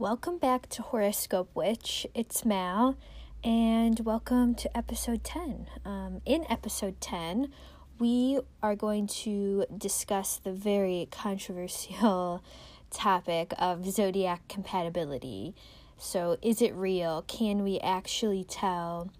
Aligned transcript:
Welcome 0.00 0.38
back 0.38 0.66
to 0.70 0.80
Horoscope 0.80 1.50
Witch. 1.52 2.06
It's 2.14 2.46
Mal, 2.46 2.96
and 3.44 4.00
welcome 4.00 4.54
to 4.54 4.74
episode 4.74 5.22
10. 5.22 5.66
Um, 5.84 6.22
in 6.24 6.46
episode 6.48 7.02
10, 7.02 7.52
we 7.98 8.40
are 8.62 8.74
going 8.74 9.08
to 9.08 9.66
discuss 9.76 10.38
the 10.38 10.52
very 10.52 11.06
controversial 11.10 12.42
topic 12.90 13.52
of 13.58 13.84
zodiac 13.90 14.48
compatibility. 14.48 15.54
So, 15.98 16.38
is 16.40 16.62
it 16.62 16.74
real? 16.74 17.20
Can 17.28 17.62
we 17.62 17.78
actually 17.80 18.44
tell 18.44 19.10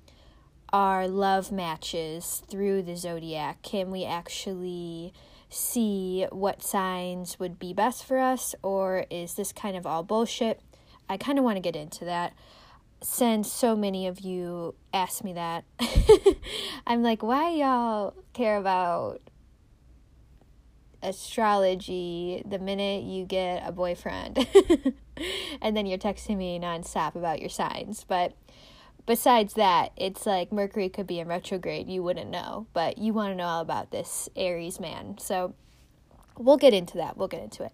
our 0.73 1.07
love 1.07 1.53
matches 1.53 2.43
through 2.49 2.85
the 2.85 2.97
zodiac? 2.97 3.61
Can 3.61 3.91
we 3.91 4.07
actually 4.07 5.13
see 5.51 6.27
what 6.31 6.63
signs 6.63 7.39
would 7.39 7.59
be 7.59 7.75
best 7.75 8.03
for 8.07 8.19
us, 8.19 8.55
or 8.63 9.05
is 9.11 9.35
this 9.35 9.53
kind 9.53 9.77
of 9.77 9.85
all 9.85 10.03
bullshit? 10.03 10.63
I 11.11 11.17
kind 11.17 11.39
of 11.39 11.45
want 11.45 11.57
to 11.57 11.61
get 11.61 11.75
into 11.75 12.05
that 12.05 12.35
since 13.03 13.53
so 13.53 13.75
many 13.75 14.07
of 14.07 14.21
you 14.21 14.77
ask 14.95 15.25
me 15.25 15.33
that. 15.33 15.65
I'm 16.87 17.03
like, 17.03 17.21
why 17.21 17.51
y'all 17.51 18.15
care 18.33 18.57
about 18.57 19.21
astrology 21.03 22.45
the 22.47 22.61
minute 22.61 23.03
you 23.03 23.25
get 23.25 23.67
a 23.67 23.73
boyfriend? 23.73 24.47
and 25.61 25.77
then 25.77 25.87
you're 25.87 25.99
texting 25.99 26.37
me 26.37 26.61
nonstop 26.61 27.17
about 27.17 27.41
your 27.41 27.51
signs. 27.51 28.05
But 28.07 28.35
besides 29.05 29.55
that, 29.55 29.91
it's 29.97 30.27
like 30.27 30.53
Mercury 30.53 30.89
could 30.89 31.09
be 31.09 31.19
in 31.19 31.27
retrograde. 31.27 31.89
You 31.89 32.05
wouldn't 32.05 32.31
know, 32.31 32.69
but 32.73 32.99
you 32.99 33.13
want 33.13 33.33
to 33.33 33.35
know 33.35 33.47
all 33.47 33.63
about 33.63 33.91
this 33.91 34.29
Aries 34.37 34.79
man. 34.79 35.19
So 35.19 35.55
we'll 36.39 36.57
get 36.57 36.73
into 36.73 36.99
that. 36.99 37.17
We'll 37.17 37.27
get 37.27 37.43
into 37.43 37.65
it. 37.65 37.73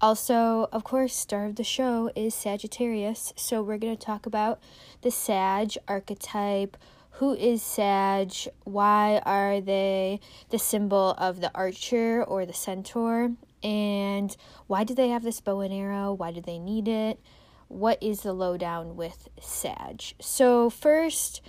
Also, 0.00 0.68
of 0.70 0.84
course, 0.84 1.14
star 1.14 1.46
of 1.46 1.56
the 1.56 1.64
show 1.64 2.10
is 2.14 2.32
Sagittarius. 2.32 3.32
So 3.36 3.62
we're 3.62 3.78
going 3.78 3.96
to 3.96 4.06
talk 4.06 4.26
about 4.26 4.60
the 5.02 5.10
Sag 5.10 5.72
archetype. 5.88 6.76
Who 7.12 7.34
is 7.34 7.62
Sag? 7.62 8.32
Why 8.62 9.20
are 9.26 9.60
they 9.60 10.20
the 10.50 10.58
symbol 10.58 11.16
of 11.18 11.40
the 11.40 11.50
archer 11.52 12.22
or 12.22 12.46
the 12.46 12.52
centaur? 12.52 13.32
And 13.60 14.36
why 14.68 14.84
do 14.84 14.94
they 14.94 15.08
have 15.08 15.24
this 15.24 15.40
bow 15.40 15.60
and 15.62 15.74
arrow? 15.74 16.12
Why 16.12 16.30
do 16.30 16.40
they 16.40 16.60
need 16.60 16.86
it? 16.86 17.18
What 17.66 18.00
is 18.00 18.20
the 18.20 18.32
lowdown 18.32 18.94
with 18.94 19.28
Sag? 19.40 20.00
So, 20.20 20.70
first, 20.70 21.42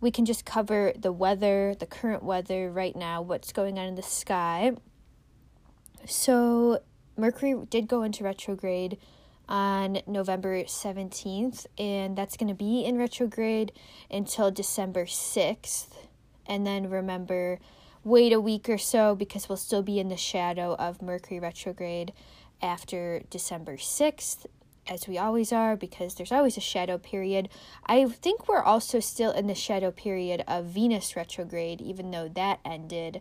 we 0.00 0.12
can 0.12 0.24
just 0.24 0.44
cover 0.44 0.92
the 0.96 1.12
weather, 1.12 1.74
the 1.76 1.86
current 1.86 2.22
weather 2.22 2.70
right 2.70 2.94
now, 2.94 3.20
what's 3.20 3.52
going 3.52 3.80
on 3.80 3.88
in 3.88 3.94
the 3.96 4.02
sky. 4.02 4.72
So, 6.06 6.80
Mercury 7.16 7.54
did 7.70 7.88
go 7.88 8.02
into 8.02 8.24
retrograde 8.24 8.98
on 9.48 9.98
November 10.06 10.64
17th, 10.64 11.66
and 11.78 12.16
that's 12.16 12.36
going 12.36 12.48
to 12.48 12.54
be 12.54 12.84
in 12.84 12.98
retrograde 12.98 13.72
until 14.10 14.50
December 14.50 15.04
6th. 15.06 15.88
And 16.46 16.66
then 16.66 16.90
remember, 16.90 17.58
wait 18.04 18.32
a 18.32 18.40
week 18.40 18.68
or 18.68 18.78
so 18.78 19.14
because 19.14 19.48
we'll 19.48 19.56
still 19.56 19.82
be 19.82 19.98
in 19.98 20.08
the 20.08 20.16
shadow 20.16 20.74
of 20.76 21.02
Mercury 21.02 21.40
retrograde 21.40 22.12
after 22.62 23.22
December 23.30 23.76
6th, 23.76 24.46
as 24.88 25.08
we 25.08 25.18
always 25.18 25.52
are, 25.52 25.76
because 25.76 26.14
there's 26.14 26.32
always 26.32 26.56
a 26.56 26.60
shadow 26.60 26.98
period. 26.98 27.48
I 27.86 28.04
think 28.06 28.48
we're 28.48 28.62
also 28.62 29.00
still 29.00 29.32
in 29.32 29.46
the 29.46 29.54
shadow 29.54 29.90
period 29.90 30.44
of 30.46 30.66
Venus 30.66 31.16
retrograde, 31.16 31.80
even 31.80 32.10
though 32.10 32.28
that 32.28 32.60
ended 32.64 33.20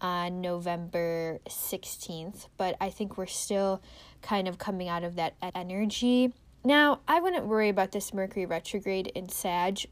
on 0.00 0.40
November 0.40 1.40
16th, 1.48 2.48
but 2.56 2.76
I 2.80 2.90
think 2.90 3.16
we're 3.16 3.26
still 3.26 3.82
kind 4.22 4.48
of 4.48 4.58
coming 4.58 4.88
out 4.88 5.04
of 5.04 5.16
that 5.16 5.34
energy. 5.54 6.32
Now, 6.64 7.00
I 7.06 7.20
wouldn't 7.20 7.46
worry 7.46 7.68
about 7.68 7.92
this 7.92 8.12
Mercury 8.12 8.46
retrograde 8.46 9.08
in 9.08 9.28
Sag. 9.28 9.86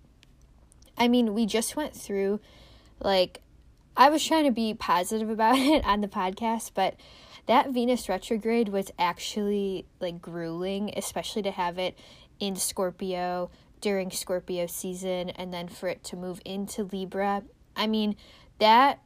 I 0.99 1.09
mean, 1.09 1.35
we 1.35 1.47
just 1.47 1.77
went 1.77 1.95
through, 1.95 2.41
like, 3.01 3.41
I 3.97 4.11
was 4.11 4.25
trying 4.25 4.45
to 4.45 4.51
be 4.51 4.75
positive 4.75 5.31
about 5.31 5.57
it 5.59 5.85
on 5.85 6.01
the 6.01 6.09
podcast, 6.09 6.73
but 6.75 6.97
that 7.47 7.71
Venus 7.71 8.09
retrograde 8.09 8.69
was 8.69 8.91
actually 8.99 9.87
like 10.01 10.21
grueling, 10.21 10.93
especially 10.97 11.43
to 11.43 11.51
have 11.51 11.79
it 11.79 11.99
in 12.41 12.57
Scorpio 12.57 13.51
during 13.81 14.11
Scorpio 14.11 14.67
season 14.67 15.31
and 15.31 15.53
then 15.53 15.69
for 15.69 15.89
it 15.89 16.03
to 16.05 16.17
move 16.17 16.41
into 16.45 16.85
Libra. 16.85 17.45
I 17.77 17.87
mean, 17.87 18.17
that 18.59 19.01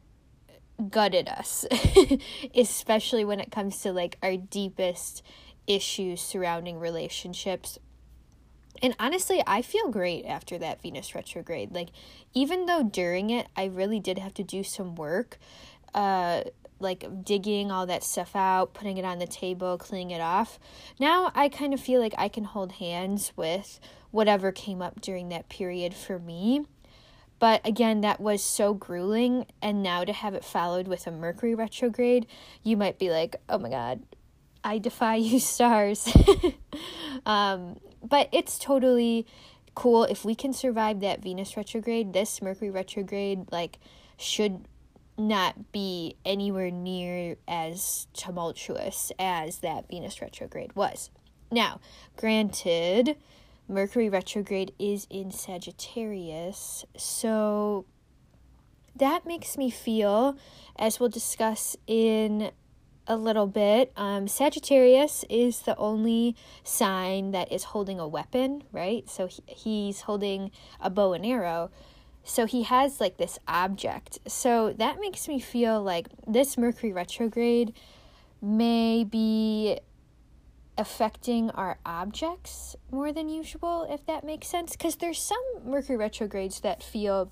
gutted 0.89 1.27
us, 1.27 1.65
especially 2.55 3.25
when 3.25 3.39
it 3.39 3.51
comes 3.51 3.81
to 3.81 3.91
like 3.91 4.17
our 4.23 4.37
deepest 4.37 5.23
issues 5.67 6.21
surrounding 6.21 6.79
relationships. 6.79 7.77
And 8.81 8.95
honestly, 8.99 9.43
I 9.45 9.61
feel 9.61 9.89
great 9.89 10.25
after 10.25 10.57
that 10.59 10.81
Venus 10.81 11.13
retrograde. 11.13 11.73
Like, 11.73 11.89
even 12.33 12.65
though 12.65 12.83
during 12.83 13.29
it, 13.29 13.47
I 13.55 13.65
really 13.65 13.99
did 13.99 14.17
have 14.17 14.33
to 14.35 14.43
do 14.43 14.63
some 14.63 14.95
work, 14.95 15.37
uh, 15.93 16.43
like 16.79 17.25
digging 17.25 17.71
all 17.71 17.85
that 17.87 18.03
stuff 18.03 18.35
out, 18.35 18.73
putting 18.73 18.97
it 18.97 19.05
on 19.05 19.19
the 19.19 19.27
table, 19.27 19.77
cleaning 19.77 20.11
it 20.11 20.21
off. 20.21 20.59
Now 20.99 21.31
I 21.35 21.49
kind 21.49 21.73
of 21.73 21.79
feel 21.79 21.99
like 21.99 22.13
I 22.17 22.29
can 22.29 22.45
hold 22.45 22.73
hands 22.73 23.33
with 23.35 23.79
whatever 24.11 24.51
came 24.51 24.81
up 24.81 25.01
during 25.01 25.29
that 25.29 25.49
period 25.49 25.93
for 25.93 26.17
me. 26.19 26.65
But 27.39 27.65
again, 27.65 28.01
that 28.01 28.19
was 28.19 28.43
so 28.43 28.73
grueling. 28.73 29.45
And 29.61 29.81
now 29.81 30.03
to 30.03 30.13
have 30.13 30.33
it 30.33 30.43
followed 30.43 30.87
with 30.87 31.07
a 31.07 31.11
Mercury 31.11 31.55
retrograde, 31.55 32.27
you 32.63 32.77
might 32.77 32.99
be 32.99 33.09
like, 33.09 33.37
oh 33.47 33.57
my 33.57 33.69
God, 33.69 34.03
I 34.63 34.77
defy 34.77 35.15
you, 35.15 35.39
stars. 35.39 36.13
um, 37.25 37.79
but 38.03 38.29
it's 38.31 38.59
totally 38.59 39.25
cool. 39.75 40.03
If 40.03 40.25
we 40.25 40.35
can 40.35 40.53
survive 40.53 40.99
that 40.99 41.21
Venus 41.21 41.55
retrograde, 41.55 42.13
this 42.13 42.41
Mercury 42.41 42.69
retrograde, 42.69 43.51
like, 43.51 43.79
should 44.17 44.65
not 45.17 45.71
be 45.71 46.15
anywhere 46.25 46.71
near 46.71 47.35
as 47.47 48.07
tumultuous 48.13 49.11
as 49.19 49.59
that 49.59 49.89
Venus 49.89 50.21
retrograde 50.21 50.73
was. 50.75 51.09
Now, 51.51 51.79
granted, 52.15 53.17
Mercury 53.69 54.09
retrograde 54.09 54.73
is 54.79 55.05
in 55.09 55.31
Sagittarius. 55.31 56.85
So 56.97 57.85
that 58.95 59.25
makes 59.25 59.57
me 59.57 59.69
feel, 59.69 60.35
as 60.77 60.99
we'll 60.99 61.09
discuss 61.09 61.77
in 61.85 62.51
a 63.07 63.15
little 63.15 63.47
bit, 63.47 63.91
um, 63.95 64.27
Sagittarius 64.27 65.23
is 65.29 65.61
the 65.61 65.75
only 65.77 66.35
sign 66.63 67.31
that 67.31 67.51
is 67.51 67.65
holding 67.65 67.99
a 67.99 68.07
weapon, 68.07 68.63
right? 68.71 69.07
So 69.09 69.27
he, 69.27 69.41
he's 69.47 70.01
holding 70.01 70.51
a 70.81 70.89
bow 70.89 71.13
and 71.13 71.25
arrow. 71.25 71.69
So 72.23 72.45
he 72.45 72.63
has 72.63 72.99
like 72.99 73.17
this 73.17 73.39
object. 73.47 74.19
So 74.27 74.73
that 74.73 74.99
makes 74.99 75.27
me 75.27 75.39
feel 75.39 75.81
like 75.81 76.07
this 76.27 76.57
Mercury 76.57 76.91
retrograde 76.91 77.73
may 78.41 79.03
be 79.03 79.79
affecting 80.79 81.51
our 81.51 81.77
objects 81.85 82.75
more 82.89 83.11
than 83.11 83.29
usual, 83.29 83.85
if 83.89 84.05
that 84.05 84.23
makes 84.23 84.47
sense. 84.47 84.71
Because 84.71 84.95
there's 84.95 85.19
some 85.19 85.37
Mercury 85.63 85.97
retrogrades 85.97 86.61
that 86.61 86.81
feel 86.81 87.31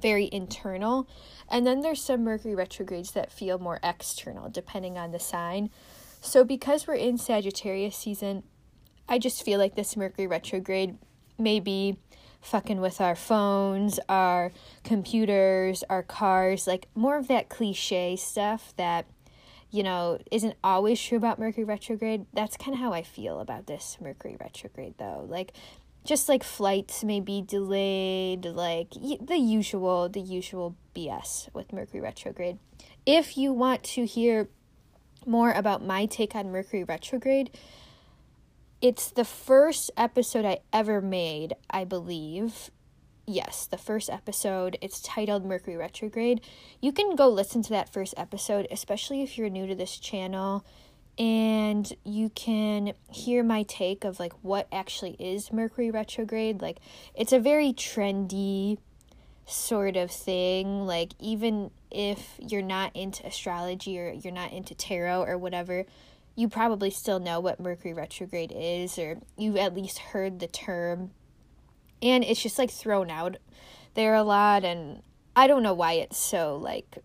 very 0.00 0.28
internal, 0.32 1.08
and 1.50 1.66
then 1.66 1.80
there's 1.80 2.02
some 2.02 2.24
Mercury 2.24 2.54
retrogrades 2.54 3.12
that 3.12 3.32
feel 3.32 3.58
more 3.58 3.80
external, 3.82 4.48
depending 4.48 4.96
on 4.96 5.10
the 5.12 5.18
sign. 5.18 5.70
So, 6.20 6.44
because 6.44 6.86
we're 6.86 6.94
in 6.94 7.18
Sagittarius 7.18 7.96
season, 7.96 8.44
I 9.08 9.18
just 9.18 9.44
feel 9.44 9.58
like 9.58 9.74
this 9.74 9.96
Mercury 9.96 10.26
retrograde 10.26 10.96
may 11.38 11.60
be 11.60 11.98
fucking 12.40 12.80
with 12.80 13.00
our 13.00 13.16
phones, 13.16 13.98
our 14.08 14.52
computers, 14.84 15.82
our 15.88 16.02
cars, 16.02 16.66
like 16.66 16.88
more 16.94 17.16
of 17.16 17.28
that 17.28 17.48
cliche 17.48 18.16
stuff 18.16 18.72
that 18.76 19.06
you 19.74 19.82
know, 19.82 20.18
isn't 20.30 20.54
always 20.62 21.02
true 21.02 21.18
about 21.18 21.40
Mercury 21.40 21.64
retrograde. 21.64 22.26
That's 22.32 22.56
kind 22.56 22.74
of 22.74 22.78
how 22.78 22.92
I 22.92 23.02
feel 23.02 23.40
about 23.40 23.66
this 23.66 23.98
Mercury 24.00 24.36
retrograde, 24.38 24.94
though. 24.98 25.26
Like, 25.28 25.52
just 26.04 26.28
like 26.28 26.44
flights 26.44 27.02
may 27.02 27.18
be 27.18 27.42
delayed, 27.42 28.44
like 28.44 28.90
the 28.92 29.36
usual, 29.36 30.08
the 30.08 30.20
usual 30.20 30.76
BS 30.94 31.52
with 31.52 31.72
Mercury 31.72 32.00
retrograde. 32.00 32.58
If 33.04 33.36
you 33.36 33.52
want 33.52 33.82
to 33.94 34.06
hear 34.06 34.48
more 35.26 35.50
about 35.50 35.84
my 35.84 36.06
take 36.06 36.36
on 36.36 36.52
Mercury 36.52 36.84
retrograde, 36.84 37.50
it's 38.80 39.10
the 39.10 39.24
first 39.24 39.90
episode 39.96 40.44
I 40.44 40.60
ever 40.72 41.00
made, 41.00 41.54
I 41.68 41.82
believe, 41.82 42.70
yes, 43.26 43.66
the 43.66 43.78
first 43.78 44.10
episode. 44.10 44.78
It's 44.80 45.00
titled 45.00 45.44
Mercury 45.44 45.76
Retrograde. 45.76 46.40
You 46.80 46.92
can 46.92 47.16
go 47.16 47.28
listen 47.28 47.62
to 47.62 47.70
that 47.70 47.92
first 47.92 48.14
episode, 48.16 48.66
especially 48.70 49.22
if 49.22 49.36
you're 49.36 49.50
new 49.50 49.66
to 49.66 49.74
this 49.74 49.98
channel, 49.98 50.64
and 51.18 51.92
you 52.04 52.28
can 52.30 52.92
hear 53.10 53.42
my 53.42 53.62
take 53.62 54.04
of 54.04 54.18
like 54.18 54.32
what 54.42 54.66
actually 54.72 55.16
is 55.18 55.52
Mercury 55.52 55.90
Retrograde. 55.90 56.60
Like, 56.60 56.78
it's 57.14 57.32
a 57.32 57.38
very 57.38 57.72
trendy 57.72 58.78
sort 59.46 59.96
of 59.96 60.10
thing. 60.10 60.86
Like, 60.86 61.12
even 61.20 61.70
if 61.90 62.38
you're 62.40 62.62
not 62.62 62.94
into 62.94 63.26
astrology 63.26 63.98
or 63.98 64.12
you're 64.12 64.32
not 64.32 64.52
into 64.52 64.74
tarot 64.74 65.22
or 65.22 65.38
whatever, 65.38 65.86
you 66.36 66.48
probably 66.48 66.90
still 66.90 67.20
know 67.20 67.38
what 67.38 67.60
Mercury 67.60 67.94
retrograde 67.94 68.52
is, 68.54 68.98
or 68.98 69.18
you've 69.38 69.56
at 69.56 69.74
least 69.74 69.98
heard 69.98 70.40
the 70.40 70.48
term. 70.48 71.12
And 72.02 72.24
it's 72.24 72.42
just 72.42 72.58
like 72.58 72.70
thrown 72.70 73.10
out 73.10 73.36
there 73.94 74.14
a 74.14 74.22
lot, 74.22 74.64
and 74.64 75.02
I 75.34 75.46
don't 75.46 75.62
know 75.62 75.74
why 75.74 75.94
it's 75.94 76.18
so 76.18 76.56
like 76.56 76.98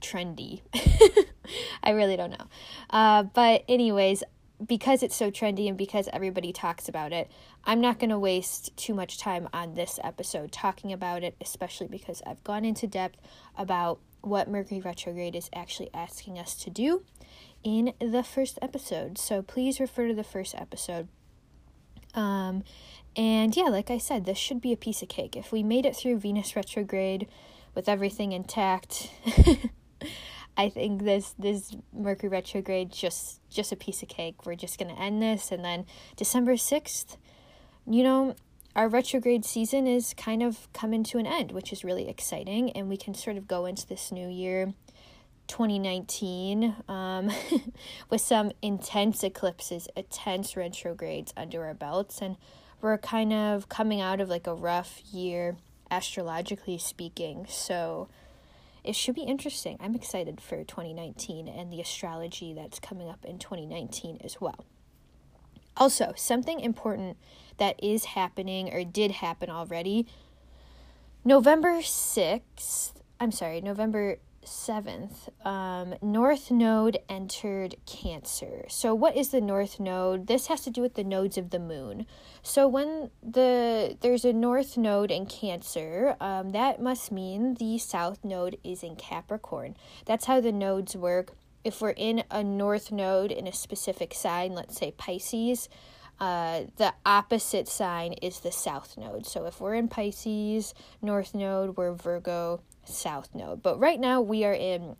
trendy. 0.00 0.62
I 1.82 1.90
really 1.90 2.16
don't 2.16 2.30
know. 2.30 2.46
Uh, 2.90 3.22
but, 3.22 3.64
anyways, 3.68 4.22
because 4.64 5.02
it's 5.02 5.16
so 5.16 5.30
trendy 5.30 5.68
and 5.68 5.76
because 5.76 6.08
everybody 6.12 6.52
talks 6.52 6.88
about 6.88 7.12
it, 7.12 7.30
I'm 7.64 7.80
not 7.80 7.98
going 7.98 8.10
to 8.10 8.18
waste 8.18 8.76
too 8.76 8.94
much 8.94 9.18
time 9.18 9.48
on 9.52 9.74
this 9.74 9.98
episode 10.02 10.52
talking 10.52 10.92
about 10.92 11.22
it, 11.22 11.36
especially 11.40 11.88
because 11.88 12.22
I've 12.26 12.42
gone 12.44 12.64
into 12.64 12.86
depth 12.86 13.18
about 13.56 14.00
what 14.20 14.48
Mercury 14.48 14.80
retrograde 14.80 15.34
is 15.34 15.50
actually 15.54 15.90
asking 15.92 16.38
us 16.38 16.54
to 16.56 16.70
do 16.70 17.02
in 17.64 17.92
the 18.00 18.22
first 18.22 18.58
episode. 18.62 19.18
So 19.18 19.42
please 19.42 19.80
refer 19.80 20.08
to 20.08 20.14
the 20.14 20.24
first 20.24 20.54
episode. 20.54 21.08
Um, 22.14 22.62
and 23.16 23.54
yeah, 23.56 23.64
like 23.64 23.90
I 23.90 23.98
said, 23.98 24.24
this 24.24 24.38
should 24.38 24.60
be 24.60 24.72
a 24.72 24.76
piece 24.76 25.02
of 25.02 25.08
cake. 25.08 25.36
If 25.36 25.52
we 25.52 25.62
made 25.62 25.84
it 25.84 25.96
through 25.96 26.18
Venus 26.18 26.56
retrograde 26.56 27.28
with 27.74 27.88
everything 27.88 28.32
intact, 28.32 29.10
I 30.56 30.68
think 30.68 31.04
this 31.04 31.34
this 31.38 31.74
Mercury 31.92 32.28
retrograde 32.28 32.90
just 32.90 33.40
just 33.50 33.72
a 33.72 33.76
piece 33.76 34.02
of 34.02 34.08
cake. 34.08 34.46
We're 34.46 34.54
just 34.54 34.78
gonna 34.78 34.98
end 34.98 35.22
this, 35.22 35.52
and 35.52 35.64
then 35.64 35.86
December 36.16 36.56
sixth, 36.56 37.16
you 37.86 38.02
know, 38.02 38.34
our 38.74 38.88
retrograde 38.88 39.44
season 39.44 39.86
is 39.86 40.14
kind 40.14 40.42
of 40.42 40.72
coming 40.72 41.04
to 41.04 41.18
an 41.18 41.26
end, 41.26 41.52
which 41.52 41.72
is 41.72 41.84
really 41.84 42.08
exciting, 42.08 42.70
and 42.72 42.88
we 42.88 42.96
can 42.96 43.14
sort 43.14 43.36
of 43.36 43.46
go 43.46 43.66
into 43.66 43.86
this 43.86 44.10
new 44.10 44.28
year. 44.28 44.72
2019 45.48 46.76
um, 46.88 47.30
with 48.10 48.20
some 48.20 48.52
intense 48.62 49.22
eclipses, 49.22 49.88
intense 49.96 50.56
retrogrades 50.56 51.34
under 51.36 51.64
our 51.66 51.74
belts, 51.74 52.22
and 52.22 52.36
we're 52.82 52.98
kind 52.98 53.32
of 53.32 53.68
coming 53.68 54.00
out 54.00 54.20
of 54.20 54.28
like 54.28 54.46
a 54.46 54.54
rough 54.54 55.00
year 55.12 55.56
astrologically 55.90 56.78
speaking. 56.78 57.46
So, 57.48 58.08
it 58.84 58.96
should 58.96 59.14
be 59.14 59.22
interesting. 59.22 59.78
I'm 59.80 59.94
excited 59.94 60.40
for 60.40 60.64
2019 60.64 61.46
and 61.46 61.72
the 61.72 61.80
astrology 61.80 62.52
that's 62.52 62.80
coming 62.80 63.08
up 63.08 63.24
in 63.24 63.38
2019 63.38 64.18
as 64.24 64.40
well. 64.40 64.64
Also, 65.76 66.12
something 66.16 66.60
important 66.60 67.16
that 67.58 67.82
is 67.82 68.06
happening 68.06 68.72
or 68.74 68.84
did 68.84 69.12
happen 69.12 69.48
already 69.48 70.06
November 71.24 71.78
6th, 71.78 72.94
I'm 73.20 73.30
sorry, 73.30 73.60
November 73.60 74.18
7th, 74.44 75.28
um, 75.46 75.94
North 76.02 76.50
Node 76.50 76.98
entered 77.08 77.76
Cancer. 77.86 78.64
So, 78.68 78.94
what 78.94 79.16
is 79.16 79.28
the 79.28 79.40
North 79.40 79.78
Node? 79.78 80.26
This 80.26 80.48
has 80.48 80.62
to 80.62 80.70
do 80.70 80.82
with 80.82 80.94
the 80.94 81.04
nodes 81.04 81.38
of 81.38 81.50
the 81.50 81.58
moon. 81.58 82.06
So, 82.42 82.66
when 82.68 83.10
the 83.22 83.96
there's 84.00 84.24
a 84.24 84.32
North 84.32 84.76
Node 84.76 85.10
in 85.10 85.26
Cancer, 85.26 86.16
um, 86.20 86.50
that 86.50 86.80
must 86.80 87.12
mean 87.12 87.54
the 87.54 87.78
South 87.78 88.24
Node 88.24 88.58
is 88.64 88.82
in 88.82 88.96
Capricorn. 88.96 89.76
That's 90.06 90.26
how 90.26 90.40
the 90.40 90.52
nodes 90.52 90.96
work. 90.96 91.32
If 91.64 91.80
we're 91.80 91.90
in 91.90 92.24
a 92.30 92.42
North 92.42 92.90
Node 92.90 93.30
in 93.30 93.46
a 93.46 93.52
specific 93.52 94.14
sign, 94.14 94.52
let's 94.54 94.76
say 94.76 94.92
Pisces, 94.96 95.68
uh, 96.18 96.62
the 96.76 96.92
opposite 97.06 97.68
sign 97.68 98.14
is 98.14 98.40
the 98.40 98.52
South 98.52 98.98
Node. 98.98 99.26
So, 99.26 99.46
if 99.46 99.60
we're 99.60 99.74
in 99.74 99.88
Pisces, 99.88 100.74
North 101.00 101.34
Node, 101.34 101.76
we're 101.76 101.92
Virgo 101.92 102.60
south 102.84 103.34
node. 103.34 103.62
But 103.62 103.78
right 103.78 104.00
now 104.00 104.20
we 104.20 104.44
are 104.44 104.54
in 104.54 104.96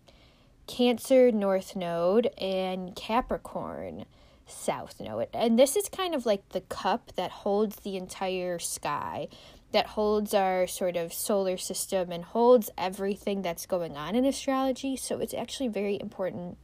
Cancer 0.67 1.33
north 1.33 1.75
node 1.75 2.31
and 2.39 2.95
Capricorn 2.95 4.05
south 4.47 5.01
node. 5.01 5.29
And 5.35 5.59
this 5.59 5.77
is 5.77 5.89
kind 5.89 6.15
of 6.15 6.25
like 6.25 6.51
the 6.51 6.61
cup 6.61 7.13
that 7.17 7.31
holds 7.31 7.77
the 7.77 7.97
entire 7.97 8.59
sky, 8.59 9.29
that 9.73 9.89
holds 9.89 10.35
our 10.35 10.67
sort 10.67 10.97
of 10.97 11.13
solar 11.13 11.57
system 11.57 12.13
and 12.13 12.25
holds 12.25 12.71
everything 12.79 13.43
that's 13.43 13.67
going 13.67 13.97
on 13.97 14.15
in 14.15 14.25
astrology. 14.25 14.97
So 14.97 15.19
it's 15.19 15.35
actually 15.35 15.69
very 15.69 15.99
important 16.01 16.59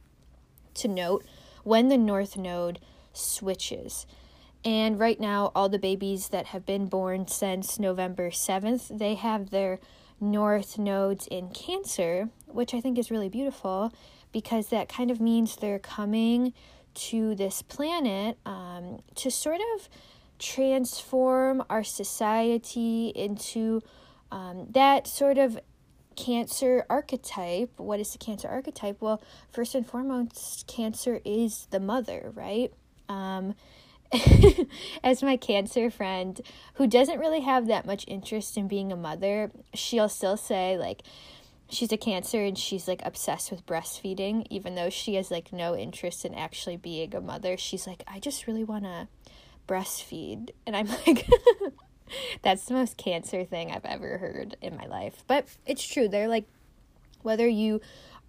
to 0.75 0.87
note 0.87 1.25
when 1.63 1.89
the 1.89 1.97
north 1.97 2.37
node 2.37 2.79
switches. 3.13 4.05
And 4.63 4.99
right 4.99 5.19
now, 5.19 5.51
all 5.55 5.69
the 5.69 5.79
babies 5.79 6.29
that 6.29 6.47
have 6.47 6.65
been 6.65 6.87
born 6.87 7.27
since 7.27 7.79
November 7.79 8.29
7th, 8.29 8.97
they 8.97 9.15
have 9.15 9.49
their 9.49 9.79
north 10.21 10.77
nodes 10.77 11.27
in 11.27 11.49
Cancer, 11.49 12.29
which 12.47 12.73
I 12.73 12.81
think 12.81 12.97
is 12.97 13.11
really 13.11 13.29
beautiful 13.29 13.93
because 14.31 14.67
that 14.67 14.89
kind 14.89 15.11
of 15.11 15.19
means 15.19 15.55
they're 15.55 15.79
coming 15.79 16.53
to 16.93 17.35
this 17.35 17.61
planet 17.61 18.37
um, 18.45 18.99
to 19.15 19.31
sort 19.31 19.61
of 19.75 19.89
transform 20.37 21.63
our 21.69 21.83
society 21.83 23.11
into 23.15 23.81
um, 24.31 24.67
that 24.71 25.07
sort 25.07 25.37
of 25.37 25.59
cancer 26.15 26.85
archetype. 26.89 27.71
What 27.77 27.99
is 27.99 28.11
the 28.11 28.17
cancer 28.17 28.47
archetype? 28.47 28.97
Well, 28.99 29.21
first 29.49 29.75
and 29.75 29.85
foremost, 29.85 30.67
cancer 30.67 31.21
is 31.23 31.67
the 31.71 31.79
mother, 31.79 32.31
right? 32.35 32.73
Um, 33.07 33.55
as 35.03 35.21
my 35.21 35.37
cancer 35.37 35.91
friend 35.91 36.41
who 36.75 36.87
doesn't 36.87 37.19
really 37.19 37.41
have 37.41 37.67
that 37.67 37.85
much 37.85 38.05
interest 38.07 38.57
in 38.57 38.67
being 38.67 38.91
a 38.91 38.95
mother, 38.95 39.51
she'll 39.73 40.09
still 40.09 40.37
say 40.37 40.77
like 40.77 41.03
she's 41.69 41.91
a 41.91 41.97
cancer 41.97 42.43
and 42.43 42.57
she's 42.57 42.87
like 42.87 43.01
obsessed 43.05 43.51
with 43.51 43.65
breastfeeding 43.65 44.45
even 44.49 44.73
though 44.73 44.89
she 44.89 45.15
has 45.15 45.29
like 45.29 45.53
no 45.53 45.75
interest 45.75 46.25
in 46.25 46.33
actually 46.33 46.77
being 46.77 47.13
a 47.13 47.21
mother. 47.21 47.57
She's 47.57 47.85
like 47.85 48.03
I 48.07 48.19
just 48.19 48.47
really 48.47 48.63
want 48.63 48.85
to 48.85 49.07
breastfeed. 49.67 50.49
And 50.65 50.75
I'm 50.75 50.87
like 51.07 51.27
that's 52.41 52.65
the 52.65 52.73
most 52.73 52.97
cancer 52.97 53.45
thing 53.45 53.71
I've 53.71 53.85
ever 53.85 54.17
heard 54.17 54.57
in 54.61 54.75
my 54.75 54.85
life. 54.85 55.23
But 55.27 55.47
it's 55.65 55.85
true. 55.85 56.07
They're 56.07 56.27
like 56.27 56.47
whether 57.21 57.47
you 57.47 57.81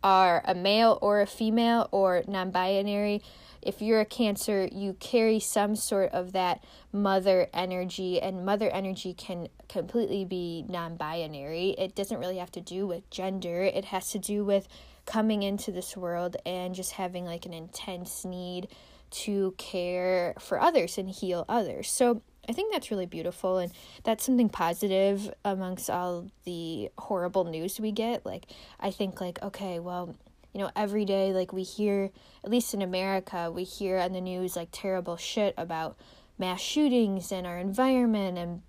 are 0.03 0.43
a 0.45 0.55
male 0.55 0.99
or 1.01 1.21
a 1.21 1.27
female 1.27 1.89
or 1.93 2.23
non-binary, 2.27 3.23
if 3.63 3.83
you're 3.83 4.01
a 4.01 4.05
Cancer, 4.05 4.69
you 4.73 4.95
carry 4.95 5.39
some 5.41 5.77
sort 5.77 6.13
of 6.13 6.33
that 6.33 6.65
mother 6.93 7.49
energy, 7.53 8.21
and 8.21 8.45
mother 8.45 8.71
energy 8.71 9.15
can 9.15 9.49
completely 9.69 10.25
be 10.25 10.65
non 10.69 10.97
binary. 10.97 11.75
It 11.79 11.95
doesn't 11.95 12.19
really 12.19 12.39
have 12.39 12.53
to 12.53 12.61
do 12.61 12.87
with 12.87 13.09
gender, 13.11 13.63
it 13.63 13.87
has 13.87 14.11
to 14.11 14.19
do 14.19 14.45
with 14.45 14.69
coming 15.07 15.43
into 15.43 15.73
this 15.73 15.97
world 15.97 16.37
and 16.47 16.75
just 16.75 16.93
having 16.93 17.25
like 17.25 17.45
an 17.47 17.53
intense 17.53 18.25
need 18.25 18.69
to 19.11 19.55
care 19.59 20.35
for 20.39 20.61
others 20.61 20.99
and 20.99 21.11
heal 21.11 21.45
others. 21.49 21.91
So 21.91 22.23
I 22.49 22.53
think 22.53 22.73
that's 22.73 22.91
really 22.91 23.07
beautiful 23.07 23.59
and 23.59 23.73
that's 24.05 24.25
something 24.25 24.49
positive 24.49 25.33
amongst 25.45 25.91
all 25.91 26.27
the 26.45 26.91
horrible 26.99 27.45
news 27.45 27.81
we 27.81 27.93
get. 27.93 28.25
Like 28.25 28.47
I 28.79 28.91
think 28.91 29.21
like 29.21 29.43
okay, 29.43 29.79
well, 29.79 30.15
you 30.53 30.61
know, 30.61 30.71
every 30.75 31.05
day, 31.05 31.33
like 31.33 31.53
we 31.53 31.63
hear, 31.63 32.11
at 32.45 32.51
least 32.51 32.75
in 32.75 32.83
America, 32.83 33.51
we 33.51 33.65
hear 33.65 33.99
on 33.99 34.13
the 34.13 34.21
news 34.21 34.57
like 34.57 34.69
terrible 34.73 35.17
shit 35.17 35.55
about 35.57 35.97
mass 36.39 36.61
shootings 36.61 37.31
and 37.31 37.47
our 37.47 37.59
environment. 37.59 38.39
And 38.39 38.63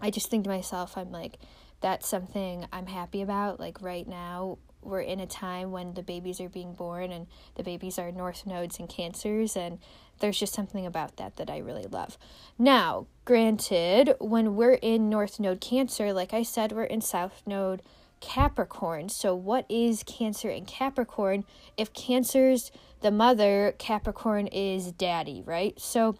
I 0.00 0.10
just 0.10 0.30
think 0.30 0.44
to 0.44 0.50
myself, 0.50 0.96
I'm 0.96 1.10
like, 1.10 1.38
that's 1.80 2.08
something 2.08 2.66
I'm 2.72 2.86
happy 2.86 3.22
about. 3.22 3.58
Like 3.60 3.80
right 3.80 4.06
now, 4.06 4.58
we're 4.82 5.00
in 5.00 5.20
a 5.20 5.26
time 5.26 5.70
when 5.70 5.94
the 5.94 6.02
babies 6.02 6.40
are 6.40 6.48
being 6.48 6.72
born 6.72 7.10
and 7.10 7.26
the 7.56 7.62
babies 7.62 7.98
are 7.98 8.12
north 8.12 8.46
nodes 8.46 8.78
and 8.78 8.88
cancers 8.88 9.56
and 9.56 9.78
there's 10.20 10.38
just 10.38 10.54
something 10.54 10.86
about 10.86 11.16
that 11.16 11.36
that 11.36 11.50
I 11.50 11.58
really 11.58 11.86
love. 11.86 12.18
Now, 12.58 13.06
granted, 13.24 14.14
when 14.20 14.56
we're 14.56 14.74
in 14.74 15.08
north 15.08 15.38
node 15.38 15.60
cancer, 15.60 16.12
like 16.12 16.32
I 16.34 16.42
said, 16.42 16.72
we're 16.72 16.84
in 16.84 17.00
south 17.00 17.42
node 17.46 17.82
Capricorn. 18.20 19.08
So, 19.08 19.34
what 19.34 19.66
is 19.68 20.02
Cancer 20.02 20.50
and 20.50 20.66
Capricorn? 20.66 21.44
If 21.76 21.92
Cancer's 21.92 22.70
the 23.00 23.10
mother, 23.10 23.74
Capricorn 23.78 24.46
is 24.48 24.92
daddy, 24.92 25.42
right? 25.44 25.78
So, 25.80 26.16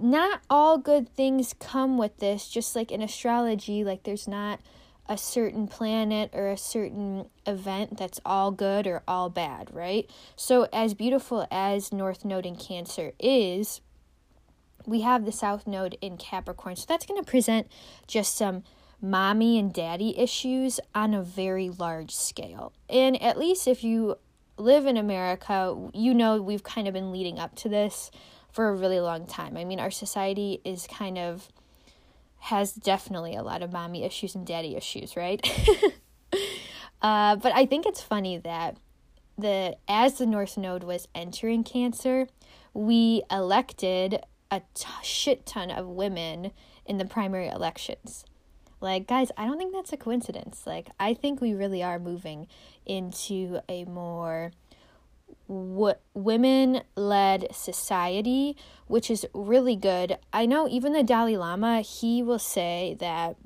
not 0.00 0.40
all 0.48 0.78
good 0.78 1.08
things 1.08 1.54
come 1.58 1.98
with 1.98 2.18
this, 2.18 2.48
just 2.48 2.76
like 2.76 2.92
in 2.92 3.02
astrology, 3.02 3.84
like 3.84 4.04
there's 4.04 4.28
not 4.28 4.60
a 5.08 5.18
certain 5.18 5.66
planet 5.66 6.30
or 6.32 6.48
a 6.48 6.56
certain 6.56 7.28
event 7.44 7.96
that's 7.96 8.20
all 8.24 8.52
good 8.52 8.86
or 8.86 9.02
all 9.08 9.28
bad, 9.28 9.68
right? 9.74 10.08
So, 10.36 10.68
as 10.72 10.94
beautiful 10.94 11.46
as 11.50 11.92
North 11.92 12.24
Node 12.24 12.46
in 12.46 12.54
Cancer 12.54 13.12
is, 13.18 13.80
we 14.86 15.00
have 15.00 15.24
the 15.24 15.32
South 15.32 15.66
Node 15.66 15.98
in 16.00 16.16
Capricorn. 16.16 16.76
So, 16.76 16.84
that's 16.88 17.06
going 17.06 17.22
to 17.22 17.28
present 17.28 17.66
just 18.06 18.36
some 18.36 18.62
mommy 19.02 19.58
and 19.58 19.72
daddy 19.72 20.18
issues 20.18 20.80
on 20.94 21.14
a 21.14 21.22
very 21.22 21.70
large 21.70 22.14
scale. 22.14 22.72
And 22.88 23.20
at 23.22 23.38
least 23.38 23.66
if 23.66 23.82
you 23.82 24.16
live 24.56 24.86
in 24.86 24.96
America, 24.96 25.76
you 25.94 26.12
know 26.12 26.40
we've 26.40 26.62
kind 26.62 26.86
of 26.86 26.94
been 26.94 27.12
leading 27.12 27.38
up 27.38 27.54
to 27.56 27.68
this 27.68 28.10
for 28.52 28.68
a 28.68 28.74
really 28.74 29.00
long 29.00 29.26
time. 29.26 29.56
I 29.56 29.64
mean, 29.64 29.80
our 29.80 29.90
society 29.90 30.60
is 30.64 30.86
kind 30.86 31.18
of 31.18 31.48
has 32.44 32.72
definitely 32.72 33.34
a 33.36 33.42
lot 33.42 33.62
of 33.62 33.72
mommy 33.72 34.02
issues 34.02 34.34
and 34.34 34.46
daddy 34.46 34.74
issues, 34.74 35.16
right? 35.16 35.40
uh, 37.02 37.36
but 37.36 37.54
I 37.54 37.66
think 37.66 37.86
it's 37.86 38.00
funny 38.00 38.38
that 38.38 38.76
the 39.38 39.76
as 39.88 40.18
the 40.18 40.26
North 40.26 40.56
Node 40.56 40.84
was 40.84 41.06
entering 41.14 41.64
Cancer, 41.64 42.28
we 42.74 43.22
elected 43.30 44.20
a 44.50 44.62
t- 44.74 44.88
shit 45.02 45.46
ton 45.46 45.70
of 45.70 45.86
women 45.86 46.50
in 46.84 46.98
the 46.98 47.04
primary 47.04 47.48
elections. 47.48 48.24
Like, 48.80 49.06
guys, 49.06 49.30
I 49.36 49.44
don't 49.46 49.58
think 49.58 49.74
that's 49.74 49.92
a 49.92 49.96
coincidence. 49.96 50.62
Like, 50.66 50.88
I 50.98 51.14
think 51.14 51.40
we 51.40 51.52
really 51.52 51.82
are 51.82 51.98
moving 51.98 52.46
into 52.86 53.60
a 53.68 53.84
more 53.84 54.52
w- 55.48 55.94
women 56.14 56.82
led 56.96 57.48
society, 57.54 58.56
which 58.86 59.10
is 59.10 59.26
really 59.34 59.76
good. 59.76 60.18
I 60.32 60.46
know 60.46 60.68
even 60.68 60.92
the 60.92 61.02
Dalai 61.02 61.36
Lama, 61.36 61.82
he 61.82 62.22
will 62.22 62.38
say 62.38 62.96
that 63.00 63.36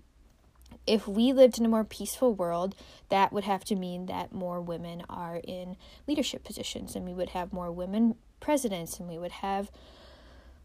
if 0.87 1.09
we 1.09 1.33
lived 1.33 1.59
in 1.59 1.65
a 1.65 1.69
more 1.69 1.85
peaceful 1.85 2.35
world, 2.35 2.75
that 3.09 3.33
would 3.33 3.45
have 3.45 3.65
to 3.65 3.75
mean 3.75 4.07
that 4.07 4.33
more 4.33 4.61
women 4.61 5.03
are 5.09 5.37
in 5.37 5.77
leadership 6.07 6.45
positions 6.45 6.95
and 6.95 7.07
we 7.07 7.15
would 7.15 7.31
have 7.31 7.53
more 7.53 7.73
women 7.73 8.17
presidents 8.41 8.99
and 8.99 9.09
we 9.09 9.19
would 9.19 9.33
have 9.33 9.71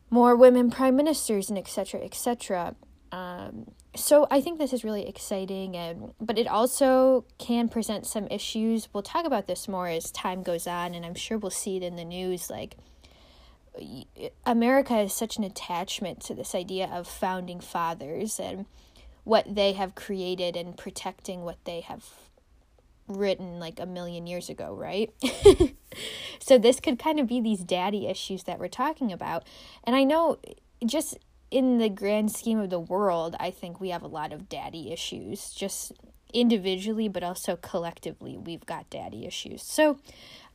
more 0.09 0.35
women 0.35 0.69
prime 0.69 0.95
ministers 0.95 1.49
and 1.49 1.57
etc 1.57 2.01
etc 2.03 2.75
um, 3.11 3.71
so 3.95 4.27
i 4.29 4.39
think 4.39 4.59
this 4.59 4.73
is 4.73 4.83
really 4.83 5.07
exciting 5.07 5.75
and 5.75 6.13
but 6.21 6.37
it 6.37 6.47
also 6.47 7.25
can 7.37 7.67
present 7.67 8.05
some 8.05 8.27
issues 8.27 8.87
we'll 8.93 9.03
talk 9.03 9.25
about 9.25 9.47
this 9.47 9.67
more 9.67 9.87
as 9.87 10.11
time 10.11 10.43
goes 10.43 10.67
on 10.67 10.93
and 10.93 11.05
i'm 11.05 11.15
sure 11.15 11.37
we'll 11.37 11.49
see 11.49 11.77
it 11.77 11.83
in 11.83 11.95
the 11.95 12.05
news 12.05 12.49
like 12.49 12.75
america 14.45 14.93
has 14.93 15.13
such 15.13 15.37
an 15.37 15.43
attachment 15.43 16.19
to 16.19 16.33
this 16.33 16.53
idea 16.53 16.87
of 16.91 17.07
founding 17.07 17.59
fathers 17.59 18.39
and 18.39 18.65
what 19.23 19.53
they 19.53 19.73
have 19.73 19.95
created 19.95 20.55
and 20.55 20.77
protecting 20.77 21.43
what 21.43 21.57
they 21.65 21.81
have 21.81 22.03
written 23.09 23.59
like 23.59 23.79
a 23.79 23.85
million 23.85 24.27
years 24.27 24.49
ago, 24.49 24.73
right? 24.73 25.11
so 26.39 26.57
this 26.57 26.79
could 26.79 26.99
kind 26.99 27.19
of 27.19 27.27
be 27.27 27.41
these 27.41 27.59
daddy 27.59 28.07
issues 28.07 28.43
that 28.43 28.59
we're 28.59 28.67
talking 28.67 29.11
about. 29.11 29.45
And 29.83 29.95
I 29.95 30.03
know 30.03 30.37
just 30.85 31.17
in 31.51 31.77
the 31.77 31.89
grand 31.89 32.31
scheme 32.31 32.59
of 32.59 32.69
the 32.69 32.79
world, 32.79 33.35
I 33.39 33.51
think 33.51 33.79
we 33.79 33.89
have 33.89 34.03
a 34.03 34.07
lot 34.07 34.33
of 34.33 34.49
daddy 34.49 34.91
issues, 34.91 35.51
just 35.51 35.93
individually, 36.33 37.07
but 37.07 37.23
also 37.23 37.55
collectively, 37.55 38.37
we've 38.37 38.65
got 38.65 38.89
daddy 38.89 39.25
issues. 39.25 39.63
So 39.63 39.97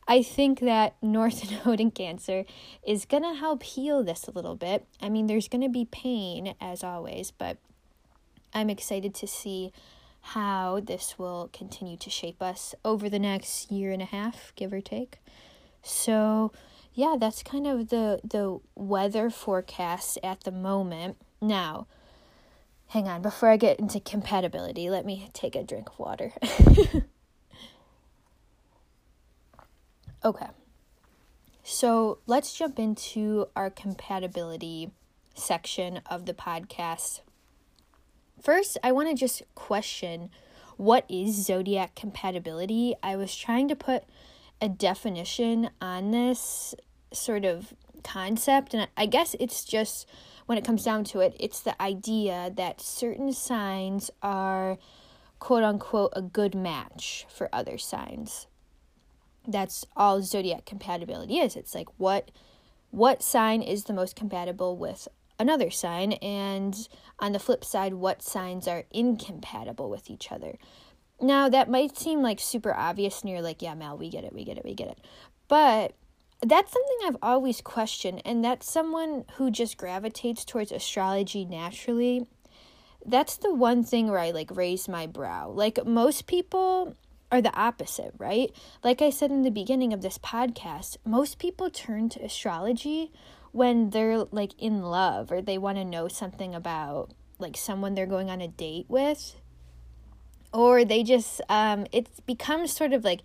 I 0.07 0.21
think 0.21 0.59
that 0.61 0.95
North 1.01 1.65
Node 1.65 1.79
and 1.79 1.93
Cancer 1.93 2.45
is 2.85 3.05
going 3.05 3.23
to 3.23 3.33
help 3.33 3.63
heal 3.63 4.03
this 4.03 4.27
a 4.27 4.31
little 4.31 4.55
bit. 4.55 4.85
I 5.01 5.09
mean, 5.09 5.27
there's 5.27 5.47
going 5.47 5.63
to 5.63 5.69
be 5.69 5.85
pain 5.85 6.55
as 6.61 6.83
always, 6.83 7.31
but 7.31 7.57
I'm 8.53 8.69
excited 8.69 9.13
to 9.15 9.27
see 9.27 9.73
how 10.21 10.79
this 10.79 11.19
will 11.19 11.49
continue 11.53 11.97
to 11.97 12.09
shape 12.09 12.41
us 12.41 12.73
over 12.83 13.09
the 13.09 13.19
next 13.19 13.71
year 13.71 13.91
and 13.91 14.01
a 14.01 14.05
half, 14.05 14.53
give 14.55 14.73
or 14.73 14.81
take. 14.81 15.19
So, 15.83 16.51
yeah, 16.95 17.17
that's 17.19 17.43
kind 17.43 17.67
of 17.67 17.89
the 17.89 18.21
the 18.23 18.59
weather 18.73 19.29
forecast 19.29 20.17
at 20.23 20.45
the 20.45 20.51
moment. 20.51 21.17
Now, 21.41 21.87
hang 22.87 23.09
on, 23.09 23.21
before 23.21 23.49
I 23.49 23.57
get 23.57 23.79
into 23.79 23.99
compatibility, 23.99 24.89
let 24.89 25.05
me 25.05 25.29
take 25.33 25.55
a 25.55 25.63
drink 25.63 25.89
of 25.89 25.99
water. 25.99 26.31
okay. 30.25 30.47
So, 31.63 32.19
let's 32.27 32.53
jump 32.53 32.79
into 32.79 33.47
our 33.55 33.69
compatibility 33.69 34.91
section 35.33 35.99
of 36.05 36.25
the 36.25 36.33
podcast. 36.33 37.19
First, 38.41 38.77
I 38.83 38.93
want 38.93 39.09
to 39.09 39.15
just 39.15 39.41
question 39.55 40.29
what 40.77 41.05
is 41.09 41.45
zodiac 41.45 41.95
compatibility. 41.95 42.95
I 43.03 43.17
was 43.17 43.35
trying 43.35 43.67
to 43.67 43.75
put 43.75 44.03
a 44.61 44.69
definition 44.69 45.69
on 45.81 46.11
this 46.11 46.75
sort 47.11 47.45
of 47.45 47.73
concept, 48.03 48.73
and 48.73 48.87
I 48.95 49.05
guess 49.05 49.35
it's 49.39 49.63
just 49.63 50.07
when 50.45 50.57
it 50.57 50.65
comes 50.65 50.83
down 50.83 51.03
to 51.05 51.19
it, 51.21 51.35
it's 51.39 51.59
the 51.59 51.79
idea 51.81 52.51
that 52.55 52.81
certain 52.81 53.33
signs 53.33 54.11
are 54.21 54.77
quote 55.39 55.63
unquote 55.63 56.13
a 56.15 56.21
good 56.21 56.55
match 56.55 57.25
for 57.29 57.49
other 57.51 57.77
signs. 57.77 58.47
That's 59.47 59.85
all 59.95 60.21
zodiac 60.21 60.65
compatibility 60.65 61.39
is. 61.39 61.55
It's 61.55 61.75
like 61.75 61.89
what 61.97 62.31
what 62.91 63.21
sign 63.21 63.61
is 63.61 63.83
the 63.83 63.93
most 63.93 64.15
compatible 64.15 64.77
with 64.77 65.07
another 65.37 65.69
sign, 65.69 66.13
and 66.13 66.87
on 67.19 67.33
the 67.33 67.39
flip 67.39 67.65
side, 67.65 67.95
what 67.95 68.21
signs 68.21 68.67
are 68.67 68.85
incompatible 68.91 69.89
with 69.89 70.09
each 70.09 70.31
other. 70.31 70.57
Now, 71.21 71.49
that 71.49 71.69
might 71.69 71.97
seem 71.97 72.21
like 72.21 72.39
super 72.39 72.73
obvious, 72.73 73.21
and 73.21 73.29
you're 73.29 73.41
like, 73.41 73.61
yeah, 73.61 73.73
Mal, 73.73 73.97
we 73.97 74.09
get 74.09 74.23
it, 74.23 74.33
we 74.33 74.43
get 74.43 74.57
it, 74.57 74.65
we 74.65 74.73
get 74.73 74.89
it. 74.89 74.99
But 75.47 75.93
that's 76.41 76.71
something 76.71 76.97
I've 77.05 77.17
always 77.21 77.61
questioned, 77.61 78.21
and 78.25 78.43
that's 78.43 78.69
someone 78.69 79.25
who 79.35 79.49
just 79.49 79.77
gravitates 79.77 80.43
towards 80.43 80.71
astrology 80.71 81.45
naturally. 81.45 82.27
That's 83.05 83.37
the 83.37 83.53
one 83.53 83.83
thing 83.83 84.09
where 84.09 84.19
I 84.19 84.31
like 84.31 84.55
raise 84.55 84.87
my 84.87 85.07
brow. 85.07 85.49
Like, 85.49 85.85
most 85.85 86.27
people 86.27 86.95
are 87.31 87.41
the 87.41 87.55
opposite, 87.55 88.13
right? 88.17 88.51
Like 88.83 89.01
I 89.01 89.09
said 89.09 89.31
in 89.31 89.43
the 89.43 89.51
beginning 89.51 89.93
of 89.93 90.01
this 90.01 90.17
podcast, 90.17 90.97
most 91.05 91.39
people 91.39 91.69
turn 91.69 92.09
to 92.09 92.23
astrology 92.23 93.11
when 93.51 93.89
they're 93.89 94.19
like 94.25 94.51
in 94.57 94.83
love 94.83 95.31
or 95.31 95.41
they 95.41 95.57
want 95.57 95.77
to 95.77 95.85
know 95.85 96.07
something 96.07 96.53
about 96.53 97.11
like 97.39 97.57
someone 97.57 97.95
they're 97.95 98.05
going 98.05 98.29
on 98.29 98.41
a 98.41 98.47
date 98.47 98.85
with 98.89 99.35
or 100.55 100.85
they 100.85 101.03
just 101.03 101.41
um 101.49 101.85
it 101.91 102.07
becomes 102.25 102.71
sort 102.71 102.93
of 102.93 103.03
like 103.03 103.21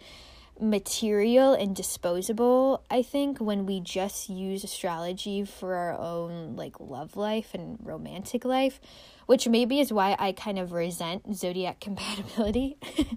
material 0.60 1.54
and 1.54 1.74
disposable 1.74 2.82
i 2.90 3.00
think 3.00 3.38
when 3.38 3.64
we 3.64 3.80
just 3.80 4.28
use 4.28 4.62
astrology 4.62 5.42
for 5.42 5.74
our 5.74 5.98
own 5.98 6.54
like 6.56 6.78
love 6.78 7.16
life 7.16 7.54
and 7.54 7.78
romantic 7.82 8.44
life 8.44 8.78
which 9.24 9.48
maybe 9.48 9.80
is 9.80 9.90
why 9.90 10.14
i 10.18 10.32
kind 10.32 10.58
of 10.58 10.72
resent 10.72 11.34
zodiac 11.34 11.80
compatibility. 11.88 12.76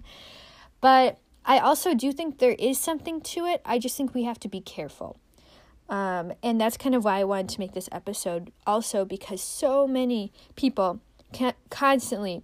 But 0.80 1.18
i 1.46 1.58
also 1.58 1.94
do 1.94 2.12
think 2.12 2.38
there 2.38 2.56
is 2.58 2.78
something 2.78 3.22
to 3.32 3.46
it. 3.46 3.62
I 3.64 3.78
just 3.78 3.96
think 3.96 4.12
we 4.14 4.24
have 4.24 4.38
to 4.40 4.48
be 4.48 4.60
careful. 4.60 5.18
Um, 5.88 6.32
and 6.42 6.60
that's 6.60 6.76
kind 6.76 6.94
of 6.94 7.04
why 7.04 7.20
I 7.20 7.24
wanted 7.24 7.48
to 7.50 7.60
make 7.60 7.72
this 7.72 7.88
episode 7.92 8.52
also 8.66 9.04
because 9.04 9.42
so 9.42 9.86
many 9.86 10.32
people 10.56 11.00
can 11.32 11.54
constantly 11.70 12.42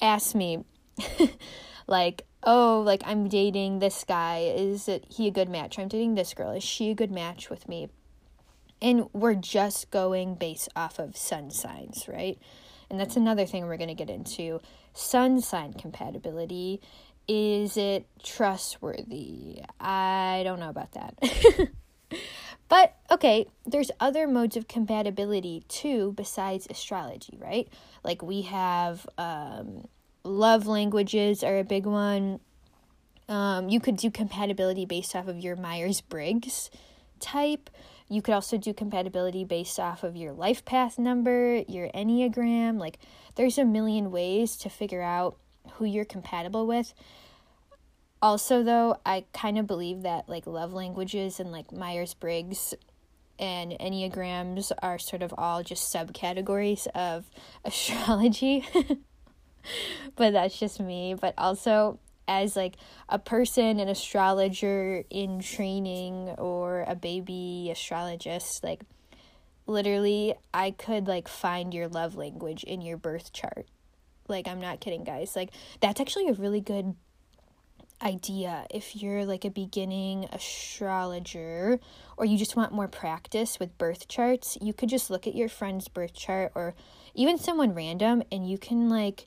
ask 0.00 0.34
me, 0.34 0.64
like, 1.86 2.22
oh, 2.42 2.82
like 2.84 3.02
I'm 3.04 3.28
dating 3.28 3.78
this 3.78 4.04
guy. 4.04 4.52
Is 4.56 4.88
it 4.88 5.04
he 5.08 5.28
a 5.28 5.30
good 5.30 5.48
match? 5.48 5.78
I'm 5.78 5.88
dating 5.88 6.14
this 6.14 6.34
girl. 6.34 6.52
Is 6.52 6.64
she 6.64 6.90
a 6.90 6.94
good 6.94 7.10
match 7.10 7.50
with 7.50 7.68
me? 7.68 7.88
And 8.80 9.08
we're 9.12 9.34
just 9.34 9.90
going 9.90 10.34
based 10.34 10.68
off 10.76 10.98
of 10.98 11.16
sun 11.16 11.50
signs, 11.50 12.06
right? 12.08 12.38
And 12.90 13.00
that's 13.00 13.16
another 13.16 13.46
thing 13.46 13.66
we're 13.66 13.78
going 13.78 13.88
to 13.88 13.94
get 13.94 14.10
into. 14.10 14.60
Sun 14.92 15.40
sign 15.40 15.72
compatibility. 15.72 16.80
Is 17.26 17.76
it 17.76 18.06
trustworthy? 18.22 19.62
I 19.80 20.42
don't 20.44 20.60
know 20.60 20.68
about 20.68 20.92
that. 20.92 21.70
But 22.68 22.96
okay, 23.10 23.46
there's 23.64 23.90
other 24.00 24.26
modes 24.26 24.56
of 24.56 24.66
compatibility 24.66 25.64
too 25.68 26.12
besides 26.16 26.66
astrology, 26.68 27.38
right? 27.40 27.68
Like 28.02 28.22
we 28.22 28.42
have 28.42 29.06
um, 29.18 29.86
love 30.26 30.66
languages 30.66 31.42
are 31.42 31.58
a 31.58 31.64
big 31.64 31.86
one. 31.86 32.40
Um, 33.28 33.68
you 33.68 33.80
could 33.80 33.96
do 33.96 34.10
compatibility 34.10 34.84
based 34.84 35.16
off 35.16 35.28
of 35.28 35.38
your 35.38 35.56
Myers 35.56 36.00
Briggs 36.00 36.70
type. 37.18 37.70
You 38.08 38.22
could 38.22 38.34
also 38.34 38.56
do 38.56 38.72
compatibility 38.72 39.44
based 39.44 39.80
off 39.80 40.04
of 40.04 40.14
your 40.14 40.32
life 40.32 40.64
path 40.64 40.98
number, 40.98 41.62
your 41.66 41.88
Enneagram. 41.88 42.78
Like, 42.78 42.98
there's 43.34 43.58
a 43.58 43.64
million 43.64 44.10
ways 44.10 44.56
to 44.58 44.68
figure 44.68 45.02
out 45.02 45.38
who 45.72 45.84
you're 45.84 46.04
compatible 46.04 46.66
with 46.66 46.94
also 48.22 48.62
though 48.62 48.96
i 49.04 49.24
kind 49.32 49.58
of 49.58 49.66
believe 49.66 50.02
that 50.02 50.28
like 50.28 50.46
love 50.46 50.72
languages 50.72 51.38
and 51.38 51.52
like 51.52 51.70
myers-briggs 51.72 52.74
and 53.38 53.72
enneagrams 53.72 54.72
are 54.82 54.98
sort 54.98 55.22
of 55.22 55.34
all 55.36 55.62
just 55.62 55.92
subcategories 55.92 56.86
of 56.88 57.26
astrology 57.64 58.64
but 60.16 60.32
that's 60.32 60.58
just 60.58 60.80
me. 60.80 61.14
But 61.14 61.34
also 61.38 61.98
as 62.28 62.56
like 62.56 62.76
a 63.08 63.18
person 63.18 63.78
an 63.78 63.88
astrologer 63.88 65.04
in 65.10 65.40
training 65.40 66.28
or 66.38 66.84
a 66.88 66.94
baby 66.94 67.68
astrologist 67.70 68.64
like 68.64 68.82
literally 69.66 70.34
i 70.54 70.70
could 70.70 71.06
like 71.06 71.28
find 71.28 71.74
your 71.74 71.88
love 71.88 72.16
language 72.16 72.64
in 72.64 72.80
your 72.80 72.96
birth 72.96 73.32
chart. 73.32 73.66
Like 74.28 74.48
i'm 74.48 74.60
not 74.60 74.80
kidding 74.80 75.04
guys. 75.04 75.36
Like 75.36 75.50
that's 75.80 76.00
actually 76.00 76.28
a 76.28 76.34
really 76.34 76.60
good 76.60 76.94
idea. 78.02 78.66
If 78.70 78.94
you're 78.96 79.24
like 79.24 79.44
a 79.44 79.50
beginning 79.50 80.28
astrologer 80.30 81.80
or 82.16 82.24
you 82.24 82.36
just 82.36 82.54
want 82.54 82.72
more 82.72 82.88
practice 82.88 83.58
with 83.58 83.78
birth 83.78 84.06
charts 84.06 84.58
you 84.60 84.72
could 84.72 84.88
just 84.88 85.10
look 85.10 85.26
at 85.26 85.34
your 85.34 85.48
friend's 85.48 85.88
birth 85.88 86.12
chart 86.12 86.52
or 86.54 86.74
even 87.14 87.38
someone 87.38 87.74
random 87.74 88.22
and 88.30 88.48
you 88.48 88.58
can 88.58 88.88
like 88.90 89.26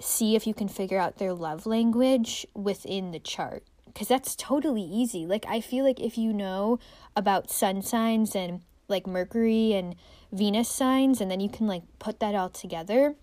see 0.00 0.34
if 0.34 0.46
you 0.46 0.54
can 0.54 0.68
figure 0.68 0.98
out 0.98 1.18
their 1.18 1.32
love 1.32 1.66
language 1.66 2.46
within 2.54 3.12
the 3.12 3.18
chart 3.18 3.64
because 3.94 4.08
that's 4.08 4.34
totally 4.34 4.82
easy. 4.82 5.24
Like, 5.24 5.46
I 5.48 5.60
feel 5.60 5.84
like 5.84 6.00
if 6.00 6.18
you 6.18 6.32
know 6.32 6.80
about 7.16 7.48
sun 7.48 7.80
signs 7.80 8.34
and 8.34 8.60
like 8.88 9.06
Mercury 9.06 9.72
and 9.72 9.94
Venus 10.32 10.68
signs, 10.68 11.20
and 11.20 11.30
then 11.30 11.40
you 11.40 11.48
can 11.48 11.66
like 11.66 11.82
put 12.00 12.18
that 12.20 12.34
all 12.34 12.50
together, 12.50 13.14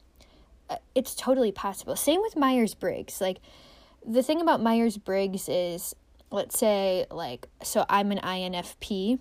uh, 0.69 0.77
it's 0.95 1.13
totally 1.13 1.51
possible. 1.51 1.95
Same 1.95 2.21
with 2.21 2.37
Myers 2.37 2.73
Briggs. 2.73 3.19
Like, 3.19 3.39
the 4.07 4.23
thing 4.23 4.41
about 4.41 4.61
Myers 4.61 4.97
Briggs 4.97 5.49
is, 5.49 5.93
let's 6.31 6.57
say, 6.57 7.05
like, 7.11 7.47
so 7.61 7.85
I'm 7.89 8.11
an 8.11 8.19
INFP. 8.19 9.19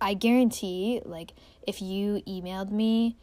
I 0.00 0.14
guarantee, 0.14 1.00
like, 1.04 1.32
if 1.66 1.80
you 1.80 2.20
emailed 2.26 2.70
me 2.70 3.16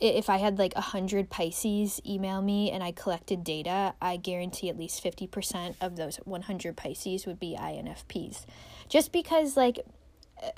if 0.00 0.28
I 0.28 0.38
had 0.38 0.58
like 0.58 0.72
a 0.76 0.80
hundred 0.80 1.30
Pisces 1.30 2.00
email 2.06 2.42
me 2.42 2.70
and 2.70 2.82
I 2.82 2.92
collected 2.92 3.44
data, 3.44 3.94
I 4.00 4.16
guarantee 4.16 4.68
at 4.68 4.76
least 4.76 5.02
fifty 5.02 5.26
percent 5.26 5.76
of 5.80 5.96
those 5.96 6.16
one 6.24 6.42
hundred 6.42 6.76
Pisces 6.76 7.26
would 7.26 7.38
be 7.38 7.56
INFPs, 7.58 8.44
just 8.88 9.12
because 9.12 9.56
like 9.56 9.80
uh, 10.42 10.48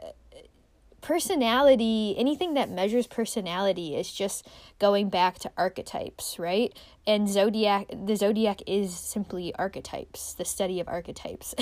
personality, 1.07 2.17
anything 2.19 2.55
that 2.55 2.69
measures 2.69 3.07
personality 3.07 3.95
is 3.95 4.11
just 4.11 4.49
going 4.81 5.09
back 5.09 5.39
to 5.39 5.53
archetypes, 5.57 6.39
right? 6.39 6.77
And 7.07 7.29
zodiac, 7.29 7.87
the 7.93 8.17
zodiac 8.17 8.61
is 8.67 8.93
simply 8.97 9.55
archetypes, 9.55 10.33
the 10.35 10.45
study 10.45 10.81
of 10.81 10.89
archetypes. 10.89 11.55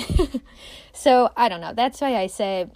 so 0.93 1.29
I 1.37 1.49
don't 1.49 1.61
know. 1.61 1.73
That's 1.75 2.01
why 2.01 2.15
I 2.15 2.27
say 2.27 2.67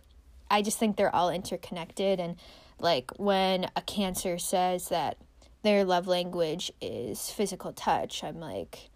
I 0.51 0.61
just 0.61 0.77
think 0.77 0.95
they're 0.95 1.13
all 1.13 1.29
interconnected 1.29 2.19
and 2.19 2.35
like 2.79 3.11
when 3.17 3.69
a 3.75 3.81
cancer 3.81 4.37
says 4.37 4.89
that 4.89 5.17
their 5.63 5.83
love 5.83 6.07
language 6.07 6.71
is 6.81 7.31
physical 7.31 7.73
touch, 7.73 8.23
I'm 8.23 8.39
like, 8.39 8.89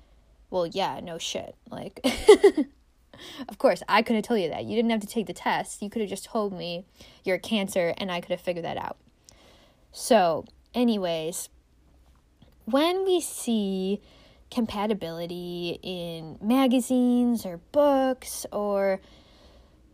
well, 0.49 0.67
yeah, 0.67 0.99
no 1.01 1.17
shit. 1.17 1.55
Like, 1.69 1.99
of 3.49 3.57
course, 3.57 3.83
I 3.89 4.01
could 4.01 4.15
have 4.15 4.25
told 4.25 4.39
you 4.39 4.49
that. 4.49 4.65
You 4.65 4.75
didn't 4.75 4.91
have 4.91 5.01
to 5.01 5.07
take 5.07 5.27
the 5.27 5.33
test. 5.33 5.81
You 5.81 5.89
could 5.89 6.01
have 6.01 6.09
just 6.09 6.25
told 6.25 6.53
me 6.53 6.85
you're 7.23 7.37
a 7.37 7.39
cancer 7.39 7.93
and 7.97 8.11
I 8.11 8.21
could 8.21 8.31
have 8.31 8.41
figured 8.41 8.65
that 8.65 8.77
out. 8.77 8.97
So, 9.91 10.45
anyways, 10.73 11.49
when 12.65 13.03
we 13.05 13.19
see 13.19 14.01
compatibility 14.49 15.79
in 15.81 16.37
magazines 16.41 17.45
or 17.45 17.57
books 17.71 18.45
or 18.51 19.01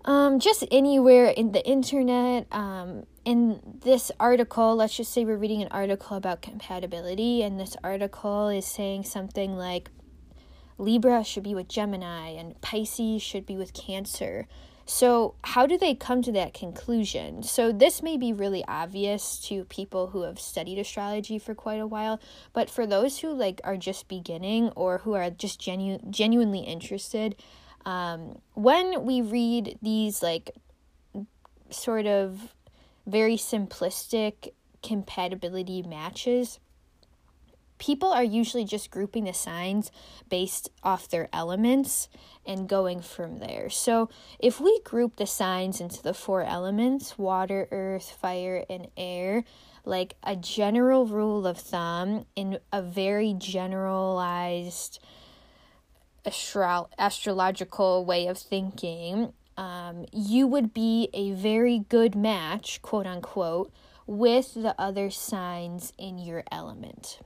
um, 0.05 0.39
just 0.39 0.65
anywhere 0.71 1.27
in 1.27 1.51
the 1.51 1.65
internet. 1.65 2.47
Um, 2.51 3.05
in 3.25 3.59
this 3.83 4.11
article, 4.19 4.75
let's 4.75 4.95
just 4.95 5.13
say 5.13 5.25
we're 5.25 5.37
reading 5.37 5.61
an 5.61 5.67
article 5.69 6.17
about 6.17 6.41
compatibility, 6.41 7.43
and 7.43 7.59
this 7.59 7.75
article 7.83 8.49
is 8.49 8.65
saying 8.65 9.03
something 9.03 9.55
like 9.55 9.91
Libra 10.77 11.23
should 11.23 11.43
be 11.43 11.53
with 11.53 11.67
Gemini 11.67 12.29
and 12.29 12.59
Pisces 12.61 13.21
should 13.21 13.45
be 13.45 13.57
with 13.57 13.73
Cancer. 13.73 14.47
So, 14.85 15.35
how 15.43 15.67
do 15.67 15.77
they 15.77 15.93
come 15.93 16.23
to 16.23 16.31
that 16.31 16.55
conclusion? 16.55 17.43
So, 17.43 17.71
this 17.71 18.01
may 18.01 18.17
be 18.17 18.33
really 18.33 18.65
obvious 18.67 19.37
to 19.41 19.65
people 19.65 20.07
who 20.07 20.23
have 20.23 20.39
studied 20.39 20.79
astrology 20.79 21.37
for 21.37 21.53
quite 21.53 21.79
a 21.79 21.85
while, 21.85 22.19
but 22.53 22.71
for 22.71 22.87
those 22.87 23.19
who 23.19 23.31
like 23.31 23.61
are 23.63 23.77
just 23.77 24.07
beginning 24.07 24.69
or 24.69 24.99
who 24.99 25.13
are 25.13 25.29
just 25.29 25.59
genu- 25.59 25.99
genuinely 26.09 26.61
interested, 26.61 27.35
um, 27.85 28.39
when 28.53 29.05
we 29.05 29.21
read 29.21 29.77
these 29.81 30.21
like 30.21 30.51
sort 31.69 32.05
of 32.05 32.53
very 33.05 33.35
simplistic 33.35 34.49
compatibility 34.83 35.83
matches, 35.83 36.59
people 37.79 38.11
are 38.11 38.23
usually 38.23 38.65
just 38.65 38.91
grouping 38.91 39.23
the 39.23 39.33
signs 39.33 39.91
based 40.29 40.69
off 40.83 41.09
their 41.09 41.29
elements 41.33 42.09
and 42.45 42.69
going 42.69 43.01
from 43.01 43.39
there. 43.39 43.69
So, 43.69 44.09
if 44.37 44.59
we 44.59 44.79
group 44.81 45.15
the 45.15 45.25
signs 45.25 45.81
into 45.81 46.03
the 46.03 46.13
four 46.13 46.43
elements 46.43 47.17
water, 47.17 47.67
earth, 47.71 48.15
fire, 48.21 48.65
and 48.69 48.87
air 48.95 49.43
like 49.85 50.15
a 50.23 50.35
general 50.35 51.07
rule 51.07 51.47
of 51.47 51.57
thumb 51.57 52.25
in 52.35 52.59
a 52.71 52.81
very 52.81 53.33
generalized 53.33 54.99
astro- 56.29 56.89
astrological 56.97 58.05
way 58.05 58.27
of 58.27 58.37
thinking, 58.37 59.33
um, 59.57 60.05
you 60.13 60.47
would 60.47 60.73
be 60.73 61.09
a 61.13 61.31
very 61.31 61.79
good 61.89 62.15
match, 62.15 62.81
quote 62.81 63.05
unquote, 63.05 63.71
with 64.05 64.53
the 64.53 64.73
other 64.79 65.09
signs 65.09 65.91
in 65.97 66.17
your 66.17 66.43
element. 66.51 67.19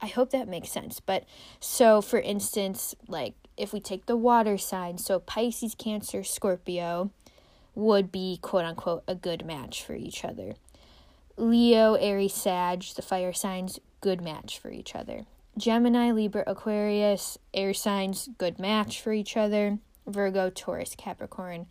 I 0.00 0.06
hope 0.06 0.30
that 0.30 0.48
makes 0.48 0.70
sense. 0.70 1.00
But 1.00 1.24
so, 1.60 2.00
for 2.00 2.20
instance, 2.20 2.94
like 3.08 3.34
if 3.56 3.72
we 3.72 3.80
take 3.80 4.06
the 4.06 4.16
water 4.16 4.58
sign, 4.58 4.98
so 4.98 5.18
Pisces, 5.18 5.74
Cancer, 5.74 6.22
Scorpio 6.24 7.10
would 7.74 8.12
be 8.12 8.38
quote 8.40 8.64
unquote 8.64 9.02
a 9.08 9.14
good 9.14 9.44
match 9.44 9.82
for 9.82 9.94
each 9.94 10.24
other. 10.24 10.54
Leo, 11.36 11.94
Aries, 11.94 12.34
Sag, 12.34 12.82
the 12.94 13.02
fire 13.02 13.32
signs, 13.32 13.80
good 14.00 14.20
match 14.20 14.58
for 14.58 14.70
each 14.70 14.94
other. 14.94 15.26
Gemini, 15.56 16.10
Libra, 16.10 16.44
Aquarius, 16.46 17.38
air 17.52 17.74
signs, 17.74 18.28
good 18.38 18.58
match 18.58 19.00
for 19.00 19.12
each 19.12 19.36
other. 19.36 19.78
Virgo, 20.06 20.50
Taurus, 20.50 20.94
Capricorn, 20.96 21.66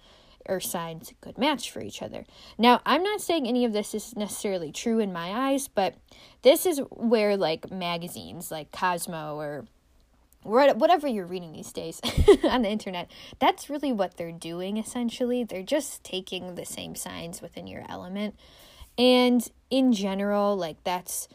air 0.48 0.60
signs, 0.60 1.14
good 1.22 1.38
match 1.38 1.72
for 1.72 1.82
each 1.82 2.02
other. 2.02 2.26
Now, 2.58 2.82
I'm 2.86 3.04
not 3.04 3.22
saying 3.22 3.48
any 3.48 3.66
of 3.66 3.74
this 3.74 3.94
is 3.94 4.16
necessarily 4.16 4.72
true 4.72 5.00
in 5.00 5.14
my 5.14 5.52
eyes, 5.52 5.68
but 5.68 5.96
this 6.42 6.66
is 6.66 6.80
where 6.90 7.38
like 7.38 7.72
magazines 7.72 8.52
like 8.52 8.72
Cosmo 8.72 9.36
or 9.36 9.66
whatever 10.44 11.08
you're 11.08 11.26
reading 11.26 11.54
these 11.54 11.72
days 11.72 12.02
on 12.44 12.64
the 12.64 12.70
internet, 12.70 13.10
that's 13.40 13.70
really 13.70 13.92
what 13.92 14.18
they're 14.18 14.32
doing 14.32 14.78
essentially. 14.78 15.44
They're 15.44 15.64
just 15.64 16.04
taking 16.04 16.56
the 16.56 16.66
same 16.66 16.96
signs 16.96 17.42
within 17.42 17.68
your 17.68 17.84
element. 17.88 18.36
And 18.98 19.48
in 19.70 19.94
general, 19.94 20.56
like 20.56 20.84
that's 20.84 21.28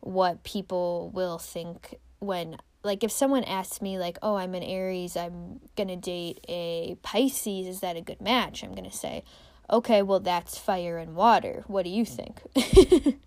what 0.00 0.42
people 0.44 1.10
will 1.12 1.38
think 1.38 1.96
when 2.18 2.56
like 2.82 3.02
if 3.02 3.10
someone 3.10 3.44
asks 3.44 3.82
me 3.82 3.98
like 3.98 4.18
oh 4.22 4.36
i'm 4.36 4.54
an 4.54 4.62
aries 4.62 5.16
i'm 5.16 5.60
gonna 5.76 5.96
date 5.96 6.44
a 6.48 6.96
pisces 7.02 7.66
is 7.66 7.80
that 7.80 7.96
a 7.96 8.00
good 8.00 8.20
match? 8.20 8.62
I'm 8.62 8.74
gonna 8.74 8.92
say 8.92 9.24
okay 9.70 10.02
well 10.02 10.20
that's 10.20 10.58
fire 10.58 10.98
and 10.98 11.14
water. 11.14 11.64
What 11.66 11.84
do 11.84 11.90
you 11.90 12.04
think? 12.04 12.40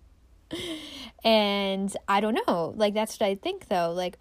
And 1.24 1.96
i 2.08 2.20
don't 2.20 2.38
know. 2.46 2.74
Like 2.76 2.94
that's 2.94 3.18
what 3.18 3.26
i 3.26 3.34
think 3.34 3.68
though. 3.68 3.92
Like 3.92 4.18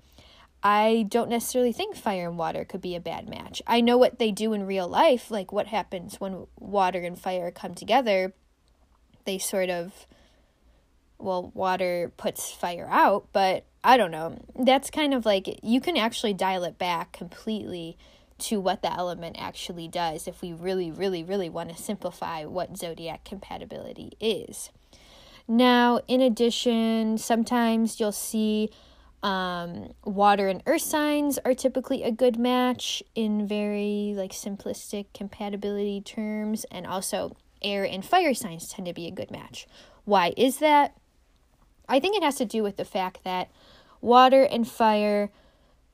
i 0.64 1.08
don't 1.10 1.30
necessarily 1.30 1.74
think 1.74 1.96
fire 1.96 2.30
and 2.30 2.38
water 2.38 2.64
could 2.64 2.82
be 2.82 2.96
a 2.96 3.00
bad 3.00 3.28
match. 3.28 3.62
I 3.66 3.82
know 3.82 3.98
what 3.98 4.20
they 4.20 4.32
do 4.32 4.54
in 4.54 4.66
real 4.68 4.88
life 4.88 5.32
like 5.32 5.52
what 5.52 5.68
happens 5.68 6.20
when 6.20 6.46
water 6.60 7.02
and 7.02 7.20
fire 7.20 7.52
come 7.52 7.74
together. 7.74 8.34
They 9.26 9.38
sort 9.38 9.70
of 9.70 10.06
well, 11.22 11.52
water 11.54 12.12
puts 12.18 12.52
fire 12.52 12.88
out, 12.90 13.28
but 13.34 13.66
I 13.84 13.98
don't 13.98 14.12
know. 14.12 14.40
That's 14.56 14.90
kind 14.90 15.14
of 15.14 15.26
like 15.26 15.60
you 15.64 15.82
can 15.82 15.98
actually 15.98 16.34
dial 16.34 16.64
it 16.64 16.78
back 16.78 17.12
completely 17.12 17.98
to 18.40 18.60
what 18.60 18.82
the 18.82 18.92
element 18.92 19.36
actually 19.40 19.88
does 19.88 20.28
if 20.28 20.42
we 20.42 20.52
really, 20.52 20.92
really, 20.92 21.24
really 21.24 21.50
want 21.50 21.70
to 21.70 21.82
simplify 21.82 22.44
what 22.46 22.78
zodiac 22.78 23.24
compatibility 23.24 24.14
is. 24.20 24.72
Now, 25.48 26.00
in 26.08 26.22
addition, 26.22 27.18
sometimes 27.18 28.00
you'll 28.00 28.12
see 28.12 28.70
um, 29.24 29.94
water 30.04 30.48
and 30.48 30.64
earth 30.66 30.82
signs 30.82 31.38
are 31.46 31.54
typically 31.54 32.04
a 32.04 32.12
good 32.12 32.40
match 32.40 33.04
in 33.14 33.48
very 33.48 34.14
like 34.16 34.32
simplistic 34.32 35.08
compatibility 35.14 36.02
terms, 36.02 36.66
and 36.72 36.88
also 36.88 37.36
air 37.62 37.84
and 37.84 38.04
fire 38.04 38.34
signs 38.34 38.70
tend 38.70 38.88
to 38.88 38.94
be 38.94 39.08
a 39.08 39.12
good 39.12 39.30
match. 39.30 39.68
Why 40.06 40.34
is 40.38 40.58
that? 40.58 40.96
I 41.92 42.00
think 42.00 42.16
it 42.16 42.24
has 42.24 42.36
to 42.36 42.46
do 42.46 42.64
with 42.64 42.78
the 42.78 42.86
fact 42.86 43.26
that 43.26 43.52
water 44.00 44.44
and 44.44 44.66
fire, 44.66 45.30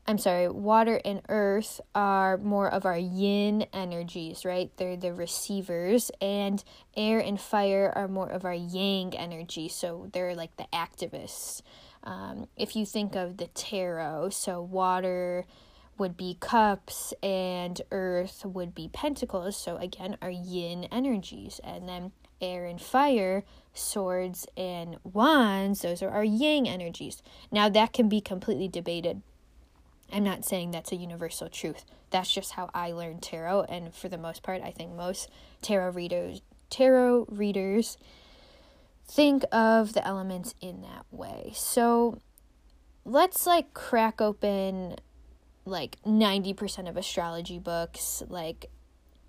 I'm 0.06 0.20
sorry, 0.20 0.48
water 0.48 1.02
and 1.04 1.22
earth 1.28 1.82
are 1.96 2.38
more 2.38 2.70
of 2.72 2.86
our 2.86 2.98
yin 2.98 3.66
energies, 3.74 4.46
right? 4.46 4.70
They're 4.78 4.96
the 4.96 5.12
receivers, 5.12 6.12
and 6.22 6.64
air 6.96 7.20
and 7.20 7.42
fire 7.42 7.92
are 7.96 8.08
more 8.08 8.30
of 8.30 8.46
our 8.46 8.54
yang 8.54 9.18
energy, 9.18 9.68
so 9.70 10.08
they're 10.14 10.36
like 10.36 10.56
the 10.58 10.68
activists. 10.72 11.64
Um, 12.04 12.48
if 12.56 12.76
you 12.76 12.86
think 12.86 13.16
of 13.16 13.38
the 13.38 13.48
tarot, 13.48 14.30
so 14.30 14.62
water 14.62 15.46
would 15.98 16.16
be 16.16 16.38
cups 16.40 17.12
and 17.24 17.82
earth 17.92 18.46
would 18.46 18.76
be 18.76 18.88
pentacles, 18.88 19.58
so 19.58 19.78
again, 19.78 20.16
our 20.22 20.30
yin 20.30 20.84
energies, 20.92 21.60
and 21.64 21.90
then 21.90 22.12
air 22.40 22.66
and 22.66 22.80
fire, 22.80 23.44
swords 23.78 24.48
and 24.56 24.98
wands, 25.04 25.82
those 25.82 26.02
are 26.02 26.10
our 26.10 26.24
yang 26.24 26.68
energies. 26.68 27.22
Now, 27.52 27.70
that 27.70 27.94
can 27.94 28.10
be 28.10 28.22
completely 28.22 28.68
debated. 28.68 29.22
I'm 30.12 30.24
not 30.24 30.46
saying 30.46 30.72
that's 30.72 30.92
a 30.92 30.96
universal 30.96 31.50
truth. 31.50 31.86
That's 32.10 32.32
just 32.34 32.54
how 32.54 32.70
I 32.74 32.92
learned 32.92 33.22
tarot, 33.22 33.64
and 33.64 33.94
for 33.94 34.10
the 34.10 34.18
most 34.18 34.42
part, 34.44 34.62
I 34.62 34.72
think 34.72 34.94
most 34.94 35.30
tarot 35.62 35.92
readers 35.92 36.42
tarot 36.70 37.26
readers 37.30 37.98
think 39.06 39.44
of 39.52 39.94
the 39.94 40.06
elements 40.06 40.54
in 40.62 40.82
that 40.82 41.06
way. 41.12 41.52
So, 41.56 42.22
let's 43.06 43.48
like 43.48 43.74
crack 43.74 44.22
open 44.22 44.98
like 45.66 45.98
90% 46.06 46.90
of 46.90 46.98
astrology 46.98 47.60
books 47.60 48.24
like 48.30 48.68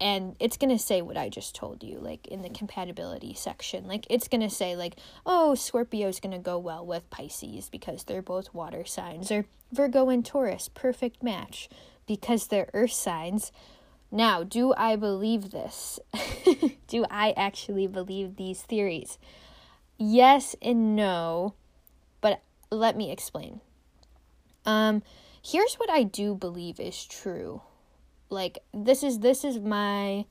and 0.00 0.36
it's 0.38 0.56
going 0.56 0.76
to 0.76 0.82
say 0.82 1.02
what 1.02 1.16
I 1.16 1.28
just 1.28 1.54
told 1.54 1.82
you 1.82 1.98
like 1.98 2.26
in 2.28 2.42
the 2.42 2.50
compatibility 2.50 3.34
section. 3.34 3.86
Like 3.86 4.06
it's 4.08 4.28
going 4.28 4.40
to 4.42 4.50
say 4.50 4.76
like 4.76 4.96
oh 5.26 5.54
Scorpio 5.54 6.08
is 6.08 6.20
going 6.20 6.32
to 6.32 6.38
go 6.38 6.58
well 6.58 6.84
with 6.86 7.10
Pisces 7.10 7.68
because 7.68 8.04
they're 8.04 8.22
both 8.22 8.54
water 8.54 8.84
signs 8.84 9.30
or 9.30 9.46
Virgo 9.72 10.08
and 10.08 10.24
Taurus 10.24 10.68
perfect 10.68 11.22
match 11.22 11.68
because 12.06 12.46
they're 12.46 12.70
earth 12.74 12.92
signs. 12.92 13.50
Now 14.10 14.42
do 14.44 14.72
I 14.76 14.96
believe 14.96 15.50
this? 15.50 15.98
Do 16.86 17.04
I 17.10 17.34
actually 17.36 17.86
believe 17.86 18.36
these 18.36 18.62
theories? 18.62 19.18
Yes 19.98 20.56
and 20.62 20.94
no 20.96 21.54
but 22.20 22.42
let 22.70 22.96
me 22.96 23.10
explain. 23.10 23.60
Um 24.64 25.02
here's 25.42 25.74
what 25.74 25.90
I 25.90 26.04
do 26.04 26.34
believe 26.34 26.78
is 26.78 27.04
true 27.04 27.62
like 28.30 28.58
this 28.72 29.02
is 29.02 29.20
this 29.20 29.44
is 29.44 29.58
my 29.58 30.24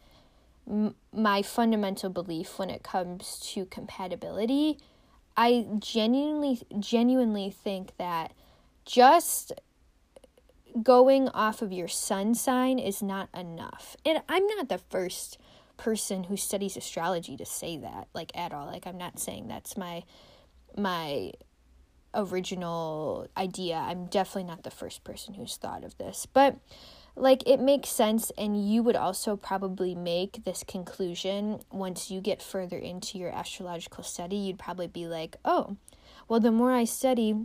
my 1.13 1.41
fundamental 1.41 2.10
belief 2.10 2.60
when 2.60 2.69
it 2.69 2.83
comes 2.83 3.39
to 3.53 3.65
compatibility. 3.65 4.77
I 5.36 5.67
genuinely 5.79 6.62
genuinely 6.79 7.49
think 7.49 7.95
that 7.97 8.33
just 8.86 9.53
going 10.83 11.29
off 11.29 11.62
of 11.62 11.71
your 11.71 11.88
sun 11.88 12.36
sign 12.36 12.79
is 12.79 13.01
not 13.01 13.29
enough. 13.33 13.95
And 14.05 14.21
i'm 14.29 14.45
not 14.47 14.69
the 14.69 14.77
first 14.77 15.38
person 15.77 16.25
who 16.25 16.38
studies 16.38 16.75
astrology 16.75 17.38
to 17.38 17.45
say 17.45 17.77
that 17.77 18.07
like 18.13 18.31
at 18.36 18.53
all. 18.53 18.67
Like 18.67 18.86
i'm 18.86 18.97
not 18.97 19.19
saying 19.19 19.47
that's 19.47 19.77
my 19.77 20.03
my 20.75 21.31
original 22.13 23.27
idea. 23.38 23.75
I'm 23.75 24.05
definitely 24.07 24.45
not 24.45 24.63
the 24.63 24.71
first 24.71 25.03
person 25.03 25.36
who's 25.36 25.55
thought 25.55 25.83
of 25.83 25.97
this. 25.97 26.25
But 26.25 26.57
like 27.19 27.47
it 27.47 27.60
makes 27.60 27.89
sense 27.89 28.32
and 28.38 28.69
you 28.69 28.84
would 28.84 28.95
also 28.95 29.36
probably 29.36 29.95
make 29.95 30.43
this 30.43 30.63
conclusion 30.67 31.60
once 31.71 32.12
you 32.12 32.21
get 32.21 32.41
further 32.41 32.77
into 32.77 33.17
your 33.17 33.32
astrological 33.32 34.03
study 34.03 34.36
you'd 34.36 34.60
probably 34.60 34.88
be 34.88 35.08
like 35.08 35.36
oh 35.43 35.77
well 36.27 36.39
the 36.39 36.51
more 36.51 36.73
i 36.73 36.84
study 36.84 37.36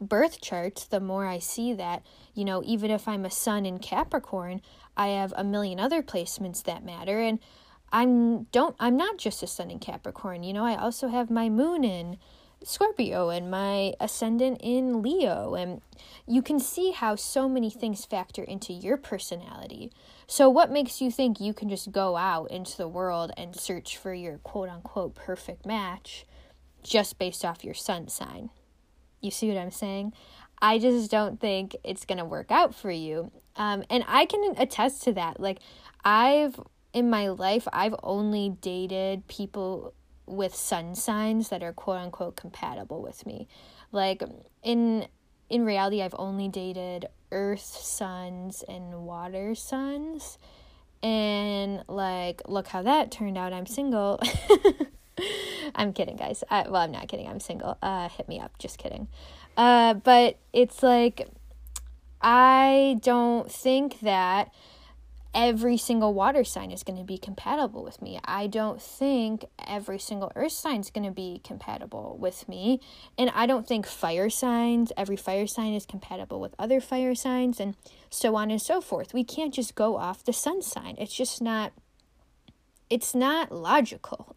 birth 0.00 0.40
charts 0.40 0.84
the 0.86 1.00
more 1.00 1.26
i 1.26 1.38
see 1.38 1.72
that 1.72 2.02
you 2.34 2.44
know 2.44 2.62
even 2.64 2.90
if 2.90 3.06
i'm 3.08 3.24
a 3.24 3.30
sun 3.30 3.66
in 3.66 3.78
capricorn 3.78 4.60
i 4.96 5.08
have 5.08 5.32
a 5.36 5.44
million 5.44 5.78
other 5.80 6.02
placements 6.02 6.62
that 6.62 6.84
matter 6.84 7.20
and 7.20 7.38
i'm 7.92 8.44
don't 8.44 8.76
i'm 8.78 8.96
not 8.96 9.18
just 9.18 9.42
a 9.42 9.46
sun 9.46 9.70
in 9.70 9.78
capricorn 9.78 10.42
you 10.42 10.52
know 10.52 10.64
i 10.64 10.76
also 10.76 11.08
have 11.08 11.30
my 11.30 11.48
moon 11.48 11.84
in 11.84 12.16
Scorpio 12.64 13.28
and 13.28 13.50
my 13.50 13.94
ascendant 14.00 14.58
in 14.62 15.02
Leo. 15.02 15.54
And 15.54 15.80
you 16.26 16.42
can 16.42 16.58
see 16.58 16.92
how 16.92 17.14
so 17.16 17.48
many 17.48 17.70
things 17.70 18.04
factor 18.04 18.42
into 18.42 18.72
your 18.72 18.96
personality. 18.96 19.92
So, 20.26 20.48
what 20.48 20.70
makes 20.70 21.00
you 21.00 21.10
think 21.10 21.40
you 21.40 21.52
can 21.52 21.68
just 21.68 21.92
go 21.92 22.16
out 22.16 22.50
into 22.50 22.76
the 22.76 22.88
world 22.88 23.32
and 23.36 23.54
search 23.54 23.96
for 23.96 24.14
your 24.14 24.38
quote 24.38 24.68
unquote 24.68 25.14
perfect 25.14 25.66
match 25.66 26.26
just 26.82 27.18
based 27.18 27.44
off 27.44 27.64
your 27.64 27.74
sun 27.74 28.08
sign? 28.08 28.50
You 29.20 29.30
see 29.30 29.48
what 29.48 29.58
I'm 29.58 29.70
saying? 29.70 30.12
I 30.60 30.78
just 30.78 31.10
don't 31.10 31.40
think 31.40 31.76
it's 31.84 32.04
going 32.04 32.18
to 32.18 32.24
work 32.24 32.50
out 32.50 32.74
for 32.74 32.90
you. 32.90 33.30
Um, 33.56 33.84
and 33.90 34.04
I 34.08 34.26
can 34.26 34.54
attest 34.56 35.02
to 35.04 35.12
that. 35.12 35.40
Like, 35.40 35.58
I've, 36.04 36.58
in 36.92 37.10
my 37.10 37.28
life, 37.28 37.66
I've 37.72 37.94
only 38.02 38.56
dated 38.60 39.26
people 39.28 39.94
with 40.26 40.54
sun 40.54 40.94
signs 40.94 41.48
that 41.48 41.62
are 41.62 41.72
quote 41.72 41.98
unquote 41.98 42.36
compatible 42.36 43.02
with 43.02 43.26
me. 43.26 43.48
Like 43.92 44.22
in 44.62 45.06
in 45.48 45.64
reality 45.64 46.02
I've 46.02 46.14
only 46.18 46.48
dated 46.48 47.06
earth 47.30 47.60
suns 47.60 48.64
and 48.68 49.06
water 49.06 49.54
suns. 49.54 50.38
And 51.02 51.84
like 51.88 52.42
look 52.46 52.68
how 52.68 52.82
that 52.82 53.10
turned 53.10 53.36
out. 53.36 53.52
I'm 53.52 53.66
single. 53.66 54.20
I'm 55.74 55.92
kidding, 55.92 56.16
guys. 56.16 56.42
I, 56.50 56.68
well, 56.68 56.82
I'm 56.82 56.92
not 56.92 57.08
kidding. 57.08 57.28
I'm 57.28 57.40
single. 57.40 57.76
Uh 57.82 58.08
hit 58.08 58.28
me 58.28 58.40
up. 58.40 58.58
Just 58.58 58.78
kidding. 58.78 59.08
Uh 59.56 59.94
but 59.94 60.38
it's 60.52 60.82
like 60.82 61.28
I 62.20 62.98
don't 63.02 63.52
think 63.52 64.00
that 64.00 64.50
every 65.34 65.76
single 65.76 66.14
water 66.14 66.44
sign 66.44 66.70
is 66.70 66.82
going 66.82 66.98
to 66.98 67.04
be 67.04 67.18
compatible 67.18 67.82
with 67.82 68.00
me. 68.00 68.20
I 68.24 68.46
don't 68.46 68.80
think 68.80 69.44
every 69.66 69.98
single 69.98 70.30
earth 70.36 70.52
sign 70.52 70.80
is 70.80 70.90
going 70.90 71.06
to 71.06 71.10
be 71.10 71.40
compatible 71.42 72.16
with 72.18 72.48
me. 72.48 72.80
And 73.18 73.30
I 73.34 73.46
don't 73.46 73.66
think 73.66 73.86
fire 73.86 74.30
signs, 74.30 74.92
every 74.96 75.16
fire 75.16 75.46
sign 75.46 75.74
is 75.74 75.84
compatible 75.84 76.40
with 76.40 76.54
other 76.58 76.80
fire 76.80 77.14
signs, 77.14 77.58
and 77.58 77.76
so 78.10 78.36
on 78.36 78.50
and 78.50 78.62
so 78.62 78.80
forth. 78.80 79.12
We 79.12 79.24
can't 79.24 79.52
just 79.52 79.74
go 79.74 79.96
off 79.96 80.24
the 80.24 80.32
sun 80.32 80.62
sign. 80.62 80.96
It's 80.98 81.14
just 81.14 81.42
not. 81.42 81.72
It's 82.90 83.14
not 83.14 83.50
logical. 83.50 84.36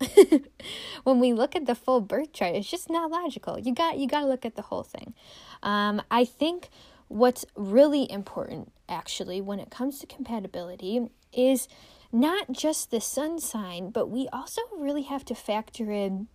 when 1.03 1.19
we 1.19 1.33
look 1.33 1.55
at 1.55 1.65
the 1.65 1.75
full 1.75 1.99
birth 1.99 2.31
chart, 2.31 2.55
it's 2.55 2.71
just 2.71 2.89
not 2.89 3.11
logical. 3.11 3.59
You 3.59 3.75
got 3.75 3.97
you 3.97 4.07
got 4.07 4.21
to 4.21 4.25
look 4.25 4.45
at 4.45 4.55
the 4.55 4.63
whole 4.63 4.83
thing. 4.83 5.13
Um, 5.61 6.01
I 6.09 6.25
think 6.25 6.69
what's 7.07 7.45
really 7.55 8.09
important 8.11 8.71
actually 8.89 9.41
when 9.41 9.59
it 9.59 9.69
comes 9.69 9.99
to 9.99 10.07
compatibility 10.07 11.09
is 11.33 11.67
not 12.11 12.51
just 12.51 12.91
the 12.91 13.01
sun 13.01 13.39
sign, 13.39 13.89
but 13.89 14.09
we 14.09 14.27
also 14.31 14.61
really 14.77 15.03
have 15.03 15.25
to 15.25 15.35
factor 15.35 15.91
in 15.91 16.27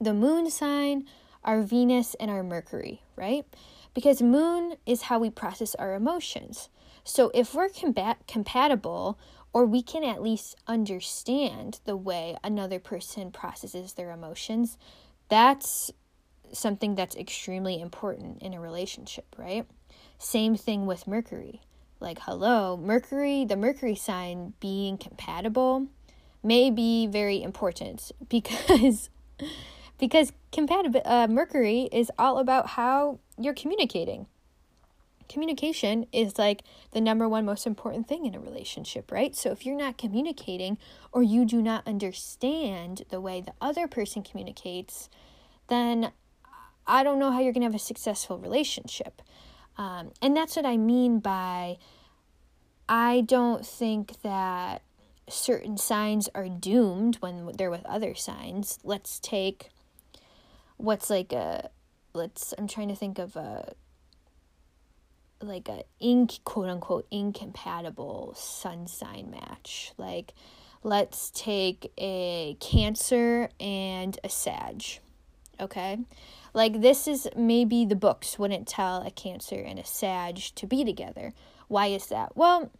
the 0.00 0.14
moon 0.14 0.50
sign, 0.50 1.06
our 1.42 1.62
Venus, 1.62 2.14
and 2.20 2.30
our 2.30 2.42
Mercury, 2.42 3.02
right? 3.16 3.44
Because 3.92 4.22
moon 4.22 4.76
is 4.86 5.02
how 5.02 5.18
we 5.18 5.30
process 5.30 5.74
our 5.76 5.94
emotions. 5.94 6.68
So 7.04 7.30
if 7.34 7.54
we're 7.54 7.68
combat- 7.68 8.26
compatible, 8.26 9.18
or 9.52 9.64
we 9.64 9.82
can 9.82 10.02
at 10.02 10.22
least 10.22 10.56
understand 10.66 11.80
the 11.84 11.96
way 11.96 12.36
another 12.42 12.80
person 12.80 13.30
processes 13.30 13.92
their 13.92 14.10
emotions, 14.10 14.76
that's 15.28 15.92
something 16.52 16.94
that's 16.94 17.14
extremely 17.16 17.80
important 17.80 18.42
in 18.42 18.52
a 18.52 18.60
relationship, 18.60 19.34
right? 19.38 19.66
Same 20.18 20.56
thing 20.56 20.86
with 20.86 21.06
Mercury. 21.06 21.60
Like, 22.00 22.18
hello, 22.20 22.76
Mercury, 22.76 23.44
the 23.44 23.56
Mercury 23.56 23.94
sign 23.94 24.54
being 24.60 24.98
compatible 24.98 25.86
may 26.42 26.70
be 26.70 27.06
very 27.06 27.42
important 27.42 28.12
because 28.28 29.08
because 29.98 30.32
compatible 30.52 31.00
uh, 31.04 31.26
Mercury 31.26 31.88
is 31.92 32.10
all 32.18 32.38
about 32.38 32.70
how 32.70 33.18
you're 33.38 33.54
communicating. 33.54 34.26
Communication 35.28 36.06
is 36.12 36.36
like 36.36 36.62
the 36.92 37.00
number 37.00 37.26
one 37.26 37.46
most 37.46 37.66
important 37.66 38.06
thing 38.06 38.26
in 38.26 38.34
a 38.34 38.40
relationship, 38.40 39.10
right? 39.10 39.34
So 39.34 39.50
if 39.50 39.64
you're 39.64 39.76
not 39.76 39.96
communicating 39.96 40.76
or 41.12 41.22
you 41.22 41.46
do 41.46 41.62
not 41.62 41.86
understand 41.88 43.02
the 43.08 43.20
way 43.20 43.40
the 43.40 43.54
other 43.60 43.88
person 43.88 44.22
communicates, 44.22 45.08
then 45.68 46.12
I 46.86 47.02
don't 47.02 47.18
know 47.18 47.30
how 47.30 47.40
you're 47.40 47.54
going 47.54 47.62
to 47.62 47.68
have 47.68 47.74
a 47.74 47.78
successful 47.78 48.36
relationship. 48.36 49.22
Um, 49.76 50.12
and 50.22 50.36
that's 50.36 50.56
what 50.56 50.66
I 50.66 50.76
mean 50.76 51.18
by 51.18 51.78
I 52.88 53.22
don't 53.22 53.66
think 53.66 54.20
that 54.22 54.82
certain 55.28 55.78
signs 55.78 56.28
are 56.34 56.48
doomed 56.48 57.16
when 57.16 57.50
they're 57.56 57.70
with 57.70 57.84
other 57.86 58.14
signs. 58.14 58.78
Let's 58.84 59.18
take 59.18 59.70
what's 60.76 61.08
like 61.08 61.32
a 61.32 61.70
let's 62.12 62.52
I'm 62.58 62.68
trying 62.68 62.88
to 62.88 62.96
think 62.96 63.18
of 63.18 63.36
a 63.36 63.72
like 65.40 65.68
a 65.68 65.84
ink 66.00 66.40
quote 66.44 66.68
unquote 66.68 67.06
incompatible 67.10 68.34
sun 68.36 68.86
sign 68.86 69.30
match. 69.30 69.92
Like 69.96 70.34
let's 70.82 71.30
take 71.30 71.92
a 71.98 72.56
cancer 72.60 73.48
and 73.58 74.18
a 74.22 74.28
sag. 74.28 74.84
Okay? 75.60 75.98
Like, 76.54 76.80
this 76.80 77.08
is 77.08 77.28
maybe 77.36 77.84
the 77.84 77.96
books 77.96 78.38
wouldn't 78.38 78.68
tell 78.68 79.02
a 79.02 79.10
Cancer 79.10 79.56
and 79.56 79.78
a 79.78 79.84
Sag 79.84 80.36
to 80.54 80.66
be 80.66 80.84
together. 80.84 81.32
Why 81.68 81.88
is 81.88 82.06
that? 82.06 82.36
Well, 82.36 82.70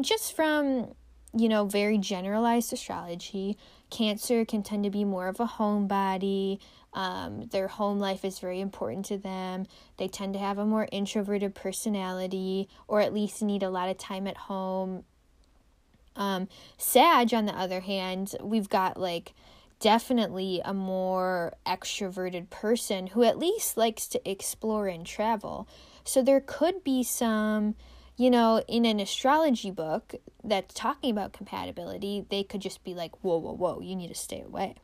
just 0.00 0.34
from, 0.34 0.94
you 1.36 1.48
know, 1.48 1.66
very 1.66 1.98
generalized 1.98 2.72
astrology, 2.72 3.58
Cancer 3.90 4.44
can 4.44 4.62
tend 4.62 4.84
to 4.84 4.90
be 4.90 5.04
more 5.04 5.28
of 5.28 5.40
a 5.40 5.46
homebody. 5.46 6.58
Um, 6.94 7.48
their 7.52 7.68
home 7.68 7.98
life 7.98 8.24
is 8.24 8.38
very 8.38 8.60
important 8.60 9.04
to 9.06 9.18
them. 9.18 9.66
They 9.98 10.08
tend 10.08 10.32
to 10.32 10.40
have 10.40 10.56
a 10.56 10.64
more 10.64 10.88
introverted 10.90 11.54
personality, 11.54 12.68
or 12.86 13.02
at 13.02 13.12
least 13.12 13.42
need 13.42 13.62
a 13.62 13.70
lot 13.70 13.90
of 13.90 13.98
time 13.98 14.26
at 14.26 14.36
home. 14.36 15.04
Um, 16.16 16.48
Sag, 16.78 17.34
on 17.34 17.44
the 17.44 17.52
other 17.52 17.80
hand, 17.80 18.34
we've 18.40 18.68
got 18.68 18.98
like 18.98 19.34
definitely 19.80 20.60
a 20.64 20.74
more 20.74 21.54
extroverted 21.66 22.50
person 22.50 23.08
who 23.08 23.22
at 23.22 23.38
least 23.38 23.76
likes 23.76 24.06
to 24.08 24.30
explore 24.30 24.88
and 24.88 25.06
travel. 25.06 25.68
So 26.04 26.22
there 26.22 26.40
could 26.40 26.82
be 26.82 27.02
some, 27.02 27.74
you 28.16 28.30
know, 28.30 28.62
in 28.66 28.84
an 28.84 29.00
astrology 29.00 29.70
book 29.70 30.14
that's 30.42 30.74
talking 30.74 31.10
about 31.10 31.32
compatibility, 31.32 32.24
they 32.28 32.42
could 32.42 32.60
just 32.60 32.82
be 32.82 32.94
like, 32.94 33.12
whoa, 33.22 33.38
whoa, 33.38 33.52
whoa, 33.52 33.80
you 33.80 33.94
need 33.94 34.08
to 34.08 34.14
stay 34.14 34.40
away. 34.40 34.74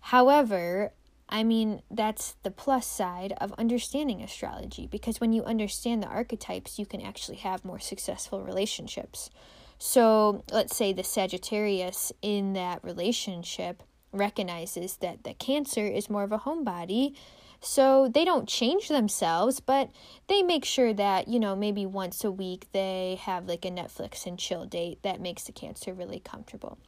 However, 0.00 0.92
I 1.28 1.44
mean, 1.44 1.82
that's 1.90 2.36
the 2.42 2.50
plus 2.50 2.86
side 2.86 3.34
of 3.40 3.52
understanding 3.52 4.22
astrology 4.22 4.86
because 4.86 5.20
when 5.20 5.32
you 5.32 5.44
understand 5.44 6.02
the 6.02 6.08
archetypes, 6.08 6.78
you 6.78 6.86
can 6.86 7.00
actually 7.00 7.36
have 7.38 7.64
more 7.64 7.78
successful 7.78 8.42
relationships. 8.42 9.30
So, 9.78 10.44
let's 10.50 10.76
say 10.76 10.92
the 10.92 11.04
Sagittarius 11.04 12.12
in 12.20 12.52
that 12.54 12.84
relationship 12.84 13.82
recognizes 14.12 14.96
that 14.98 15.24
the 15.24 15.34
Cancer 15.34 15.86
is 15.86 16.10
more 16.10 16.24
of 16.24 16.32
a 16.32 16.38
homebody. 16.38 17.14
So, 17.60 18.08
they 18.08 18.24
don't 18.24 18.48
change 18.48 18.88
themselves, 18.88 19.60
but 19.60 19.90
they 20.28 20.42
make 20.42 20.64
sure 20.64 20.94
that, 20.94 21.28
you 21.28 21.38
know, 21.38 21.54
maybe 21.54 21.84
once 21.84 22.24
a 22.24 22.32
week 22.32 22.66
they 22.72 23.18
have 23.22 23.46
like 23.46 23.64
a 23.64 23.70
Netflix 23.70 24.26
and 24.26 24.38
chill 24.38 24.64
date 24.64 25.02
that 25.02 25.20
makes 25.20 25.44
the 25.44 25.52
Cancer 25.52 25.92
really 25.92 26.20
comfortable 26.20 26.78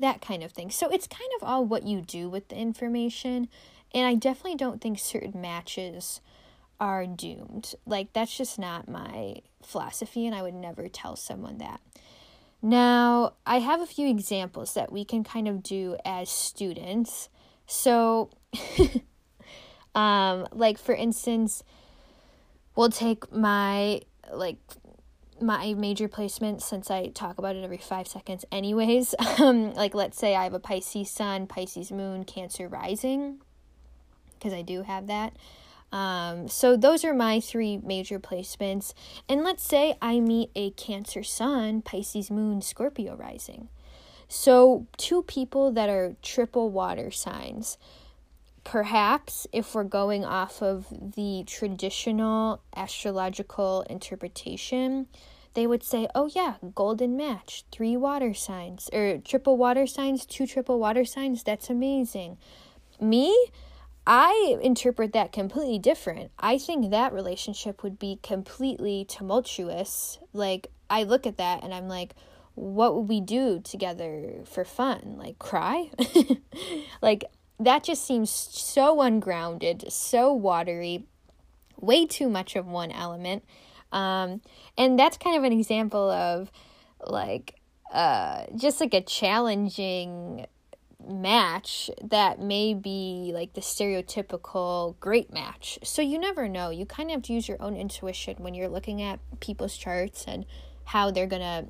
that 0.00 0.20
kind 0.20 0.42
of 0.42 0.52
thing. 0.52 0.70
So 0.70 0.88
it's 0.88 1.06
kind 1.06 1.30
of 1.36 1.46
all 1.46 1.64
what 1.64 1.86
you 1.86 2.00
do 2.00 2.28
with 2.28 2.48
the 2.48 2.56
information. 2.56 3.48
And 3.94 4.06
I 4.06 4.14
definitely 4.14 4.56
don't 4.56 4.80
think 4.80 4.98
certain 4.98 5.40
matches 5.40 6.20
are 6.78 7.06
doomed. 7.06 7.74
Like, 7.86 8.12
that's 8.12 8.36
just 8.36 8.58
not 8.58 8.88
my 8.88 9.42
philosophy, 9.62 10.26
and 10.26 10.34
I 10.34 10.42
would 10.42 10.54
never 10.54 10.88
tell 10.88 11.16
someone 11.16 11.58
that. 11.58 11.80
Now, 12.62 13.34
I 13.46 13.58
have 13.58 13.80
a 13.80 13.86
few 13.86 14.08
examples 14.08 14.74
that 14.74 14.92
we 14.92 15.04
can 15.04 15.24
kind 15.24 15.48
of 15.48 15.62
do 15.62 15.96
as 16.04 16.28
students. 16.28 17.28
So, 17.66 18.30
um, 19.94 20.46
like 20.52 20.78
for 20.78 20.94
instance, 20.94 21.62
we'll 22.76 22.90
take 22.90 23.32
my 23.32 24.02
like 24.32 24.58
my 25.40 25.74
major 25.74 26.06
placement 26.06 26.62
since 26.62 26.90
I 26.90 27.08
talk 27.08 27.38
about 27.38 27.56
it 27.56 27.64
every 27.64 27.78
five 27.78 28.06
seconds, 28.06 28.44
anyways. 28.52 29.14
Um, 29.40 29.72
like, 29.72 29.94
let's 29.94 30.18
say 30.18 30.36
I 30.36 30.44
have 30.44 30.52
a 30.52 30.60
Pisces 30.60 31.10
sun, 31.10 31.46
Pisces 31.46 31.90
moon, 31.90 32.24
Cancer 32.24 32.68
rising, 32.68 33.40
because 34.34 34.52
I 34.52 34.60
do 34.60 34.82
have 34.82 35.06
that. 35.06 35.34
Um, 35.92 36.48
so, 36.48 36.76
those 36.76 37.04
are 37.04 37.14
my 37.14 37.40
three 37.40 37.78
major 37.78 38.20
placements. 38.20 38.94
And 39.28 39.42
let's 39.42 39.64
say 39.64 39.96
I 40.00 40.20
meet 40.20 40.50
a 40.54 40.70
Cancer 40.70 41.22
sun, 41.22 41.82
Pisces 41.82 42.30
moon, 42.30 42.62
Scorpio 42.62 43.16
rising. 43.16 43.68
So, 44.28 44.86
two 44.96 45.22
people 45.24 45.72
that 45.72 45.88
are 45.88 46.16
triple 46.22 46.70
water 46.70 47.10
signs 47.10 47.76
perhaps 48.64 49.46
if 49.52 49.74
we're 49.74 49.84
going 49.84 50.24
off 50.24 50.62
of 50.62 50.86
the 51.16 51.44
traditional 51.46 52.62
astrological 52.76 53.82
interpretation, 53.88 55.06
they 55.54 55.66
would 55.66 55.82
say, 55.82 56.06
oh, 56.14 56.30
yeah, 56.32 56.54
golden 56.74 57.16
match, 57.16 57.64
three 57.72 57.96
water 57.96 58.34
signs, 58.34 58.88
or 58.92 59.18
triple 59.18 59.56
water 59.56 59.86
signs, 59.86 60.24
two 60.24 60.46
triple 60.46 60.78
water 60.78 61.04
signs. 61.04 61.42
That's 61.42 61.70
amazing. 61.70 62.38
Me, 63.00 63.34
I 64.06 64.58
interpret 64.62 65.12
that 65.12 65.32
completely 65.32 65.78
different. 65.78 66.30
I 66.38 66.58
think 66.58 66.90
that 66.90 67.12
relationship 67.12 67.82
would 67.82 67.98
be 67.98 68.18
completely 68.22 69.04
tumultuous. 69.08 70.18
Like, 70.32 70.68
I 70.88 71.02
look 71.04 71.26
at 71.26 71.36
that 71.36 71.62
and 71.62 71.72
I'm 71.72 71.88
like, 71.88 72.14
what 72.54 72.94
would 72.94 73.08
we 73.08 73.20
do 73.20 73.60
together 73.60 74.42
for 74.44 74.64
fun? 74.64 75.16
Like, 75.16 75.38
cry? 75.38 75.90
like, 77.02 77.24
that 77.60 77.84
just 77.84 78.04
seems 78.04 78.30
so 78.30 79.00
ungrounded, 79.02 79.92
so 79.92 80.32
watery, 80.32 81.06
way 81.78 82.06
too 82.06 82.28
much 82.28 82.56
of 82.56 82.66
one 82.66 82.90
element. 82.90 83.44
Um, 83.92 84.40
and 84.78 84.98
that's 84.98 85.18
kind 85.18 85.36
of 85.36 85.44
an 85.44 85.52
example 85.52 86.10
of 86.10 86.50
like 87.06 87.56
uh, 87.92 88.44
just 88.56 88.80
like 88.80 88.94
a 88.94 89.00
challenging 89.00 90.46
match 91.08 91.90
that 92.02 92.40
may 92.40 92.74
be 92.74 93.30
like 93.34 93.54
the 93.54 93.60
stereotypical 93.60 94.98
great 95.00 95.32
match. 95.32 95.78
So 95.82 96.02
you 96.02 96.18
never 96.18 96.48
know. 96.48 96.70
You 96.70 96.86
kind 96.86 97.10
of 97.10 97.14
have 97.14 97.22
to 97.24 97.32
use 97.32 97.48
your 97.48 97.60
own 97.60 97.76
intuition 97.76 98.36
when 98.38 98.54
you're 98.54 98.68
looking 98.68 99.02
at 99.02 99.20
people's 99.40 99.76
charts 99.76 100.24
and 100.26 100.46
how 100.84 101.10
they're 101.10 101.26
going 101.26 101.42
to 101.42 101.66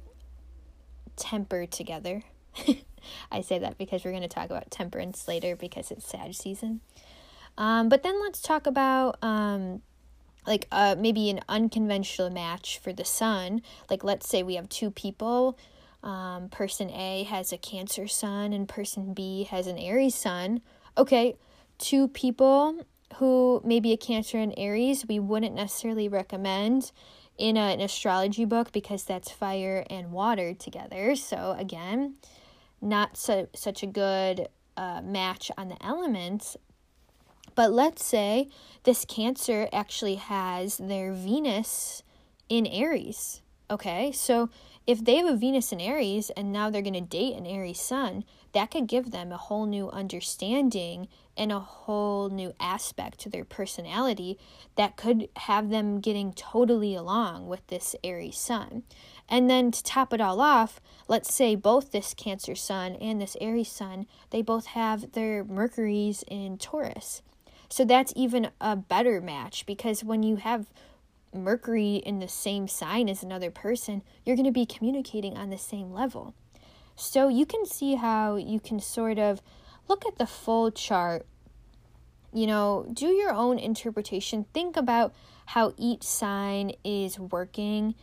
temper 1.16 1.66
together. 1.66 2.22
I 3.32 3.40
say 3.40 3.58
that 3.58 3.78
because 3.78 4.04
we're 4.04 4.10
going 4.10 4.22
to 4.22 4.28
talk 4.28 4.46
about 4.46 4.70
temperance 4.70 5.26
later 5.28 5.56
because 5.56 5.90
it's 5.90 6.06
Sag 6.06 6.34
season. 6.34 6.80
Um, 7.56 7.88
but 7.88 8.02
then 8.02 8.20
let's 8.20 8.40
talk 8.40 8.66
about 8.66 9.18
um, 9.22 9.82
like 10.46 10.66
uh, 10.72 10.96
maybe 10.98 11.30
an 11.30 11.40
unconventional 11.48 12.30
match 12.30 12.78
for 12.78 12.92
the 12.92 13.04
sun. 13.04 13.62
Like 13.88 14.04
let's 14.04 14.28
say 14.28 14.42
we 14.42 14.56
have 14.56 14.68
two 14.68 14.90
people. 14.90 15.58
Um, 16.02 16.48
person 16.48 16.90
A 16.90 17.24
has 17.24 17.52
a 17.52 17.58
Cancer 17.58 18.06
sun 18.06 18.52
and 18.52 18.68
person 18.68 19.12
B 19.12 19.44
has 19.44 19.66
an 19.66 19.78
Aries 19.78 20.14
sun. 20.14 20.62
Okay, 20.96 21.36
two 21.78 22.08
people 22.08 22.86
who 23.16 23.60
maybe 23.64 23.92
a 23.92 23.96
Cancer 23.96 24.38
and 24.38 24.54
Aries 24.56 25.06
we 25.06 25.18
wouldn't 25.18 25.54
necessarily 25.54 26.08
recommend 26.08 26.92
in 27.36 27.56
a, 27.56 27.72
an 27.72 27.80
astrology 27.80 28.44
book 28.44 28.72
because 28.72 29.04
that's 29.04 29.30
fire 29.30 29.84
and 29.90 30.12
water 30.12 30.54
together. 30.54 31.14
So 31.16 31.54
again, 31.58 32.14
not 32.80 33.16
so 33.16 33.48
such 33.54 33.82
a 33.82 33.86
good 33.86 34.48
uh, 34.76 35.02
match 35.02 35.50
on 35.58 35.68
the 35.68 35.82
elements. 35.84 36.56
But 37.54 37.72
let's 37.72 38.04
say 38.04 38.48
this 38.84 39.04
Cancer 39.04 39.68
actually 39.72 40.14
has 40.14 40.78
their 40.78 41.12
Venus 41.12 42.02
in 42.48 42.66
Aries. 42.66 43.42
Okay, 43.70 44.12
so 44.12 44.50
if 44.90 45.04
they 45.04 45.14
have 45.18 45.26
a 45.26 45.36
Venus 45.36 45.70
in 45.70 45.80
Aries 45.80 46.30
and 46.30 46.52
now 46.52 46.68
they're 46.68 46.82
going 46.82 46.94
to 46.94 47.00
date 47.00 47.36
an 47.36 47.46
Aries 47.46 47.80
sun, 47.80 48.24
that 48.52 48.72
could 48.72 48.88
give 48.88 49.12
them 49.12 49.30
a 49.30 49.36
whole 49.36 49.64
new 49.64 49.88
understanding 49.88 51.06
and 51.36 51.52
a 51.52 51.60
whole 51.60 52.28
new 52.28 52.52
aspect 52.58 53.20
to 53.20 53.28
their 53.28 53.44
personality 53.44 54.36
that 54.74 54.96
could 54.96 55.28
have 55.36 55.70
them 55.70 56.00
getting 56.00 56.32
totally 56.32 56.96
along 56.96 57.46
with 57.46 57.64
this 57.68 57.94
Aries 58.02 58.36
sun. 58.36 58.82
And 59.28 59.48
then 59.48 59.70
to 59.70 59.80
top 59.80 60.12
it 60.12 60.20
all 60.20 60.40
off, 60.40 60.80
let's 61.06 61.32
say 61.32 61.54
both 61.54 61.92
this 61.92 62.12
Cancer 62.12 62.56
sun 62.56 62.96
and 62.96 63.20
this 63.20 63.36
Aries 63.40 63.70
sun, 63.70 64.08
they 64.30 64.42
both 64.42 64.66
have 64.66 65.12
their 65.12 65.44
Mercury's 65.44 66.24
in 66.26 66.58
Taurus. 66.58 67.22
So 67.68 67.84
that's 67.84 68.12
even 68.16 68.50
a 68.60 68.74
better 68.74 69.20
match 69.20 69.66
because 69.66 70.02
when 70.02 70.24
you 70.24 70.34
have 70.34 70.66
Mercury 71.32 71.96
in 71.96 72.18
the 72.18 72.28
same 72.28 72.68
sign 72.68 73.08
as 73.08 73.22
another 73.22 73.50
person, 73.50 74.02
you're 74.24 74.36
going 74.36 74.46
to 74.46 74.52
be 74.52 74.66
communicating 74.66 75.36
on 75.36 75.50
the 75.50 75.58
same 75.58 75.92
level. 75.92 76.34
So 76.96 77.28
you 77.28 77.46
can 77.46 77.64
see 77.64 77.94
how 77.94 78.36
you 78.36 78.60
can 78.60 78.80
sort 78.80 79.18
of 79.18 79.40
look 79.88 80.04
at 80.06 80.18
the 80.18 80.26
full 80.26 80.70
chart, 80.70 81.26
you 82.32 82.46
know, 82.46 82.86
do 82.92 83.06
your 83.06 83.32
own 83.32 83.58
interpretation, 83.58 84.46
think 84.52 84.76
about 84.76 85.14
how 85.46 85.72
each 85.76 86.02
sign 86.02 86.72
is 86.84 87.18
working 87.18 87.94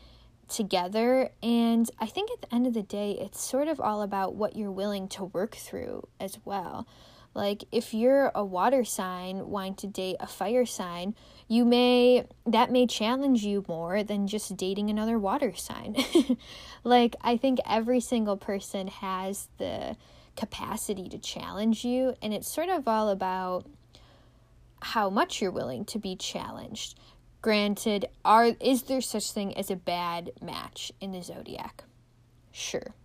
together. 0.47 1.29
And 1.43 1.89
I 1.99 2.07
think 2.07 2.31
at 2.31 2.41
the 2.41 2.55
end 2.55 2.67
of 2.67 2.73
the 2.73 2.83
day, 2.83 3.11
it's 3.11 3.41
sort 3.41 3.67
of 3.67 3.79
all 3.79 4.01
about 4.01 4.35
what 4.35 4.55
you're 4.55 4.71
willing 4.71 5.07
to 5.09 5.25
work 5.25 5.55
through 5.55 6.07
as 6.19 6.39
well. 6.43 6.87
Like 7.37 7.65
if 7.71 7.93
you're 7.93 8.31
a 8.33 8.43
water 8.43 8.83
sign 8.83 9.51
wanting 9.51 9.75
to 9.75 9.87
date 9.87 10.15
a 10.19 10.25
fire 10.25 10.65
sign, 10.65 11.13
you 11.47 11.65
may 11.65 12.25
that 12.47 12.71
may 12.71 12.87
challenge 12.87 13.43
you 13.43 13.63
more 13.67 14.01
than 14.03 14.25
just 14.25 14.57
dating 14.57 14.89
another 14.89 15.19
water 15.19 15.53
sign. 15.55 15.95
like 16.83 17.15
I 17.21 17.37
think 17.37 17.59
every 17.63 17.99
single 17.99 18.37
person 18.37 18.87
has 18.87 19.49
the 19.59 19.95
capacity 20.35 21.07
to 21.09 21.19
challenge 21.19 21.85
you 21.85 22.15
and 22.23 22.33
it's 22.33 22.51
sort 22.51 22.69
of 22.69 22.87
all 22.87 23.09
about 23.09 23.67
how 24.81 25.07
much 25.07 25.39
you're 25.39 25.51
willing 25.51 25.85
to 25.85 25.99
be 25.99 26.15
challenged. 26.15 26.97
Granted, 27.43 28.07
are 28.25 28.55
is 28.59 28.83
there 28.83 28.99
such 28.99 29.31
thing 29.31 29.55
as 29.55 29.69
a 29.69 29.75
bad 29.75 30.31
match 30.41 30.91
in 30.99 31.11
the 31.11 31.21
zodiac? 31.21 31.83
Sure. 32.51 32.95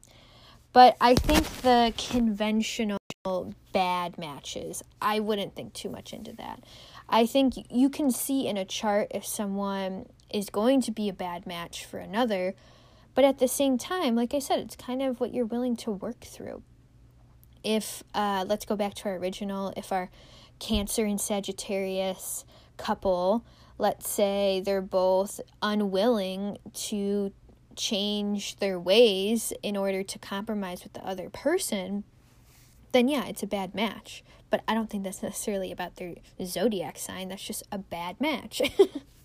But 0.73 0.97
I 1.03 1.16
think 1.16 1.47
the 1.61 1.92
conventional 1.99 2.97
bad 3.72 4.18
matches, 4.18 4.82
I 5.00 5.20
wouldn't 5.20 5.54
think 5.54 5.74
too 5.74 5.88
much 5.88 6.12
into 6.12 6.32
that. 6.35 6.64
I 7.08 7.24
think 7.24 7.54
you 7.70 7.88
can 7.88 8.11
see 8.11 8.48
in 8.48 8.56
a 8.56 8.64
chart 8.64 9.08
if 9.12 9.24
someone 9.24 10.06
is 10.32 10.50
going 10.50 10.80
to 10.82 10.90
be 10.90 11.08
a 11.08 11.12
bad 11.12 11.46
match 11.46 11.85
for 11.85 11.98
another, 11.98 12.54
but 13.14 13.24
at 13.24 13.38
the 13.38 13.46
same 13.46 13.78
time, 13.78 14.16
like 14.16 14.35
I 14.35 14.40
said, 14.40 14.58
it's 14.58 14.74
kind 14.74 15.02
of 15.02 15.20
what 15.20 15.32
you're 15.32 15.44
willing 15.44 15.76
to 15.76 15.92
work 15.92 16.20
through. 16.22 16.62
If, 17.62 18.02
uh, 18.12 18.44
let's 18.48 18.64
go 18.64 18.74
back 18.74 18.94
to 18.94 19.08
our 19.08 19.16
original, 19.16 19.72
if 19.76 19.92
our 19.92 20.11
Cancer 20.58 21.04
and 21.04 21.20
Sagittarius 21.20 22.44
couple, 22.76 23.44
let's 23.78 24.08
say 24.08 24.61
they're 24.64 24.80
both 24.80 25.40
unwilling 25.61 26.58
to 26.74 27.32
change 27.76 28.56
their 28.56 28.80
ways 28.80 29.52
in 29.62 29.76
order 29.76 30.02
to 30.02 30.18
compromise 30.18 30.82
with 30.82 30.92
the 30.94 31.06
other 31.06 31.30
person, 31.30 32.02
then 32.92 33.09
yeah, 33.09 33.26
it's 33.26 33.42
a 33.42 33.46
bad 33.46 33.74
match. 33.74 34.22
But 34.50 34.62
I 34.68 34.74
don't 34.74 34.90
think 34.90 35.05
that's 35.05 35.22
necessarily 35.22 35.72
about 35.72 35.96
their 35.96 36.14
zodiac 36.44 36.98
sign. 36.98 37.28
That's 37.28 37.42
just 37.42 37.62
a 37.72 37.78
bad 37.78 38.20
match. 38.20 38.61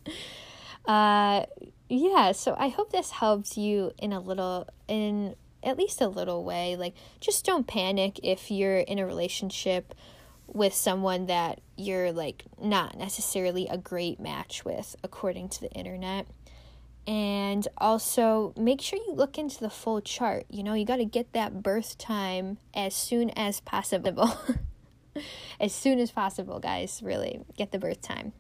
uh, 0.86 1.46
yeah, 1.90 2.32
so 2.32 2.56
I 2.58 2.70
hope 2.70 2.92
this 2.92 3.12
helps 3.12 3.58
you 3.58 3.92
in 3.98 4.14
a 4.14 4.22
little, 4.22 4.68
in 4.88 5.36
at 5.64 5.78
least 5.78 6.00
a 6.00 6.08
little 6.08 6.46
way. 6.46 6.78
Like, 6.78 6.96
just 7.20 7.46
don't 7.46 7.68
panic 7.68 8.22
if 8.24 8.50
you're 8.50 8.78
in 8.78 9.00
a 9.00 9.06
relationship 9.06 9.94
with 10.48 10.74
someone 10.74 11.26
that 11.26 11.60
you're 11.76 12.12
like 12.12 12.46
not 12.60 12.98
necessarily 12.98 13.68
a 13.68 13.78
great 13.78 14.20
match 14.20 14.64
with 14.64 14.96
according 15.04 15.50
to 15.50 15.62
the 15.62 15.72
internet. 15.72 16.26
And 17.08 17.66
also 17.78 18.54
make 18.58 18.82
sure 18.82 19.00
you 19.00 19.14
look 19.14 19.38
into 19.38 19.60
the 19.60 19.70
full 19.70 20.02
chart. 20.02 20.46
You 20.50 20.62
know, 20.62 20.74
you 20.74 20.86
got 20.86 20.98
to 20.98 21.06
get 21.06 21.32
that 21.32 21.64
birth 21.64 21.98
time 21.98 22.58
as 22.74 22.94
soon 22.94 23.30
as 23.32 23.62
possible. 23.62 24.38
as 25.60 25.74
soon 25.74 26.00
as 26.00 26.12
possible, 26.12 26.60
guys, 26.60 27.02
really. 27.02 27.40
Get 27.56 27.72
the 27.72 27.80
birth 27.80 28.02
time. 28.02 28.34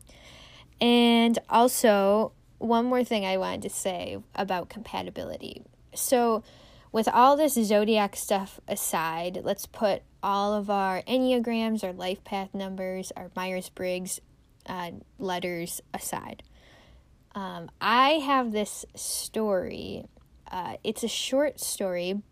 And 0.81 1.39
also, 1.49 2.33
one 2.57 2.85
more 2.85 3.03
thing 3.03 3.25
I 3.25 3.37
wanted 3.37 3.63
to 3.63 3.69
say 3.69 4.17
about 4.35 4.69
compatibility. 4.69 5.63
So, 5.95 6.43
with 6.91 7.07
all 7.07 7.35
this 7.35 7.53
zodiac 7.53 8.15
stuff 8.15 8.59
aside, 8.67 9.41
let's 9.43 9.65
put 9.65 10.03
all 10.23 10.53
of 10.53 10.69
our 10.69 11.03
enneagrams, 11.03 11.83
our 11.83 11.93
life 11.93 12.23
path 12.23 12.53
numbers, 12.53 13.11
our 13.15 13.29
Myers 13.35 13.69
Briggs 13.69 14.19
uh, 14.67 14.91
letters 15.19 15.81
aside. 15.93 16.43
Um, 17.37 17.69
I 17.79 18.13
have 18.13 18.51
this 18.51 18.83
story. 18.95 20.07
Uh, 20.51 20.77
it's 20.83 21.03
a 21.03 21.07
short 21.07 21.59
story 21.59 22.23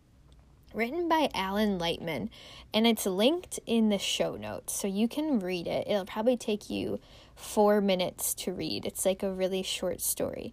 written 0.74 1.08
by 1.08 1.30
Alan 1.32 1.78
Lightman, 1.78 2.28
and 2.74 2.88
it's 2.88 3.06
linked 3.06 3.60
in 3.66 3.88
the 3.88 3.98
show 3.98 4.34
notes, 4.34 4.74
so 4.74 4.88
you 4.88 5.06
can 5.06 5.38
read 5.38 5.68
it. 5.68 5.86
It'll 5.86 6.06
probably 6.06 6.36
take 6.36 6.68
you 6.68 6.98
four 7.36 7.80
minutes 7.80 8.34
to 8.34 8.52
read. 8.52 8.84
It's 8.84 9.06
like 9.06 9.22
a 9.22 9.30
really 9.30 9.62
short 9.62 10.00
story. 10.00 10.52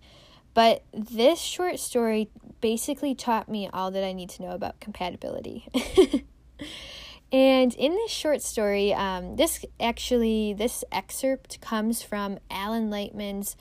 But 0.53 0.83
this 0.93 1.39
short 1.39 1.79
story 1.79 2.29
basically 2.61 3.15
taught 3.15 3.49
me 3.49 3.71
all 3.73 3.89
that 3.89 4.03
I 4.03 4.13
need 4.13 4.29
to 4.29 4.43
know 4.43 4.51
about 4.51 4.79
compatibility. 4.79 5.67
and 7.31 7.73
in 7.73 7.95
this 7.95 8.11
short 8.11 8.43
story, 8.43 8.93
um, 8.93 9.35
this 9.35 9.65
actually, 9.79 10.53
this 10.53 10.83
excerpt 10.91 11.59
comes 11.59 12.03
from 12.03 12.37
Alan 12.51 12.91
Lightman's 12.91 13.57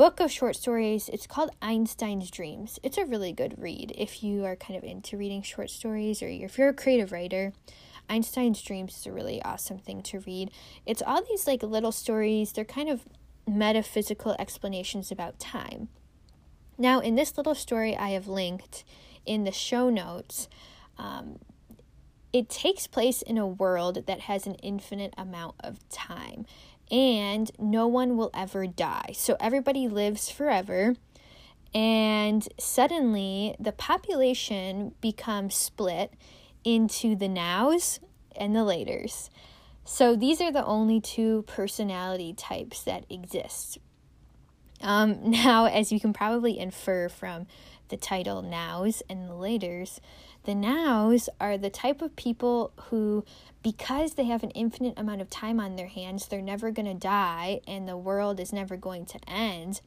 book 0.00 0.18
of 0.18 0.32
short 0.32 0.56
stories. 0.56 1.10
It's 1.10 1.26
called 1.26 1.50
Einstein's 1.60 2.30
Dreams. 2.30 2.78
It's 2.82 2.96
a 2.96 3.04
really 3.04 3.34
good 3.34 3.56
read 3.58 3.92
if 3.98 4.22
you 4.22 4.46
are 4.46 4.56
kind 4.56 4.78
of 4.78 4.82
into 4.82 5.18
reading 5.18 5.42
short 5.42 5.68
stories 5.68 6.22
or 6.22 6.26
if 6.28 6.56
you're 6.56 6.70
a 6.70 6.72
creative 6.72 7.12
writer. 7.12 7.52
Einstein's 8.08 8.62
Dreams 8.62 8.96
is 8.96 9.04
a 9.04 9.12
really 9.12 9.42
awesome 9.42 9.76
thing 9.76 10.00
to 10.04 10.20
read. 10.20 10.52
It's 10.86 11.02
all 11.06 11.22
these 11.22 11.46
like 11.46 11.62
little 11.62 11.92
stories. 11.92 12.50
They're 12.50 12.64
kind 12.64 12.88
of 12.88 13.02
metaphysical 13.46 14.34
explanations 14.38 15.12
about 15.12 15.38
time. 15.38 15.88
Now, 16.78 17.00
in 17.00 17.14
this 17.14 17.36
little 17.36 17.54
story 17.54 17.94
I 17.94 18.12
have 18.12 18.26
linked 18.26 18.84
in 19.26 19.44
the 19.44 19.52
show 19.52 19.90
notes, 19.90 20.48
um, 20.96 21.40
it 22.32 22.48
takes 22.48 22.86
place 22.86 23.20
in 23.20 23.36
a 23.36 23.46
world 23.46 24.06
that 24.06 24.20
has 24.20 24.46
an 24.46 24.54
infinite 24.62 25.12
amount 25.18 25.56
of 25.60 25.86
time 25.90 26.46
and 26.90 27.50
no 27.58 27.86
one 27.86 28.16
will 28.16 28.30
ever 28.34 28.66
die. 28.66 29.12
So 29.14 29.36
everybody 29.40 29.88
lives 29.88 30.30
forever. 30.30 30.96
And 31.72 32.48
suddenly 32.58 33.54
the 33.60 33.72
population 33.72 34.94
becomes 35.00 35.54
split 35.54 36.14
into 36.64 37.14
the 37.14 37.28
nows 37.28 38.00
and 38.34 38.54
the 38.54 38.60
laters. 38.60 39.30
So 39.84 40.16
these 40.16 40.40
are 40.40 40.52
the 40.52 40.64
only 40.64 41.00
two 41.00 41.42
personality 41.46 42.32
types 42.32 42.82
that 42.84 43.04
exist. 43.08 43.78
Um, 44.80 45.18
now, 45.30 45.66
as 45.66 45.92
you 45.92 46.00
can 46.00 46.12
probably 46.12 46.58
infer 46.58 47.08
from 47.08 47.46
the 47.88 47.96
title 47.96 48.42
Nows 48.42 49.02
and 49.08 49.28
the 49.28 49.34
Laters, 49.34 49.98
the 50.44 50.54
Nows 50.54 51.28
are 51.40 51.58
the 51.58 51.70
type 51.70 52.02
of 52.02 52.16
people 52.16 52.72
who, 52.88 53.24
because 53.62 54.14
they 54.14 54.24
have 54.24 54.42
an 54.42 54.50
infinite 54.50 54.98
amount 54.98 55.20
of 55.20 55.30
time 55.30 55.60
on 55.60 55.76
their 55.76 55.88
hands, 55.88 56.26
they're 56.26 56.40
never 56.40 56.70
going 56.70 56.86
to 56.86 56.94
die 56.94 57.60
and 57.66 57.88
the 57.88 57.96
world 57.96 58.40
is 58.40 58.52
never 58.52 58.76
going 58.76 59.06
to 59.06 59.18
end 59.28 59.80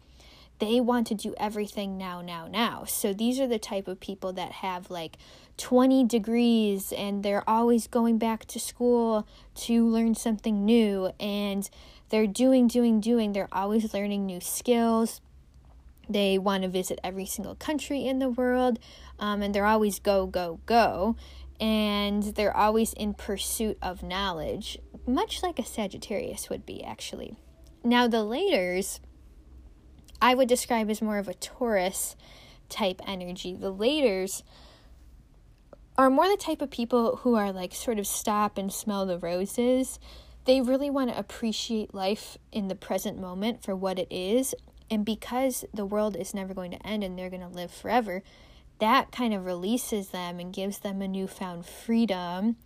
they 0.59 0.79
want 0.79 1.07
to 1.07 1.15
do 1.15 1.33
everything 1.37 1.97
now, 1.97 2.21
now, 2.21 2.47
now. 2.47 2.85
So 2.85 3.13
these 3.13 3.39
are 3.39 3.47
the 3.47 3.59
type 3.59 3.87
of 3.87 3.99
people 3.99 4.33
that 4.33 4.51
have 4.53 4.89
like 4.89 5.17
20 5.57 6.05
degrees 6.05 6.93
and 6.93 7.23
they're 7.23 7.47
always 7.49 7.87
going 7.87 8.17
back 8.17 8.45
to 8.45 8.59
school 8.59 9.27
to 9.55 9.85
learn 9.87 10.15
something 10.15 10.63
new 10.63 11.11
and 11.19 11.69
they're 12.09 12.27
doing, 12.27 12.67
doing, 12.67 12.99
doing. 12.99 13.33
They're 13.33 13.49
always 13.51 13.93
learning 13.93 14.25
new 14.25 14.39
skills. 14.39 15.21
They 16.09 16.37
want 16.37 16.63
to 16.63 16.69
visit 16.69 16.99
every 17.03 17.25
single 17.25 17.55
country 17.55 18.05
in 18.05 18.19
the 18.19 18.29
world 18.29 18.79
um, 19.19 19.41
and 19.41 19.53
they're 19.53 19.65
always 19.65 19.99
go, 19.99 20.25
go, 20.25 20.59
go. 20.65 21.15
And 21.59 22.23
they're 22.23 22.55
always 22.55 22.93
in 22.93 23.13
pursuit 23.13 23.77
of 23.81 24.03
knowledge, 24.03 24.77
much 25.07 25.41
like 25.41 25.59
a 25.59 25.65
Sagittarius 25.65 26.49
would 26.49 26.65
be, 26.65 26.83
actually. 26.83 27.37
Now, 27.83 28.07
the 28.07 28.17
laters 28.17 28.99
I 30.23 30.35
would 30.35 30.47
describe 30.47 30.89
as 30.89 31.01
more 31.01 31.17
of 31.17 31.27
a 31.27 31.33
Taurus 31.33 32.15
type 32.69 33.01
energy. 33.05 33.53
The 33.53 33.73
laters 33.73 34.41
are 35.97 36.09
more 36.09 36.29
the 36.29 36.37
type 36.37 36.61
of 36.61 36.71
people 36.71 37.17
who 37.17 37.35
are 37.35 37.51
like 37.51 37.75
sort 37.75 37.99
of 37.99 38.07
stop 38.07 38.57
and 38.57 38.71
smell 38.71 39.05
the 39.05 39.19
roses. 39.19 39.99
They 40.45 40.61
really 40.61 40.89
want 40.89 41.09
to 41.09 41.17
appreciate 41.19 41.93
life 41.93 42.37
in 42.53 42.69
the 42.69 42.75
present 42.75 43.19
moment 43.19 43.63
for 43.63 43.75
what 43.75 43.99
it 43.99 44.07
is. 44.09 44.55
And 44.93 45.03
because 45.03 45.65
the 45.73 45.87
world 45.87 46.15
is 46.15 46.35
never 46.35 46.53
going 46.53 46.69
to 46.69 46.85
end 46.85 47.03
and 47.03 47.17
they're 47.17 47.31
going 47.31 47.41
to 47.41 47.47
live 47.47 47.71
forever, 47.71 48.21
that 48.77 49.11
kind 49.11 49.33
of 49.33 49.43
releases 49.43 50.09
them 50.09 50.39
and 50.39 50.53
gives 50.53 50.79
them 50.79 51.01
a 51.01 51.07
newfound 51.07 51.65
freedom 51.65 52.57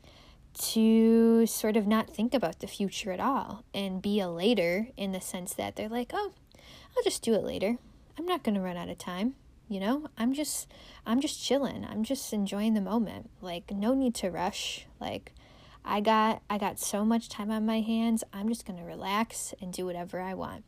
to 0.74 1.46
sort 1.46 1.78
of 1.78 1.88
not 1.88 2.10
think 2.10 2.34
about 2.34 2.60
the 2.60 2.68
future 2.68 3.13
at 3.13 3.22
all 3.22 3.63
and 3.74 4.02
be 4.02 4.20
a 4.20 4.28
later 4.28 4.90
in 4.98 5.13
the 5.13 5.22
sense 5.22 5.54
that 5.54 5.78
they're 5.78 5.88
like, 5.88 6.12
oh, 6.13 6.34
I'll 6.98 7.04
just 7.04 7.24
do 7.24 7.34
it 7.34 7.46
later. 7.46 7.78
I'm 8.20 8.26
not 8.26 8.44
going 8.44 8.56
to 8.56 8.62
run 8.62 8.76
out 8.76 8.90
of 8.90 8.98
time, 8.98 9.36
you 9.70 9.80
know? 9.80 10.10
I'm 10.18 10.34
just 10.34 10.68
I'm 11.06 11.22
just 11.22 11.42
chilling. 11.42 11.86
I'm 11.90 12.04
just 12.04 12.34
enjoying 12.34 12.74
the 12.74 12.82
moment. 12.82 13.30
Like 13.40 13.72
no 13.72 13.94
need 13.94 14.16
to 14.16 14.30
rush. 14.30 14.86
Like 15.00 15.32
I 15.86 16.02
got 16.02 16.42
I 16.50 16.58
got 16.58 16.78
so 16.78 17.06
much 17.06 17.30
time 17.30 17.52
on 17.52 17.66
my 17.66 17.80
hands. 17.80 18.26
I'm 18.34 18.50
just 18.50 18.66
going 18.66 18.80
to 18.80 18.86
relax 18.86 19.54
and 19.62 19.72
do 19.72 19.86
whatever 19.86 20.20
I 20.20 20.34
want. 20.34 20.66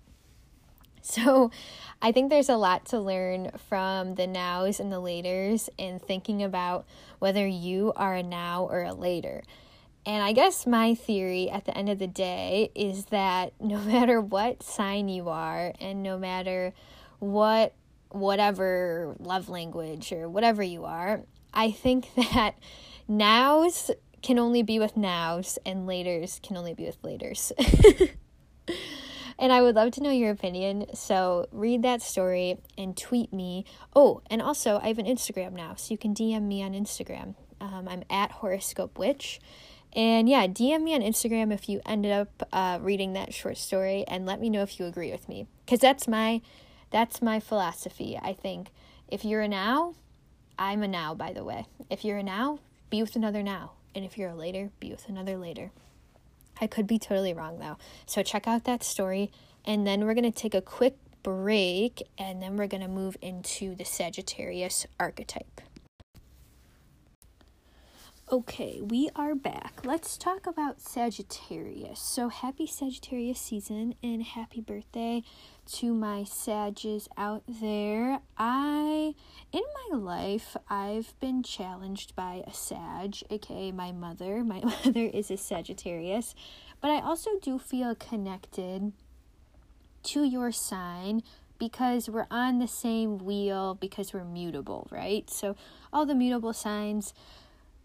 So, 1.09 1.51
I 2.01 2.11
think 2.13 2.29
there's 2.29 2.49
a 2.49 2.55
lot 2.55 2.85
to 2.87 2.99
learn 2.99 3.51
from 3.67 4.15
the 4.15 4.25
nows 4.25 4.79
and 4.79 4.91
the 4.91 5.01
laters 5.01 5.67
and 5.77 6.01
thinking 6.01 6.43
about 6.43 6.85
whether 7.19 7.45
you 7.45 7.91
are 7.95 8.15
a 8.15 8.23
now 8.23 8.67
or 8.71 8.83
a 8.83 8.93
later. 8.93 9.43
And 10.05 10.23
I 10.23 10.31
guess 10.31 10.65
my 10.65 10.95
theory 10.95 11.49
at 11.49 11.65
the 11.65 11.77
end 11.77 11.89
of 11.89 11.99
the 11.99 12.07
day 12.07 12.71
is 12.73 13.05
that 13.05 13.53
no 13.59 13.79
matter 13.79 14.21
what 14.21 14.63
sign 14.63 15.09
you 15.09 15.29
are, 15.29 15.73
and 15.79 16.01
no 16.01 16.17
matter 16.17 16.73
what, 17.19 17.73
whatever 18.09 19.15
love 19.19 19.49
language 19.49 20.11
or 20.11 20.29
whatever 20.29 20.63
you 20.63 20.85
are, 20.85 21.21
I 21.53 21.71
think 21.71 22.13
that 22.33 22.55
nows 23.07 23.91
can 24.21 24.39
only 24.39 24.63
be 24.63 24.79
with 24.79 24.97
nows 24.97 25.59
and 25.65 25.87
laters 25.87 26.41
can 26.41 26.57
only 26.57 26.73
be 26.73 26.85
with 26.85 27.01
laters. 27.01 27.51
And 29.39 29.53
I 29.53 29.61
would 29.61 29.75
love 29.75 29.91
to 29.91 30.03
know 30.03 30.11
your 30.11 30.31
opinion. 30.31 30.85
So 30.93 31.47
read 31.51 31.81
that 31.83 32.01
story 32.01 32.59
and 32.77 32.95
tweet 32.95 33.31
me. 33.31 33.65
Oh, 33.95 34.21
and 34.29 34.41
also 34.41 34.79
I 34.83 34.89
have 34.89 34.99
an 34.99 35.05
Instagram 35.05 35.53
now, 35.53 35.75
so 35.75 35.91
you 35.91 35.97
can 35.97 36.13
DM 36.13 36.43
me 36.43 36.61
on 36.61 36.73
Instagram. 36.73 37.35
Um, 37.61 37.87
I'm 37.87 38.03
at 38.09 38.31
Horoscope 38.31 38.99
Witch. 38.99 39.39
And 39.95 40.29
yeah, 40.29 40.45
DM 40.45 40.83
me 40.83 40.93
on 40.93 41.01
Instagram 41.01 41.51
if 41.51 41.67
you 41.67 41.81
ended 41.85 42.11
up 42.11 42.47
uh, 42.51 42.77
reading 42.81 43.13
that 43.13 43.33
short 43.33 43.57
story 43.57 44.03
and 44.07 44.25
let 44.25 44.39
me 44.39 44.49
know 44.49 44.61
if 44.61 44.79
you 44.79 44.85
agree 44.85 45.11
with 45.11 45.27
me. 45.27 45.47
Because 45.65 45.79
that's 45.79 46.07
my 46.07 46.41
that's 46.91 47.21
my 47.21 47.39
philosophy. 47.39 48.19
I 48.21 48.33
think 48.33 48.69
if 49.07 49.23
you're 49.23 49.41
a 49.41 49.47
now, 49.47 49.95
I'm 50.57 50.83
a 50.83 50.87
now, 50.87 51.15
by 51.15 51.33
the 51.33 51.43
way. 51.43 51.65
If 51.89 52.03
you're 52.03 52.17
a 52.17 52.23
now, 52.23 52.59
be 52.89 53.01
with 53.01 53.15
another 53.15 53.41
now. 53.41 53.71
And 53.95 54.03
if 54.05 54.17
you're 54.17 54.29
a 54.29 54.35
later, 54.35 54.69
be 54.79 54.91
with 54.91 55.07
another 55.07 55.37
later. 55.37 55.71
I 56.61 56.67
could 56.67 56.87
be 56.87 56.99
totally 56.99 57.33
wrong 57.33 57.59
though. 57.59 57.77
So 58.05 58.23
check 58.23 58.47
out 58.47 58.63
that 58.65 58.83
story. 58.83 59.31
And 59.65 59.85
then 59.85 60.05
we're 60.05 60.13
going 60.13 60.31
to 60.31 60.37
take 60.37 60.53
a 60.53 60.61
quick 60.61 60.97
break 61.23 62.01
and 62.17 62.41
then 62.41 62.55
we're 62.57 62.67
going 62.67 62.81
to 62.81 62.87
move 62.87 63.17
into 63.21 63.75
the 63.75 63.85
Sagittarius 63.85 64.85
archetype. 64.99 65.61
Okay, 68.31 68.79
we 68.79 69.09
are 69.15 69.33
back. 69.33 69.81
Let's 69.83 70.15
talk 70.15 70.45
about 70.45 70.79
Sagittarius. 70.79 71.99
So, 71.99 72.29
happy 72.29 72.67
Sagittarius 72.67 73.41
season 73.41 73.95
and 74.03 74.21
happy 74.21 74.61
birthday 74.61 75.23
to 75.73 75.93
my 75.93 76.23
Sages 76.23 77.07
out 77.17 77.43
there. 77.47 78.19
I, 78.37 79.13
in 79.51 79.63
my 79.89 79.97
life, 79.97 80.57
I've 80.69 81.13
been 81.19 81.43
challenged 81.43 82.15
by 82.15 82.43
a 82.47 82.53
Sag, 82.53 83.17
aka 83.29 83.71
my 83.71 83.91
mother. 83.91 84.43
My 84.49 84.61
mother 84.61 85.05
is 85.13 85.29
a 85.29 85.37
Sagittarius, 85.37 86.33
but 86.81 86.89
I 86.89 87.01
also 87.01 87.31
do 87.41 87.59
feel 87.59 87.93
connected 87.95 88.93
to 90.03 90.23
your 90.23 90.51
sign 90.51 91.21
because 91.59 92.09
we're 92.09 92.27
on 92.31 92.59
the 92.59 92.67
same 92.67 93.17
wheel 93.17 93.75
because 93.75 94.13
we're 94.13 94.23
mutable, 94.23 94.87
right? 94.89 95.29
So, 95.29 95.55
all 95.93 96.05
the 96.05 96.15
mutable 96.15 96.53
signs 96.53 97.13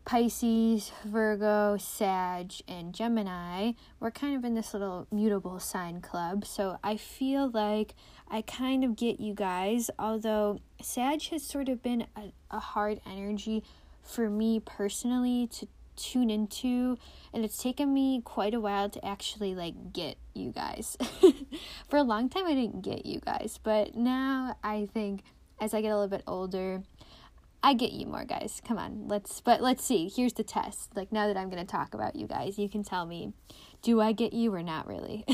Pisces, 0.04 0.92
Virgo, 1.04 1.78
Sag, 1.78 2.52
and 2.68 2.94
Gemini, 2.94 3.72
we're 4.00 4.10
kind 4.10 4.36
of 4.36 4.44
in 4.44 4.54
this 4.54 4.74
little 4.74 5.06
mutable 5.10 5.58
sign 5.58 6.02
club. 6.02 6.44
So 6.44 6.78
I 6.84 6.98
feel 6.98 7.50
like 7.50 7.94
I 8.28 8.42
kind 8.42 8.84
of 8.84 8.96
get 8.96 9.18
you 9.18 9.32
guys, 9.32 9.90
although 9.98 10.60
Sag 10.82 11.22
has 11.28 11.42
sort 11.42 11.70
of 11.70 11.82
been 11.82 12.06
a, 12.16 12.32
a 12.50 12.58
hard 12.58 13.00
energy 13.06 13.64
for 14.02 14.28
me 14.28 14.60
personally 14.60 15.46
to 15.46 15.66
tune 15.96 16.28
into 16.28 16.98
and 17.32 17.44
it's 17.44 17.56
taken 17.56 17.94
me 17.94 18.20
quite 18.24 18.52
a 18.52 18.60
while 18.60 18.90
to 18.90 19.04
actually 19.04 19.54
like 19.54 19.92
get 19.92 20.16
you 20.34 20.50
guys. 20.50 20.98
for 21.88 21.96
a 21.96 22.02
long 22.02 22.28
time 22.28 22.46
I 22.46 22.54
didn't 22.54 22.82
get 22.82 23.06
you 23.06 23.20
guys, 23.20 23.58
but 23.62 23.94
now 23.94 24.56
I 24.62 24.88
think 24.92 25.22
as 25.60 25.72
I 25.72 25.80
get 25.80 25.88
a 25.88 25.94
little 25.94 26.08
bit 26.08 26.24
older, 26.26 26.82
I 27.64 27.72
get 27.72 27.92
you 27.92 28.06
more 28.06 28.26
guys. 28.26 28.60
Come 28.62 28.76
on. 28.76 29.08
Let's 29.08 29.40
but 29.40 29.62
let's 29.62 29.82
see. 29.82 30.12
Here's 30.14 30.34
the 30.34 30.44
test. 30.44 30.94
Like 30.94 31.10
now 31.10 31.26
that 31.26 31.36
I'm 31.38 31.48
to 31.50 31.64
talk 31.64 31.94
about 31.94 32.14
you 32.14 32.26
guys, 32.26 32.58
you 32.58 32.68
can 32.68 32.84
tell 32.84 33.06
me 33.06 33.32
do 33.80 34.02
I 34.02 34.12
get 34.12 34.34
you 34.34 34.54
or 34.54 34.62
not 34.62 34.86
really? 34.86 35.24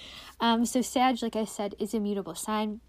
um 0.40 0.64
so 0.64 0.80
Sag 0.80 1.22
like 1.22 1.36
I 1.36 1.44
said 1.44 1.74
is 1.78 1.92
a 1.92 2.00
mutable 2.00 2.34
sign. 2.34 2.80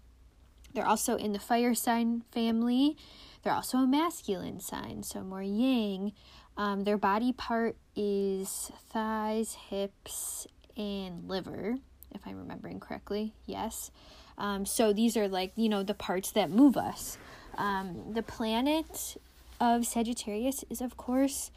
They're 0.72 0.86
also 0.86 1.16
in 1.16 1.32
the 1.32 1.38
fire 1.38 1.74
sign 1.74 2.22
family. 2.32 2.96
They're 3.42 3.52
also 3.52 3.76
a 3.76 3.86
masculine 3.86 4.60
sign, 4.60 5.02
so 5.02 5.22
more 5.22 5.42
yang. 5.42 6.12
Um, 6.56 6.84
their 6.84 6.96
body 6.96 7.32
part 7.32 7.76
is 7.94 8.70
thighs, 8.88 9.54
hips, 9.68 10.46
and 10.76 11.28
liver, 11.28 11.76
if 12.14 12.22
I'm 12.26 12.38
remembering 12.38 12.80
correctly. 12.80 13.34
Yes. 13.44 13.90
Um, 14.38 14.64
so 14.64 14.92
these 14.92 15.16
are 15.16 15.28
like, 15.28 15.52
you 15.56 15.68
know, 15.68 15.82
the 15.82 15.94
parts 15.94 16.30
that 16.32 16.50
move 16.50 16.76
us. 16.76 17.18
Um, 17.56 18.12
the 18.12 18.22
planet 18.22 19.16
of 19.60 19.86
Sagittarius 19.86 20.64
is, 20.70 20.80
of 20.80 20.96
course, 20.96 21.50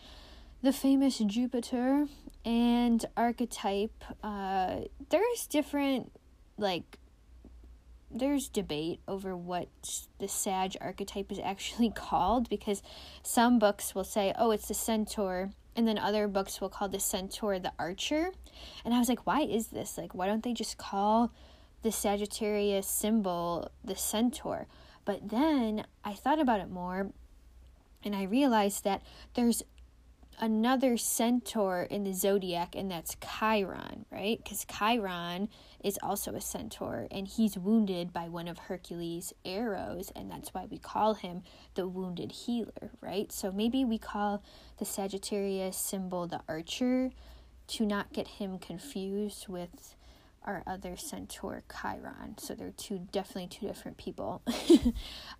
the 0.61 0.73
famous 0.73 1.19
Jupiter 1.19 2.07
and 2.43 3.05
archetype. 3.17 4.03
Uh, 4.23 4.81
there's 5.09 5.47
different, 5.47 6.11
like, 6.57 6.97
there's 8.11 8.47
debate 8.47 8.99
over 9.07 9.35
what 9.35 9.67
the 10.19 10.27
Sag 10.27 10.77
archetype 10.79 11.31
is 11.31 11.39
actually 11.39 11.89
called 11.95 12.49
because 12.49 12.81
some 13.23 13.59
books 13.59 13.93
will 13.93 14.03
say, 14.03 14.33
oh, 14.37 14.51
it's 14.51 14.67
the 14.67 14.73
centaur, 14.73 15.51
and 15.75 15.87
then 15.87 15.97
other 15.97 16.27
books 16.27 16.61
will 16.61 16.69
call 16.69 16.87
the 16.87 16.99
centaur 16.99 17.59
the 17.59 17.73
archer. 17.77 18.31
And 18.85 18.93
I 18.93 18.99
was 18.99 19.09
like, 19.09 19.25
why 19.25 19.41
is 19.41 19.67
this? 19.67 19.97
Like, 19.97 20.15
why 20.15 20.27
don't 20.27 20.43
they 20.43 20.53
just 20.53 20.77
call 20.77 21.31
the 21.81 21.91
Sagittarius 21.91 22.87
symbol 22.87 23.69
the 23.83 23.95
centaur? 23.95 24.67
But 25.05 25.29
then 25.29 25.85
I 26.03 26.13
thought 26.13 26.39
about 26.39 26.59
it 26.59 26.69
more 26.69 27.11
and 28.03 28.15
I 28.15 28.23
realized 28.23 28.83
that 28.83 29.01
there's 29.33 29.63
another 30.39 30.97
centaur 30.97 31.83
in 31.83 32.03
the 32.03 32.13
zodiac, 32.13 32.75
and 32.75 32.91
that's 32.91 33.15
Chiron, 33.21 34.05
right? 34.11 34.37
Because 34.43 34.65
Chiron 34.65 35.49
is 35.83 35.97
also 36.03 36.35
a 36.35 36.41
centaur, 36.41 37.07
and 37.09 37.27
he's 37.27 37.57
wounded 37.57 38.11
by 38.11 38.27
one 38.27 38.47
of 38.47 38.57
Hercules' 38.57 39.33
arrows, 39.45 40.11
and 40.15 40.29
that's 40.29 40.53
why 40.53 40.65
we 40.69 40.77
call 40.77 41.13
him 41.13 41.41
the 41.75 41.87
wounded 41.87 42.31
healer, 42.31 42.91
right? 43.01 43.31
So 43.31 43.51
maybe 43.51 43.85
we 43.85 43.97
call 43.97 44.43
the 44.77 44.85
Sagittarius 44.85 45.77
symbol 45.77 46.27
the 46.27 46.41
archer 46.47 47.11
to 47.67 47.85
not 47.85 48.13
get 48.13 48.27
him 48.27 48.59
confused 48.59 49.47
with 49.47 49.95
our 50.45 50.63
other 50.65 50.95
centaur 50.95 51.63
chiron. 51.69 52.37
So 52.37 52.53
they're 52.55 52.71
two 52.71 53.07
definitely 53.11 53.47
two 53.47 53.67
different 53.67 53.97
people. 53.97 54.41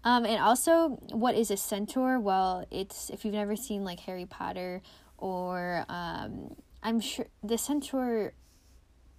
Um, 0.03 0.23
and 0.23 0.39
also 0.39 0.99
what 1.11 1.33
is 1.33 1.49
a 1.49 1.57
centaur? 1.57 2.19
Well 2.19 2.65
it's 2.69 3.09
if 3.09 3.25
you've 3.25 3.33
never 3.33 3.55
seen 3.55 3.83
like 3.83 4.01
harry 4.01 4.25
potter 4.27 4.81
or 5.17 5.83
um, 5.89 6.55
i'm 6.83 6.99
sure 6.99 7.25
the 7.43 7.57
centaur 7.57 8.33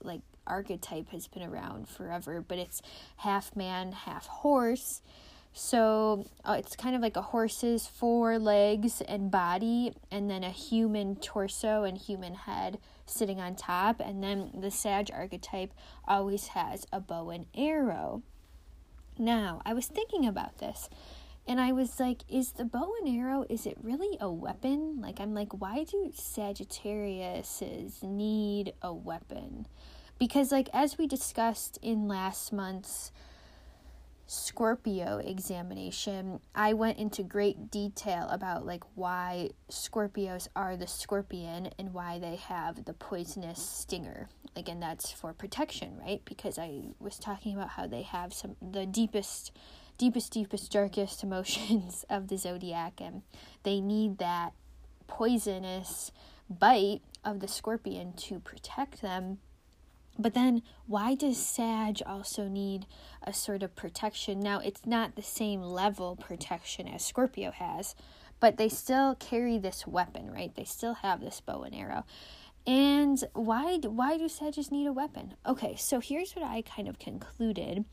like 0.02 0.20
archetype 0.46 1.08
has 1.08 1.26
been 1.26 1.42
around 1.42 1.88
forever 1.88 2.40
but 2.46 2.58
it's 2.58 2.82
half 3.16 3.56
man 3.56 3.92
half 3.92 4.26
horse. 4.26 5.02
So 5.58 6.26
uh, 6.44 6.56
it's 6.58 6.76
kind 6.76 6.94
of 6.94 7.00
like 7.00 7.16
a 7.16 7.22
horse's 7.22 7.86
four 7.86 8.38
legs 8.38 9.00
and 9.00 9.30
body, 9.30 9.94
and 10.10 10.28
then 10.28 10.44
a 10.44 10.50
human 10.50 11.16
torso 11.16 11.82
and 11.82 11.96
human 11.96 12.34
head 12.34 12.78
sitting 13.06 13.40
on 13.40 13.54
top. 13.56 14.00
And 14.00 14.22
then 14.22 14.50
the 14.54 14.70
Sag 14.70 15.10
archetype 15.12 15.72
always 16.06 16.48
has 16.48 16.86
a 16.92 17.00
bow 17.00 17.30
and 17.30 17.46
arrow. 17.56 18.22
Now, 19.18 19.62
I 19.64 19.72
was 19.72 19.86
thinking 19.86 20.26
about 20.26 20.58
this 20.58 20.88
and 21.48 21.60
I 21.60 21.72
was 21.72 22.00
like, 22.00 22.22
is 22.28 22.52
the 22.52 22.64
bow 22.64 22.92
and 23.00 23.16
arrow, 23.16 23.44
is 23.48 23.66
it 23.66 23.78
really 23.80 24.18
a 24.20 24.30
weapon? 24.30 25.00
Like, 25.00 25.20
I'm 25.20 25.32
like, 25.32 25.52
why 25.52 25.84
do 25.84 26.10
Sagittariuses 26.12 28.02
need 28.02 28.72
a 28.82 28.92
weapon? 28.92 29.66
Because, 30.18 30.50
like, 30.50 30.68
as 30.72 30.98
we 30.98 31.06
discussed 31.06 31.78
in 31.82 32.08
last 32.08 32.52
month's 32.52 33.12
Scorpio 34.28 35.18
examination, 35.18 36.40
I 36.52 36.72
went 36.72 36.98
into 36.98 37.22
great 37.22 37.70
detail 37.70 38.26
about 38.28 38.66
like 38.66 38.82
why 38.96 39.50
Scorpios 39.70 40.48
are 40.56 40.76
the 40.76 40.88
scorpion 40.88 41.70
and 41.78 41.94
why 41.94 42.18
they 42.18 42.34
have 42.34 42.86
the 42.86 42.92
poisonous 42.92 43.62
stinger. 43.62 44.28
Again, 44.56 44.80
that's 44.80 45.12
for 45.12 45.32
protection, 45.32 45.96
right? 45.98 46.22
Because 46.24 46.58
I 46.58 46.88
was 46.98 47.18
talking 47.18 47.54
about 47.54 47.70
how 47.70 47.86
they 47.86 48.02
have 48.02 48.34
some 48.34 48.56
the 48.60 48.84
deepest 48.84 49.52
deepest 49.96 50.32
deepest 50.32 50.72
darkest 50.72 51.22
emotions 51.22 52.04
of 52.10 52.26
the 52.26 52.36
zodiac 52.36 53.00
and 53.00 53.22
they 53.62 53.80
need 53.80 54.18
that 54.18 54.52
poisonous 55.06 56.10
bite 56.50 57.00
of 57.24 57.40
the 57.40 57.48
scorpion 57.48 58.12
to 58.12 58.40
protect 58.40 59.02
them 59.02 59.38
but 60.18 60.34
then, 60.34 60.62
why 60.86 61.14
does 61.14 61.38
Sag 61.38 62.00
also 62.06 62.48
need 62.48 62.86
a 63.22 63.32
sort 63.32 63.62
of 63.62 63.76
protection? 63.76 64.40
Now, 64.40 64.60
it's 64.60 64.86
not 64.86 65.14
the 65.14 65.22
same 65.22 65.62
level 65.62 66.16
protection 66.16 66.88
as 66.88 67.04
Scorpio 67.04 67.50
has, 67.50 67.94
but 68.40 68.56
they 68.56 68.68
still 68.68 69.14
carry 69.14 69.58
this 69.58 69.86
weapon, 69.86 70.30
right? 70.30 70.54
They 70.54 70.64
still 70.64 70.94
have 70.94 71.20
this 71.20 71.40
bow 71.40 71.62
and 71.62 71.74
arrow. 71.74 72.04
And 72.66 73.22
why 73.32 73.78
why 73.78 74.18
do 74.18 74.28
Sages 74.28 74.72
need 74.72 74.86
a 74.86 74.92
weapon? 74.92 75.34
Okay, 75.46 75.76
so 75.76 76.00
here's 76.00 76.34
what 76.34 76.44
I 76.44 76.62
kind 76.62 76.88
of 76.88 76.98
concluded. 76.98 77.84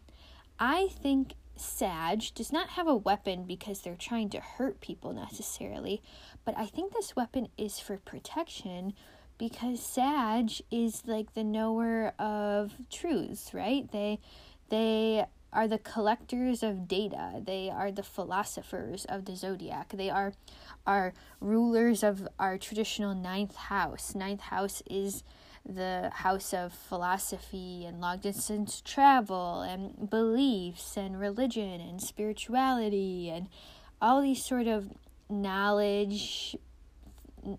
I 0.59 0.87
think 0.87 1.35
Sag 1.55 2.23
does 2.33 2.51
not 2.51 2.69
have 2.69 2.87
a 2.87 2.95
weapon 2.95 3.43
because 3.43 3.81
they're 3.81 3.95
trying 3.95 4.29
to 4.29 4.39
hurt 4.39 4.81
people 4.81 5.13
necessarily, 5.13 6.01
but 6.43 6.57
I 6.57 6.65
think 6.65 6.93
this 6.93 7.15
weapon 7.15 7.49
is 7.57 7.79
for 7.79 7.97
protection 7.97 8.93
because 9.43 9.81
Sag 9.81 10.51
is 10.71 11.03
like 11.05 11.33
the 11.33 11.43
knower 11.43 12.13
of 12.17 12.71
truths, 12.89 13.53
right? 13.53 13.91
They 13.91 14.19
they 14.69 15.25
are 15.51 15.67
the 15.67 15.79
collectors 15.79 16.63
of 16.63 16.87
data. 16.87 17.41
They 17.45 17.69
are 17.69 17.91
the 17.91 18.03
philosophers 18.03 19.03
of 19.03 19.25
the 19.25 19.35
zodiac. 19.35 19.89
They 19.89 20.09
are 20.09 20.31
are 20.87 21.13
rulers 21.41 22.03
of 22.03 22.25
our 22.39 22.57
traditional 22.57 23.13
ninth 23.13 23.57
house. 23.57 24.15
Ninth 24.15 24.39
house 24.39 24.81
is 24.89 25.25
the 25.65 26.09
house 26.13 26.53
of 26.53 26.71
philosophy 26.71 27.83
and 27.85 27.99
long 27.99 28.19
distance 28.19 28.79
travel 28.79 29.59
and 29.59 30.09
beliefs 30.09 30.95
and 30.95 31.19
religion 31.19 31.81
and 31.81 32.01
spirituality 32.01 33.29
and 33.29 33.49
all 34.01 34.21
these 34.21 34.45
sort 34.45 34.67
of 34.67 34.89
knowledge 35.29 36.55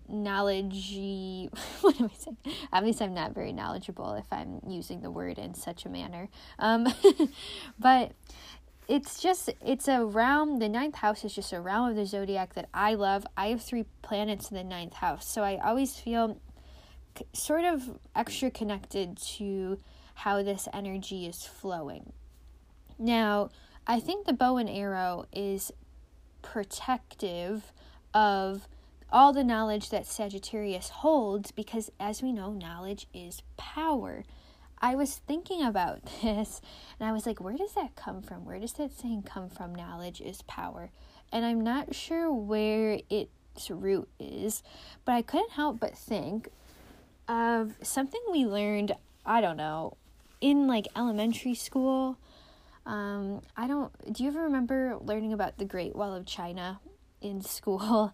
knowledge 0.07 0.95
what 1.81 1.99
am 1.99 2.09
i 2.11 2.17
saying? 2.17 2.37
At 2.71 2.83
least 2.83 3.01
i'm 3.01 3.13
not 3.13 3.33
very 3.33 3.53
knowledgeable 3.53 4.13
if 4.13 4.25
i'm 4.31 4.61
using 4.67 5.01
the 5.01 5.11
word 5.11 5.37
in 5.37 5.53
such 5.53 5.85
a 5.85 5.89
manner. 5.89 6.29
Um, 6.59 6.87
but 7.79 8.11
it's 8.87 9.21
just 9.21 9.49
it's 9.65 9.87
a 9.87 10.05
realm 10.05 10.59
the 10.59 10.69
ninth 10.69 10.95
house 10.95 11.25
is 11.25 11.33
just 11.33 11.51
a 11.53 11.59
realm 11.59 11.89
of 11.89 11.95
the 11.95 12.05
zodiac 12.05 12.53
that 12.53 12.69
i 12.73 12.93
love. 12.93 13.25
I 13.37 13.47
have 13.47 13.61
three 13.61 13.85
planets 14.01 14.49
in 14.49 14.57
the 14.57 14.63
ninth 14.63 14.93
house 14.95 15.27
so 15.27 15.43
i 15.43 15.57
always 15.57 15.95
feel 15.97 16.39
sort 17.33 17.63
of 17.63 17.97
extra 18.15 18.51
connected 18.51 19.17
to 19.17 19.79
how 20.15 20.43
this 20.43 20.67
energy 20.73 21.25
is 21.25 21.43
flowing. 21.43 22.13
Now 22.97 23.49
i 23.87 23.99
think 23.99 24.25
the 24.25 24.33
bow 24.33 24.57
and 24.57 24.69
arrow 24.69 25.25
is 25.33 25.71
protective 26.41 27.71
of 28.13 28.67
all 29.15 29.31
the 29.31 29.45
knowledge 29.45 29.91
that 29.91 30.05
Sagittarius 30.05 30.89
holds 30.89 31.49
because, 31.49 31.89
as 32.01 32.21
we 32.21 32.33
know, 32.33 32.51
knowledge 32.51 33.07
is 33.13 33.43
power. 33.55 34.25
I 34.81 34.95
was 34.95 35.21
thinking 35.25 35.63
about 35.63 36.01
this 36.21 36.59
and 36.99 37.07
I 37.07 37.13
was 37.13 37.25
like, 37.25 37.39
where 37.39 37.55
does 37.55 37.75
that 37.75 37.95
come 37.95 38.21
from? 38.21 38.43
Where 38.43 38.59
does 38.59 38.73
that 38.73 38.91
saying 38.91 39.23
come 39.23 39.47
from? 39.47 39.73
Knowledge 39.73 40.19
is 40.19 40.41
power. 40.41 40.89
And 41.31 41.45
I'm 41.45 41.61
not 41.61 41.95
sure 41.95 42.29
where 42.29 42.99
its 43.09 43.69
root 43.69 44.09
is, 44.19 44.61
but 45.05 45.13
I 45.13 45.21
couldn't 45.21 45.51
help 45.51 45.79
but 45.79 45.97
think 45.97 46.49
of 47.29 47.75
something 47.81 48.19
we 48.29 48.45
learned, 48.45 48.91
I 49.25 49.39
don't 49.39 49.55
know, 49.55 49.95
in 50.41 50.67
like 50.67 50.89
elementary 50.93 51.55
school. 51.55 52.17
Um, 52.85 53.43
I 53.55 53.65
don't, 53.65 53.93
do 54.13 54.23
you 54.23 54.29
ever 54.29 54.41
remember 54.41 54.97
learning 54.99 55.31
about 55.31 55.57
the 55.57 55.63
Great 55.63 55.95
Wall 55.95 56.13
of 56.13 56.25
China 56.25 56.81
in 57.21 57.41
school? 57.41 58.13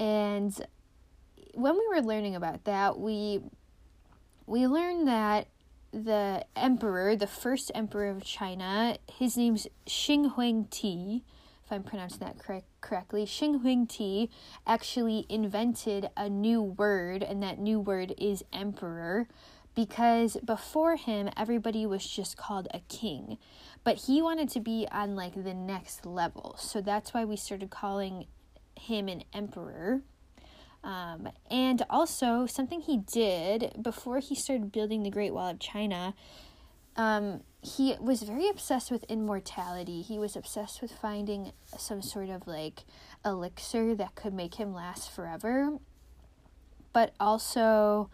And 0.00 0.52
when 1.54 1.74
we 1.74 1.86
were 1.88 2.00
learning 2.00 2.34
about 2.34 2.64
that, 2.64 2.98
we 2.98 3.40
we 4.46 4.66
learned 4.66 5.06
that 5.06 5.46
the 5.92 6.44
emperor, 6.56 7.14
the 7.14 7.26
first 7.26 7.70
emperor 7.74 8.08
of 8.08 8.24
China, 8.24 8.96
his 9.12 9.36
name's 9.36 9.68
Xing 9.86 10.34
Huangdi, 10.34 11.22
if 11.64 11.70
I'm 11.70 11.82
pronouncing 11.82 12.20
that 12.20 12.38
correct, 12.38 12.66
correctly. 12.80 13.26
Xing 13.26 13.62
Huangdi 13.62 14.28
actually 14.66 15.26
invented 15.28 16.08
a 16.16 16.28
new 16.28 16.62
word, 16.62 17.22
and 17.22 17.42
that 17.42 17.58
new 17.58 17.78
word 17.78 18.14
is 18.18 18.42
emperor, 18.52 19.28
because 19.74 20.36
before 20.44 20.96
him, 20.96 21.28
everybody 21.36 21.86
was 21.86 22.06
just 22.06 22.36
called 22.36 22.68
a 22.72 22.80
king. 22.88 23.36
But 23.84 23.96
he 24.06 24.22
wanted 24.22 24.48
to 24.50 24.60
be 24.60 24.86
on 24.90 25.14
like 25.14 25.34
the 25.34 25.54
next 25.54 26.06
level. 26.06 26.56
So 26.58 26.80
that's 26.80 27.12
why 27.12 27.24
we 27.24 27.36
started 27.36 27.70
calling 27.70 28.26
him 28.80 29.08
an 29.08 29.24
emperor. 29.32 30.02
Um, 30.82 31.28
and 31.50 31.82
also, 31.90 32.46
something 32.46 32.80
he 32.80 32.98
did 32.98 33.72
before 33.80 34.18
he 34.18 34.34
started 34.34 34.72
building 34.72 35.02
the 35.02 35.10
Great 35.10 35.34
Wall 35.34 35.50
of 35.50 35.58
China, 35.58 36.14
um, 36.96 37.42
he 37.62 37.94
was 38.00 38.22
very 38.22 38.48
obsessed 38.48 38.90
with 38.90 39.04
immortality. 39.04 40.00
He 40.00 40.18
was 40.18 40.36
obsessed 40.36 40.80
with 40.80 40.90
finding 40.90 41.52
some 41.76 42.00
sort 42.00 42.30
of 42.30 42.46
like 42.46 42.84
elixir 43.24 43.94
that 43.94 44.14
could 44.14 44.32
make 44.32 44.54
him 44.54 44.72
last 44.72 45.10
forever. 45.10 45.78
But 46.92 47.14
also, 47.20 48.10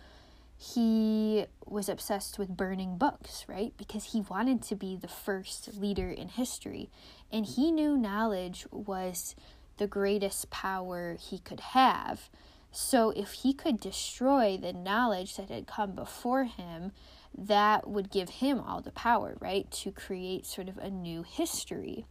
he 0.59 1.47
was 1.67 1.89
obsessed 1.89 2.39
with 2.39 2.57
burning 2.57 2.99
books, 2.99 3.45
right? 3.49 3.73
Because 3.77 4.13
he 4.13 4.23
wanted 4.23 4.63
to 4.63 4.75
be 4.75 4.97
the 4.97 5.09
first 5.09 5.77
leader 5.77 6.11
in 6.11 6.29
history. 6.29 6.91
And 7.31 7.47
he 7.47 7.71
knew 7.71 7.97
knowledge 7.97 8.67
was 8.71 9.35
the 9.77 9.87
greatest 9.87 10.51
power 10.51 11.17
he 11.19 11.39
could 11.39 11.61
have. 11.61 12.29
So 12.73 13.11
if 13.11 13.33
he 13.33 13.53
could 13.53 13.81
destroy 13.81 14.59
the 14.61 14.73
knowledge 14.73 15.37
that 15.37 15.51
had 15.51 15.67
come 15.67 15.93
before 15.93 16.45
him, 16.45 16.93
that 17.37 17.89
would 17.89 18.11
give 18.11 18.29
him 18.29 18.61
all 18.61 18.81
the 18.81 18.93
power, 18.93 19.37
right, 19.41 19.71
to 19.71 19.93
create 19.93 20.47
sort 20.47 20.69
of 20.69 20.79
a 20.79 20.91
new 20.91 21.23
history. 21.23 22.07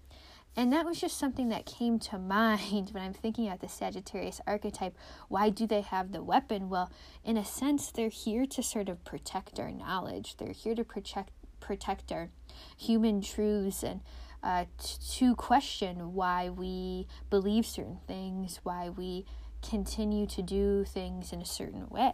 And 0.58 0.72
that 0.72 0.86
was 0.86 1.02
just 1.02 1.18
something 1.18 1.50
that 1.50 1.66
came 1.66 2.00
to 2.00 2.18
mind 2.20 2.90
when 2.92 3.04
I'm 3.04 3.14
thinking 3.14 3.48
about 3.48 3.60
the 3.60 3.70
Sagittarius 3.70 4.42
archetype. 4.48 4.96
Why 5.28 5.50
do 5.50 5.68
they 5.68 5.82
have 5.82 6.12
the 6.12 6.24
weapon? 6.24 6.70
Well, 6.70 6.92
in 7.24 7.38
a 7.38 7.46
sense, 7.46 7.92
they're 7.92 8.10
here 8.10 8.46
to 8.46 8.64
sort 8.64 8.90
of 8.90 9.04
protect 9.04 9.60
our 9.60 9.72
knowledge. 9.72 10.38
They're 10.38 10.54
here 10.54 10.76
to 10.76 10.84
protect 10.84 11.32
protect 11.62 12.12
our 12.12 12.30
human 12.78 13.22
truths 13.22 13.82
and 13.82 14.02
uh, 14.46 14.66
t- 14.82 14.98
to 15.18 15.36
question 15.36 16.14
why 16.14 16.50
we 16.50 17.08
believe 17.32 17.66
certain 17.66 18.00
things, 18.08 18.60
why 18.64 18.90
we 18.90 19.26
continue 19.68 20.28
to 20.28 20.44
do 20.44 20.86
things 20.86 21.34
in 21.34 21.42
a 21.42 21.46
certain 21.46 21.90
way. 21.90 22.14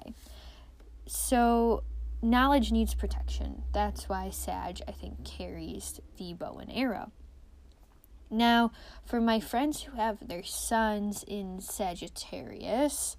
So, 1.06 1.84
knowledge 2.22 2.72
needs 2.72 2.94
protection. 2.94 3.64
That's 3.74 4.08
why 4.08 4.30
Sag, 4.30 4.82
I 4.88 4.94
think, 4.94 5.26
carries 5.26 6.00
the 6.18 6.34
bow 6.34 6.58
and 6.60 6.72
arrow. 6.72 7.12
Now, 8.30 8.72
for 9.06 9.20
my 9.20 9.42
friends 9.42 9.82
who 9.82 9.98
have 9.98 10.26
their 10.26 10.44
suns 10.44 11.26
in 11.28 11.60
Sagittarius, 11.60 13.18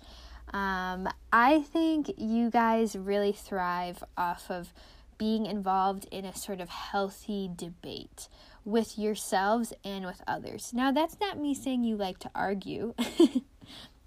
um, 0.54 1.06
I 1.30 1.60
think 1.60 2.12
you 2.16 2.48
guys 2.48 2.96
really 2.96 3.32
thrive 3.32 4.02
off 4.16 4.50
of 4.50 4.72
being 5.18 5.44
involved 5.44 6.08
in 6.10 6.24
a 6.24 6.34
sort 6.34 6.60
of 6.60 6.70
healthy 6.70 7.50
debate 7.54 8.28
with 8.64 8.98
yourselves 8.98 9.72
and 9.84 10.04
with 10.04 10.22
others. 10.26 10.72
Now, 10.72 10.92
that's 10.92 11.18
not 11.20 11.38
me 11.38 11.54
saying 11.54 11.84
you 11.84 11.96
like 11.96 12.18
to 12.20 12.30
argue. 12.34 12.94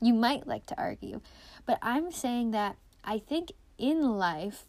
You 0.02 0.14
might 0.14 0.46
like 0.46 0.66
to 0.68 0.78
argue, 0.78 1.22
but 1.66 1.80
I'm 1.82 2.12
saying 2.12 2.52
that 2.52 2.76
I 3.04 3.18
think 3.18 3.52
in 3.78 4.18
life, 4.18 4.66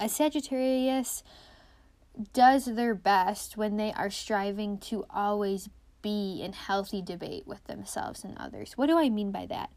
a 0.00 0.08
Sagittarius 0.08 1.22
does 2.32 2.66
their 2.66 2.94
best 2.94 3.56
when 3.56 3.76
they 3.76 3.92
are 3.92 4.10
striving 4.10 4.78
to 4.78 5.04
always 5.08 5.68
be 6.02 6.42
in 6.42 6.52
healthy 6.52 7.00
debate 7.00 7.46
with 7.46 7.64
themselves 7.64 8.24
and 8.24 8.36
others. 8.38 8.72
What 8.76 8.86
do 8.86 8.98
I 8.98 9.08
mean 9.08 9.30
by 9.30 9.46
that? 9.46 9.70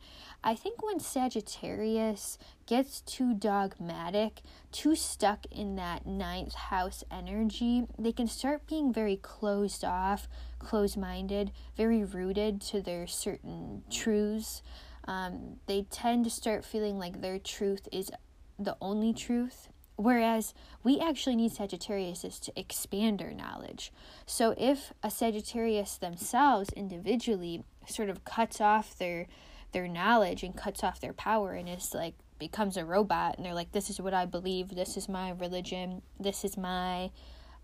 I 0.44 0.56
think 0.56 0.84
when 0.84 1.00
Sagittarius 1.00 2.40
gets 2.66 3.02
too 3.02 3.36
dogmatic, 3.36 4.42
too 4.72 4.96
stuck 4.96 5.46
in 5.52 5.76
that 5.76 6.08
ninth 6.08 6.56
house 6.56 7.04
energy, 7.12 7.86
they 8.00 8.12
can 8.12 8.28
start 8.28 8.66
being 8.66 8.92
very 8.92 9.18
closed 9.18 9.86
off, 9.86 10.28
closed 10.58 10.98
minded, 10.98 11.52
very 11.78 12.04
rooted 12.04 12.60
to 12.62 12.82
their 12.82 13.06
certain 13.06 13.84
truths. 13.92 14.64
Um, 15.08 15.58
they 15.68 15.84
tend 15.92 16.24
to 16.24 16.32
start 16.32 16.66
feeling 16.66 16.98
like 16.98 17.22
their 17.22 17.38
truth 17.38 17.88
is 17.92 18.12
the 18.58 18.78
only 18.82 19.14
truth. 19.14 19.68
Whereas 19.96 20.56
we 20.84 21.00
actually 21.00 21.36
need 21.36 21.52
Sagittarius 21.52 22.40
to 22.40 22.60
expand 22.60 23.22
our 23.22 23.34
knowledge. 23.34 23.92
So 24.26 24.56
if 24.58 24.92
a 25.04 25.12
Sagittarius 25.12 25.98
themselves 25.98 26.70
individually 26.72 27.64
sort 27.88 28.10
of 28.10 28.26
cuts 28.26 28.60
off 28.60 28.98
their 28.98 29.28
their 29.72 29.88
knowledge 29.88 30.44
and 30.44 30.56
cuts 30.56 30.84
off 30.84 31.00
their 31.00 31.14
power 31.14 31.54
and 31.54 31.68
is 31.70 31.94
like 31.94 32.16
becomes 32.40 32.76
a 32.76 32.86
robot 32.86 33.38
and 33.38 33.46
they're 33.46 33.54
like 33.54 33.72
this 33.72 33.90
is 33.90 34.00
what 34.00 34.14
i 34.14 34.26
believe. 34.26 34.70
This 34.70 34.98
is 34.98 35.08
my 35.08 35.32
religion. 35.32 36.02
This 36.20 36.44
is 36.44 36.58
my 36.58 37.12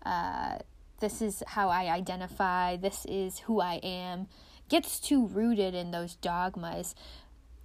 uh, 0.04 0.58
this 1.00 1.20
is 1.20 1.42
how 1.46 1.68
i 1.68 1.92
identify. 1.92 2.76
This 2.76 3.04
is 3.06 3.40
who 3.40 3.60
i 3.60 3.74
am. 3.82 4.26
Gets 4.68 5.00
too 5.00 5.26
rooted 5.26 5.74
in 5.74 5.90
those 5.90 6.16
dogmas. 6.16 6.94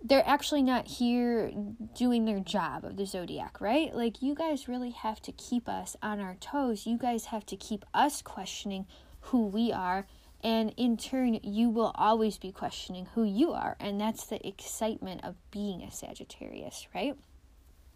They're 0.06 0.28
actually 0.28 0.64
not 0.64 0.88
here 0.88 1.52
doing 1.96 2.26
their 2.26 2.42
job 2.42 2.84
of 2.84 2.98
the 2.98 3.06
zodiac, 3.06 3.62
right? 3.62 3.96
Like, 3.96 4.22
you 4.22 4.36
guys 4.36 4.68
really 4.68 4.92
have 4.92 5.22
to 5.22 5.32
keep 5.32 5.70
us 5.70 5.96
on 6.02 6.20
our 6.20 6.36
toes. 6.36 6.86
You 6.86 6.98
guys 6.98 7.26
have 7.26 7.46
to 7.46 7.56
keep 7.56 7.86
us 7.94 8.22
questioning 8.22 8.86
who 9.22 9.46
we 9.48 9.72
are 9.72 10.06
and 10.44 10.74
in 10.76 10.98
turn, 10.98 11.40
you 11.42 11.70
will 11.70 11.94
always 11.96 12.38
be 12.38 12.52
questioning 12.52 13.08
who 13.16 13.24
you 13.24 13.54
are. 13.54 13.78
And 13.80 14.00
that's 14.00 14.26
the 14.26 14.46
excitement 14.46 15.24
of 15.24 15.36
being 15.52 15.82
a 15.82 15.92
Sagittarius, 15.92 16.88
right? 16.94 17.16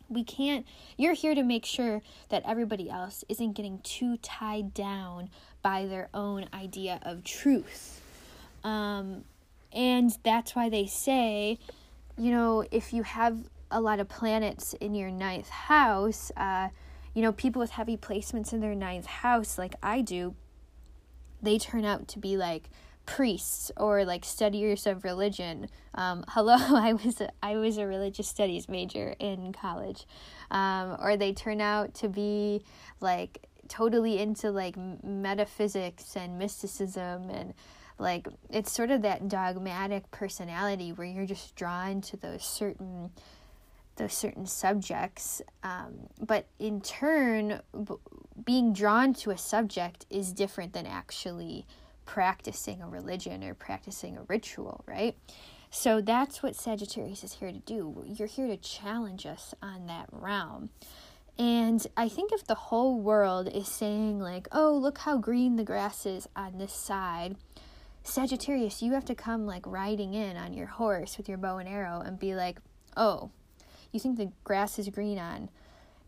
We 0.07 0.23
can't, 0.23 0.65
you're 0.95 1.13
here 1.13 1.35
to 1.35 1.43
make 1.43 1.65
sure 1.65 2.01
that 2.29 2.43
everybody 2.45 2.89
else 2.89 3.25
isn't 3.27 3.53
getting 3.53 3.79
too 3.79 4.15
tied 4.17 4.73
down 4.73 5.29
by 5.61 5.85
their 5.85 6.07
own 6.13 6.45
idea 6.53 7.01
of 7.03 7.25
truth. 7.25 8.01
Um, 8.63 9.25
and 9.73 10.17
that's 10.23 10.55
why 10.55 10.69
they 10.69 10.87
say, 10.87 11.59
you 12.17 12.31
know, 12.31 12.65
if 12.71 12.93
you 12.93 13.03
have 13.03 13.37
a 13.69 13.81
lot 13.81 13.99
of 13.99 14.07
planets 14.07 14.73
in 14.75 14.95
your 14.95 15.11
ninth 15.11 15.49
house, 15.49 16.31
uh, 16.37 16.69
you 17.13 17.21
know, 17.21 17.33
people 17.33 17.59
with 17.59 17.71
heavy 17.71 17.97
placements 17.97 18.53
in 18.53 18.61
their 18.61 18.75
ninth 18.75 19.07
house, 19.07 19.57
like 19.57 19.75
I 19.83 19.99
do, 19.99 20.35
they 21.41 21.57
turn 21.57 21.85
out 21.85 22.07
to 22.09 22.19
be 22.19 22.37
like 22.37 22.69
priests 23.05 23.71
or 23.77 24.05
like 24.05 24.23
studiers 24.23 24.85
of 24.85 25.03
religion. 25.03 25.67
Um, 25.95 26.23
hello, 26.29 26.55
I 26.57 26.93
was 26.93 27.21
a, 27.21 27.31
I 27.41 27.55
was 27.55 27.77
a 27.77 27.87
religious 27.87 28.27
studies 28.27 28.69
major 28.69 29.15
in 29.19 29.53
college, 29.53 30.05
um, 30.51 30.97
or 31.01 31.17
they 31.17 31.33
turn 31.33 31.61
out 31.61 31.93
to 31.95 32.09
be 32.09 32.61
like 33.01 33.47
totally 33.67 34.19
into 34.19 34.51
like 34.51 34.75
metaphysics 35.03 36.15
and 36.15 36.37
mysticism 36.39 37.29
and 37.29 37.53
like 37.99 38.27
it's 38.49 38.71
sort 38.71 38.91
of 38.91 39.01
that 39.01 39.27
dogmatic 39.27 40.09
personality 40.11 40.91
where 40.91 41.07
you're 41.07 41.25
just 41.25 41.55
drawn 41.55 41.99
to 41.99 42.15
those 42.15 42.43
certain 42.43 43.09
those 43.97 44.13
certain 44.13 44.45
subjects 44.45 45.41
um, 45.63 46.07
but 46.19 46.47
in 46.59 46.81
turn 46.81 47.61
b- 47.85 47.95
being 48.45 48.73
drawn 48.73 49.13
to 49.13 49.31
a 49.31 49.37
subject 49.37 50.05
is 50.09 50.31
different 50.31 50.73
than 50.73 50.85
actually 50.85 51.65
practicing 52.07 52.81
a 52.81 52.87
religion 52.87 53.43
or 53.43 53.53
practicing 53.53 54.17
a 54.17 54.23
ritual, 54.23 54.83
right? 54.87 55.15
So 55.69 56.01
that's 56.01 56.41
what 56.41 56.55
Sagittarius 56.55 57.23
is 57.23 57.33
here 57.33 57.51
to 57.51 57.59
do. 57.59 58.03
You're 58.07 58.27
here 58.27 58.47
to 58.47 58.57
challenge 58.57 59.25
us 59.25 59.53
on 59.61 59.85
that 59.87 60.07
realm. 60.11 60.69
And 61.37 61.85
I 61.95 62.09
think 62.09 62.31
if 62.31 62.47
the 62.47 62.55
whole 62.55 62.99
world 62.99 63.49
is 63.53 63.67
saying, 63.67 64.19
like, 64.19 64.47
oh, 64.51 64.73
look 64.73 64.99
how 64.99 65.17
green 65.17 65.55
the 65.55 65.63
grass 65.63 66.05
is 66.05 66.27
on 66.35 66.57
this 66.57 66.73
side, 66.73 67.35
Sagittarius, 68.01 68.81
you 68.81 68.93
have 68.93 69.05
to 69.05 69.13
come 69.13 69.45
like 69.45 69.67
riding 69.67 70.13
in 70.13 70.37
on 70.37 70.53
your 70.53 70.65
horse 70.67 71.17
with 71.17 71.27
your 71.27 71.37
bow 71.37 71.57
and 71.57 71.69
arrow 71.69 71.99
and 71.99 72.17
be 72.17 72.33
like, 72.33 72.59
oh, 72.95 73.29
you 73.91 73.99
think 73.99 74.17
the 74.17 74.31
grass 74.43 74.79
is 74.79 74.89
green 74.89 75.19
on 75.19 75.49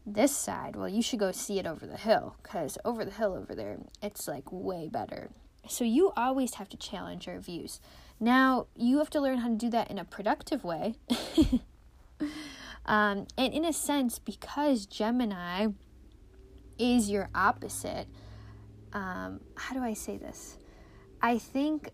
this 0.05 0.35
side, 0.35 0.75
well, 0.75 0.89
you 0.89 1.01
should 1.01 1.19
go 1.19 1.31
see 1.31 1.59
it 1.59 1.67
over 1.67 1.85
the 1.85 1.97
hill 1.97 2.35
because 2.41 2.77
over 2.83 3.05
the 3.05 3.11
hill 3.11 3.33
over 3.33 3.53
there, 3.53 3.77
it's 4.01 4.27
like 4.27 4.51
way 4.51 4.89
better. 4.91 5.29
So 5.67 5.83
you 5.83 6.11
always 6.15 6.55
have 6.55 6.69
to 6.69 6.77
challenge 6.77 7.27
your 7.27 7.39
views. 7.39 7.79
Now, 8.19 8.67
you 8.75 8.97
have 8.97 9.09
to 9.11 9.21
learn 9.21 9.39
how 9.39 9.49
to 9.49 9.55
do 9.55 9.69
that 9.69 9.91
in 9.91 9.97
a 9.97 10.05
productive 10.05 10.63
way. 10.63 10.95
um, 12.85 13.27
and 13.37 13.53
in 13.53 13.63
a 13.65 13.73
sense, 13.73 14.19
because 14.19 14.85
Gemini 14.85 15.67
is 16.77 17.09
your 17.09 17.29
opposite, 17.35 18.07
um, 18.93 19.41
how 19.55 19.75
do 19.75 19.83
I 19.83 19.93
say 19.93 20.17
this? 20.17 20.57
I 21.21 21.37
think 21.37 21.91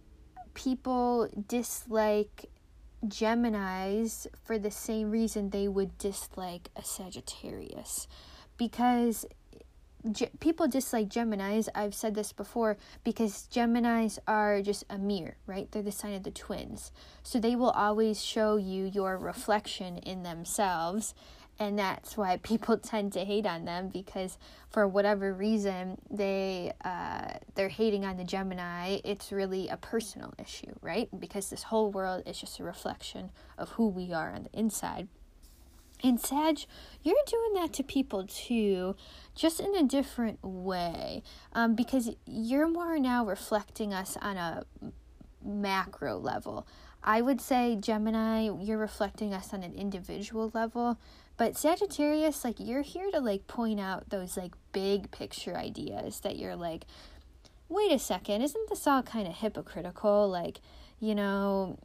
people 0.54 1.28
dislike 1.48 2.50
Geminis 3.06 4.28
for 4.44 4.58
the 4.58 4.72
same 4.72 5.12
reason 5.12 5.50
they 5.50 5.68
would 5.68 5.98
dislike 5.98 6.70
a 6.76 6.84
Sagittarius 6.84 8.08
because 8.58 9.26
Ge- 10.12 10.30
people 10.40 10.68
dislike 10.68 11.10
Geminis. 11.10 11.68
I've 11.74 11.96
said 11.96 12.14
this 12.14 12.32
before 12.32 12.78
because 13.04 13.48
Geminis 13.52 14.20
are 14.28 14.62
just 14.62 14.84
a 14.90 15.00
mirror, 15.00 15.38
right? 15.48 15.72
They're 15.72 15.82
the 15.82 15.92
sign 15.92 16.14
of 16.14 16.24
the 16.24 16.32
twins. 16.32 16.92
So 17.24 17.40
they 17.40 17.56
will 17.56 17.72
always 17.72 18.24
show 18.24 18.58
you 18.58 18.86
your 18.86 19.18
reflection 19.18 19.98
in 19.98 20.22
themselves. 20.22 21.16
And 21.60 21.80
that's 21.80 22.18
why 22.18 22.38
people 22.38 22.78
tend 22.92 23.14
to 23.14 23.24
hate 23.24 23.46
on 23.46 23.66
them 23.66 23.90
because 23.90 24.38
for 24.70 24.88
whatever 24.88 25.34
reason 25.34 25.98
they 26.10 26.74
uh, 26.84 27.34
they're 27.56 27.70
hating 27.70 28.06
on 28.06 28.18
the 28.18 28.24
Gemini. 28.24 29.00
It's 29.04 29.32
really 29.32 29.70
a 29.70 29.78
personal 29.78 30.34
issue, 30.38 30.74
right? 30.82 31.10
Because 31.18 31.50
this 31.50 31.64
whole 31.64 31.92
world 31.92 32.24
is 32.26 32.40
just 32.40 32.60
a 32.60 32.64
reflection 32.64 33.32
of 33.58 33.70
who 33.72 33.88
we 33.88 34.12
are 34.14 34.32
on 34.32 34.44
the 34.44 34.60
inside. 34.60 35.08
And 36.04 36.20
Sag, 36.20 36.60
you're 37.04 37.16
doing 37.26 37.54
that 37.54 37.74
to 37.74 37.84
people 37.84 38.28
too, 38.28 38.96
just 39.34 39.60
in 39.60 39.76
a 39.76 39.84
different 39.84 40.44
way, 40.44 41.24
um, 41.54 41.74
because 41.74 42.12
you're 42.26 42.68
more 42.68 43.00
now 43.00 43.26
reflecting 43.26 43.94
us 43.94 44.18
on 44.22 44.38
a 44.38 44.66
macro 45.44 46.18
level. 46.18 46.68
I 47.04 47.22
would 47.22 47.40
say 47.40 47.76
Gemini, 47.76 48.50
you're 48.60 48.78
reflecting 48.78 49.34
us 49.34 49.54
on 49.54 49.64
an 49.64 49.74
individual 49.74 50.52
level, 50.54 50.98
but 51.38 51.58
Sagittarius, 51.58 52.44
like 52.44 52.60
you're 52.60 52.82
here 52.82 53.12
to 53.12 53.20
like 53.20 53.48
point 53.48 53.80
out 53.80 54.10
those 54.10 54.38
like 54.38 54.54
big 54.72 55.12
picture 55.12 55.56
ideas 55.56 56.22
that 56.22 56.38
you're 56.38 56.56
like, 56.56 56.86
wait 57.68 57.92
a 57.92 58.00
second, 58.00 58.42
isn't 58.42 58.70
this 58.70 58.88
all 58.88 59.04
kind 59.04 59.28
of 59.28 59.36
hypocritical? 59.36 60.30
Like, 60.30 60.62
you 61.00 61.14
know, 61.14 61.78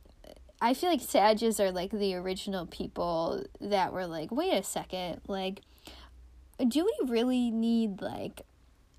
I 0.60 0.74
feel 0.74 0.90
like 0.90 1.00
Sages 1.00 1.58
are 1.58 1.72
like 1.72 1.90
the 1.90 2.14
original 2.14 2.66
people 2.66 3.44
that 3.60 3.92
were 3.92 4.06
like, 4.06 4.30
wait 4.30 4.52
a 4.52 4.62
second, 4.62 5.22
like, 5.26 5.62
do 6.68 6.84
we 6.84 7.10
really 7.10 7.50
need 7.50 8.02
like 8.02 8.42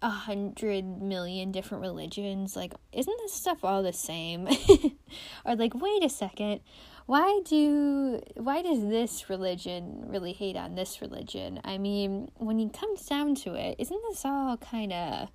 a 0.02 0.10
hundred 0.10 1.02
million 1.02 1.52
different 1.52 1.82
religions? 1.82 2.56
Like, 2.56 2.74
isn't 2.92 3.18
this 3.20 3.34
stuff 3.34 3.64
all 3.64 3.84
the 3.84 3.94
same? 3.94 4.48
or 5.46 5.56
like, 5.56 5.76
wait 5.76 6.04
a 6.04 6.10
second, 6.10 6.62
why 7.12 7.42
do 7.44 8.22
why 8.38 8.62
does 8.62 8.88
this 8.88 9.30
religion 9.30 10.06
really 10.08 10.32
hate 10.32 10.56
on 10.56 10.76
this 10.76 11.02
religion? 11.02 11.60
I 11.66 11.78
mean, 11.78 12.32
when 12.38 12.58
it 12.58 12.72
comes 12.72 13.06
down 13.06 13.36
to 13.44 13.54
it, 13.54 13.76
isn't 13.80 14.02
this 14.08 14.24
all 14.24 14.56
kind 14.56 14.94
of 14.94 15.28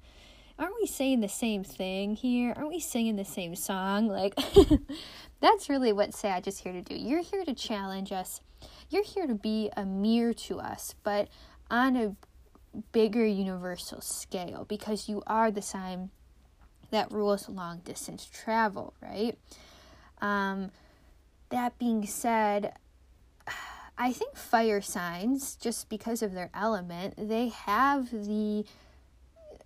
aren't 0.58 0.76
we 0.80 0.86
saying 0.86 1.20
the 1.20 1.28
same 1.28 1.64
thing 1.64 2.16
here? 2.16 2.54
Aren't 2.56 2.70
we 2.70 2.80
singing 2.80 3.16
the 3.16 3.26
same 3.26 3.54
song? 3.54 4.06
Like 4.08 4.32
That's 5.42 5.68
really 5.68 5.92
what 5.92 6.14
Sag 6.14 6.48
is 6.48 6.60
here 6.60 6.72
to 6.72 6.80
do. 6.80 6.94
You're 6.94 7.22
here 7.22 7.44
to 7.44 7.52
challenge 7.52 8.10
us. 8.10 8.40
You're 8.88 9.04
here 9.04 9.26
to 9.26 9.34
be 9.34 9.68
a 9.76 9.84
mirror 9.84 10.32
to 10.48 10.58
us, 10.60 10.94
but 11.02 11.28
on 11.70 11.94
a 11.94 12.16
bigger 12.92 13.26
universal 13.26 14.00
scale 14.00 14.64
because 14.66 15.10
you 15.10 15.22
are 15.26 15.50
the 15.50 15.60
sign 15.60 16.08
that 16.90 17.12
rules 17.12 17.50
long 17.50 17.80
distance 17.84 18.24
travel, 18.24 18.94
right? 19.02 19.36
Um, 20.22 20.70
that 21.50 21.78
being 21.78 22.06
said, 22.06 22.74
I 23.98 24.12
think 24.12 24.36
fire 24.36 24.80
signs, 24.80 25.56
just 25.56 25.88
because 25.88 26.22
of 26.22 26.32
their 26.32 26.50
element, 26.54 27.14
they 27.16 27.48
have 27.48 28.10
the 28.10 28.64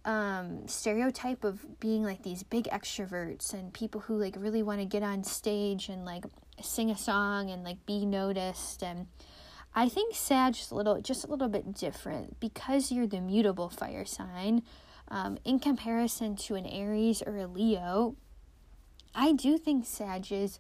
um, 0.05 0.67
stereotype 0.67 1.45
of 1.45 1.81
being 1.81 2.03
like 2.03 2.23
these 2.23 2.43
big 2.43 2.65
extroverts 2.67 3.53
and 3.53 3.73
people 3.73 4.03
who 4.03 4.17
like 4.17 4.35
really 4.39 4.63
want 4.63 4.81
to 4.81 4.87
get 4.87 5.03
on 5.03 5.25
stage 5.25 5.89
and 5.89 6.05
like 6.05 6.25
sing 6.63 6.91
a 6.91 6.97
song 6.97 7.51
and 7.51 7.65
like 7.65 7.85
be 7.87 8.07
noticed 8.07 8.83
and 8.83 9.07
I 9.75 9.89
think 9.89 10.17
Sag's 10.17 10.71
a 10.71 10.75
little 10.75 11.01
just 11.01 11.25
a 11.25 11.29
little 11.29 11.49
bit 11.49 11.75
different 11.75 12.41
because 12.41 12.91
you're 12.91 13.07
the 13.07 13.21
mutable 13.21 13.69
fire 13.69 14.05
sign 14.05 14.63
um, 15.09 15.39
in 15.45 15.61
comparison 15.61 16.35
to 16.37 16.55
an 16.57 16.67
Aries 16.67 17.23
or 17.25 17.37
a 17.37 17.47
Leo. 17.47 18.17
I 19.15 19.33
do 19.33 19.59
think 19.59 19.87
Sages 19.87 20.59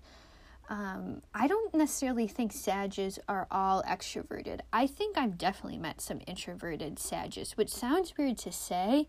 um, 0.70 1.22
I 1.34 1.48
don't 1.48 1.74
necessarily 1.74 2.28
think 2.28 2.52
Sages 2.52 3.18
are 3.28 3.48
all 3.50 3.82
extroverted. 3.82 4.60
I 4.72 4.86
think 4.86 5.18
I've 5.18 5.36
definitely 5.36 5.78
met 5.78 6.00
some 6.00 6.20
introverted 6.28 7.00
Sages, 7.00 7.56
which 7.56 7.70
sounds 7.70 8.16
weird 8.16 8.38
to 8.38 8.52
say, 8.52 9.08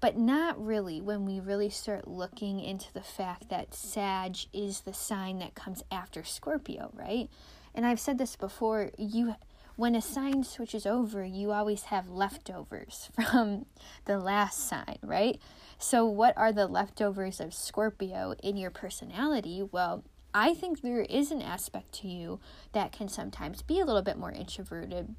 but 0.00 0.16
not 0.16 0.64
really 0.64 1.02
when 1.02 1.26
we 1.26 1.38
really 1.38 1.68
start 1.68 2.08
looking 2.08 2.60
into 2.60 2.90
the 2.94 3.02
fact 3.02 3.50
that 3.50 3.74
Sag 3.74 4.38
is 4.54 4.80
the 4.80 4.94
sign 4.94 5.38
that 5.40 5.54
comes 5.54 5.84
after 5.92 6.24
Scorpio, 6.24 6.90
right? 6.94 7.28
And 7.74 7.84
I've 7.84 8.00
said 8.00 8.16
this 8.16 8.34
before, 8.34 8.90
you 8.96 9.34
when 9.76 9.94
a 9.94 10.02
sign 10.02 10.44
switches 10.44 10.86
over, 10.86 11.24
you 11.24 11.50
always 11.50 11.84
have 11.84 12.08
leftovers 12.08 13.10
from 13.14 13.66
the 14.04 14.18
last 14.18 14.66
sign, 14.68 14.98
right? 15.02 15.40
So, 15.78 16.04
what 16.06 16.36
are 16.36 16.52
the 16.52 16.66
leftovers 16.66 17.40
of 17.40 17.52
Scorpio 17.54 18.34
in 18.42 18.56
your 18.56 18.70
personality? 18.70 19.62
Well, 19.62 20.04
I 20.34 20.54
think 20.54 20.80
there 20.80 21.02
is 21.02 21.30
an 21.30 21.42
aspect 21.42 21.92
to 22.00 22.08
you 22.08 22.40
that 22.72 22.92
can 22.92 23.08
sometimes 23.08 23.62
be 23.62 23.80
a 23.80 23.84
little 23.84 24.02
bit 24.02 24.18
more 24.18 24.32
introverted, 24.32 25.14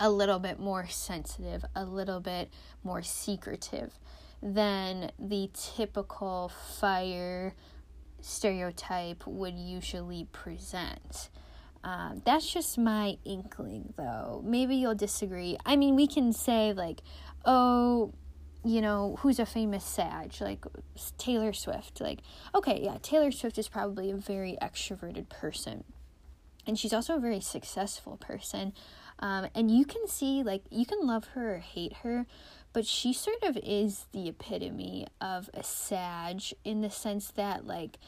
a 0.00 0.10
little 0.10 0.38
bit 0.38 0.58
more 0.58 0.86
sensitive, 0.88 1.64
a 1.74 1.84
little 1.84 2.20
bit 2.20 2.50
more 2.82 3.02
secretive 3.02 3.98
than 4.42 5.10
the 5.18 5.50
typical 5.52 6.50
fire 6.78 7.54
stereotype 8.20 9.26
would 9.26 9.54
usually 9.54 10.26
present. 10.32 11.28
Um, 11.82 12.22
that's 12.24 12.50
just 12.50 12.78
my 12.78 13.18
inkling, 13.24 13.92
though. 13.96 14.42
Maybe 14.44 14.76
you'll 14.76 14.94
disagree. 14.94 15.58
I 15.66 15.76
mean, 15.76 15.96
we 15.96 16.06
can 16.06 16.32
say, 16.32 16.72
like, 16.72 17.02
oh, 17.44 18.14
you 18.64 18.80
know, 18.80 19.16
who's 19.20 19.38
a 19.38 19.46
famous 19.46 19.84
sage, 19.84 20.40
like 20.40 20.64
Taylor 21.18 21.52
Swift. 21.52 22.00
Like, 22.00 22.20
okay, 22.54 22.80
yeah, 22.82 22.98
Taylor 23.02 23.30
Swift 23.30 23.58
is 23.58 23.68
probably 23.68 24.10
a 24.10 24.16
very 24.16 24.56
extroverted 24.62 25.28
person. 25.28 25.84
And 26.66 26.78
she's 26.78 26.94
also 26.94 27.16
a 27.16 27.20
very 27.20 27.40
successful 27.40 28.16
person. 28.16 28.72
Um, 29.18 29.48
and 29.54 29.70
you 29.70 29.84
can 29.84 30.08
see, 30.08 30.42
like, 30.42 30.62
you 30.70 30.86
can 30.86 31.06
love 31.06 31.26
her 31.34 31.56
or 31.56 31.58
hate 31.58 31.98
her, 31.98 32.26
but 32.72 32.86
she 32.86 33.12
sort 33.12 33.42
of 33.42 33.58
is 33.62 34.06
the 34.12 34.28
epitome 34.28 35.06
of 35.20 35.50
a 35.54 35.62
sage 35.62 36.54
in 36.64 36.80
the 36.80 36.90
sense 36.90 37.30
that, 37.32 37.66
like, 37.66 37.98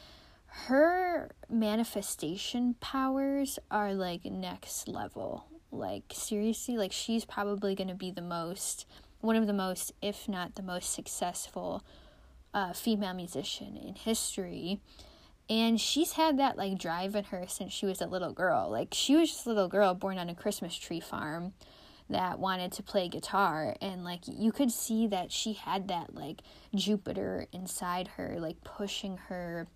her 0.46 1.30
manifestation 1.50 2.76
powers 2.80 3.58
are 3.70 3.92
like 3.92 4.24
next 4.24 4.88
level. 4.88 5.44
Like, 5.70 6.04
seriously, 6.12 6.78
like, 6.78 6.92
she's 6.92 7.24
probably 7.26 7.74
going 7.74 7.88
to 7.88 7.94
be 7.94 8.10
the 8.10 8.22
most 8.22 8.86
one 9.20 9.36
of 9.36 9.46
the 9.46 9.52
most, 9.52 9.92
if 10.02 10.28
not 10.28 10.54
the 10.54 10.62
most 10.62 10.92
successful 10.92 11.82
uh, 12.54 12.72
female 12.72 13.14
musician 13.14 13.76
in 13.76 13.94
history. 13.94 14.80
And 15.48 15.80
she's 15.80 16.12
had 16.12 16.38
that 16.38 16.56
like 16.56 16.78
drive 16.78 17.14
in 17.14 17.24
her 17.24 17.44
since 17.46 17.72
she 17.72 17.86
was 17.86 18.00
a 18.00 18.06
little 18.06 18.32
girl. 18.32 18.68
Like 18.70 18.88
she 18.92 19.14
was 19.16 19.30
just 19.30 19.46
a 19.46 19.50
little 19.50 19.68
girl 19.68 19.94
born 19.94 20.18
on 20.18 20.28
a 20.28 20.34
Christmas 20.34 20.76
tree 20.76 21.00
farm 21.00 21.52
that 22.08 22.38
wanted 22.38 22.72
to 22.72 22.82
play 22.82 23.08
guitar 23.08 23.74
and 23.80 24.04
like 24.04 24.20
you 24.28 24.52
could 24.52 24.70
see 24.70 25.08
that 25.08 25.32
she 25.32 25.54
had 25.54 25.88
that 25.88 26.14
like 26.14 26.40
Jupiter 26.72 27.46
inside 27.52 28.06
her 28.16 28.36
like 28.38 28.62
pushing 28.62 29.16
her 29.28 29.66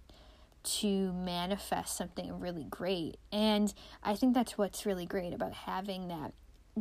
to 0.63 1.13
manifest 1.13 1.97
something 1.97 2.39
really 2.39 2.65
great. 2.65 3.17
And 3.33 3.73
I 4.03 4.15
think 4.15 4.35
that's 4.35 4.59
what's 4.59 4.87
really 4.87 5.07
great 5.07 5.33
about 5.33 5.53
having 5.53 6.09
that 6.09 6.33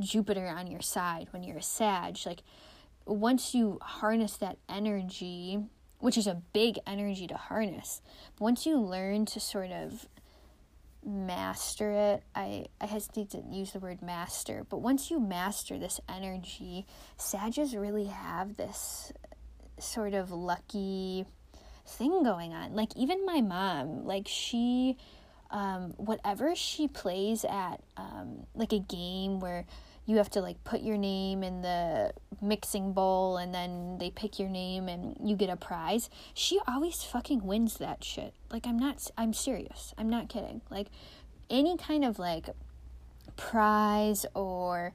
Jupiter 0.02 0.48
on 0.48 0.68
your 0.68 0.82
side 0.82 1.28
when 1.32 1.44
you're 1.44 1.58
a 1.58 1.64
Sag. 1.64 2.18
Like, 2.26 2.44
once 3.06 3.54
you 3.54 3.80
harness 3.82 4.38
that 4.38 4.58
energy, 4.68 5.60
which 6.00 6.18
is 6.18 6.28
a 6.28 6.42
big 6.54 6.80
energy 6.86 7.28
to 7.28 7.38
harness, 7.38 8.02
once 8.40 8.66
you 8.66 8.78
learn 8.78 9.26
to 9.28 9.40
sort 9.40 9.72
of 9.72 10.08
master 11.06 11.92
it, 11.92 12.24
I, 12.36 12.66
I 12.80 12.86
hesitate 12.86 13.32
to 13.32 13.44
use 13.50 13.72
the 13.72 13.80
word 13.80 14.02
master, 14.02 14.66
but 14.70 14.82
once 14.82 15.10
you 15.10 15.20
master 15.20 15.78
this 15.80 16.00
energy, 16.10 16.86
Sages 17.18 17.76
really 17.76 18.08
have 18.08 18.58
this 18.58 19.12
sort 19.80 20.14
of 20.14 20.32
lucky 20.32 21.26
thing 21.86 22.24
going 22.24 22.54
on. 22.54 22.76
Like, 22.76 22.96
even 22.96 23.26
my 23.26 23.42
mom, 23.42 24.06
like, 24.06 24.28
she 24.28 24.98
um, 25.52 25.94
whatever 25.98 26.56
she 26.56 26.88
plays 26.88 27.44
at 27.44 27.82
um, 27.98 28.46
like 28.54 28.74
a 28.74 28.80
game 28.80 29.40
where 29.40 29.66
you 30.10 30.18
have 30.18 30.30
to 30.32 30.42
like 30.42 30.64
put 30.64 30.82
your 30.82 30.98
name 30.98 31.44
in 31.44 31.62
the 31.62 32.12
mixing 32.42 32.94
bowl 32.94 33.38
and 33.38 33.54
then 33.54 34.00
they 34.00 34.10
pick 34.10 34.40
your 34.40 34.50
name 34.50 34.90
and 34.90 35.16
you 35.24 35.36
get 35.36 35.52
a 35.52 35.56
prize. 35.56 36.10
She 36.34 36.60
always 36.68 37.04
fucking 37.04 37.46
wins 37.46 37.78
that 37.78 38.04
shit. 38.04 38.34
Like 38.50 38.66
i'm 38.66 38.80
not 38.80 39.08
i'm 39.20 39.34
serious. 39.34 39.94
I'm 40.00 40.10
not 40.10 40.28
kidding. 40.28 40.62
Like 40.72 40.88
any 41.48 41.78
kind 41.78 42.04
of 42.04 42.18
like 42.18 42.48
prize 43.36 44.26
or 44.34 44.94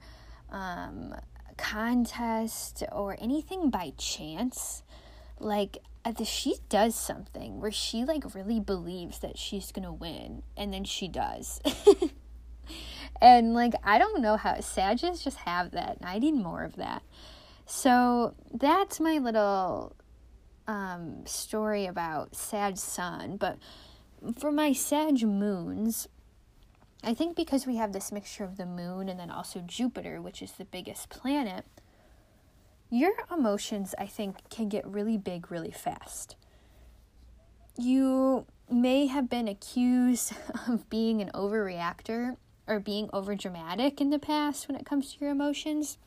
um, 0.51 1.15
contest 1.55 2.83
or 2.91 3.15
anything 3.21 3.69
by 3.69 3.93
chance 3.97 4.83
like 5.39 5.77
she 6.25 6.55
does 6.67 6.93
something 6.93 7.61
where 7.61 7.71
she 7.71 8.03
like 8.03 8.35
really 8.35 8.59
believes 8.59 9.19
that 9.19 9.37
she's 9.37 9.71
gonna 9.71 9.93
win 9.93 10.43
and 10.55 10.73
then 10.73 10.83
she 10.83 11.07
does 11.07 11.61
and 13.21 13.53
like 13.53 13.73
i 13.83 13.97
don't 13.97 14.21
know 14.21 14.37
how 14.37 14.59
sages 14.59 15.23
just 15.23 15.37
have 15.37 15.71
that 15.71 15.97
and 15.99 16.09
i 16.09 16.19
need 16.19 16.35
more 16.35 16.63
of 16.63 16.75
that 16.75 17.01
so 17.65 18.35
that's 18.53 18.99
my 18.99 19.17
little 19.17 19.95
um, 20.67 21.25
story 21.25 21.85
about 21.85 22.35
sag 22.35 22.77
sun 22.77 23.37
but 23.37 23.57
for 24.37 24.51
my 24.51 24.73
sag 24.73 25.21
moons 25.23 26.07
i 27.03 27.13
think 27.13 27.35
because 27.35 27.67
we 27.67 27.75
have 27.75 27.93
this 27.93 28.11
mixture 28.11 28.43
of 28.43 28.57
the 28.57 28.65
moon 28.65 29.07
and 29.07 29.19
then 29.19 29.29
also 29.29 29.59
jupiter 29.61 30.21
which 30.21 30.41
is 30.41 30.53
the 30.53 30.65
biggest 30.65 31.09
planet 31.09 31.65
your 32.89 33.13
emotions, 33.31 33.95
I 33.97 34.05
think, 34.05 34.49
can 34.49 34.69
get 34.69 34.85
really 34.85 35.17
big 35.17 35.51
really 35.51 35.71
fast. 35.71 36.35
You 37.77 38.45
may 38.69 39.07
have 39.07 39.29
been 39.29 39.47
accused 39.47 40.33
of 40.67 40.89
being 40.89 41.21
an 41.21 41.31
overreactor 41.33 42.37
or 42.67 42.79
being 42.79 43.07
overdramatic 43.09 44.01
in 44.01 44.09
the 44.09 44.19
past 44.19 44.67
when 44.67 44.77
it 44.77 44.85
comes 44.85 45.13
to 45.13 45.19
your 45.19 45.31
emotions. 45.31 45.97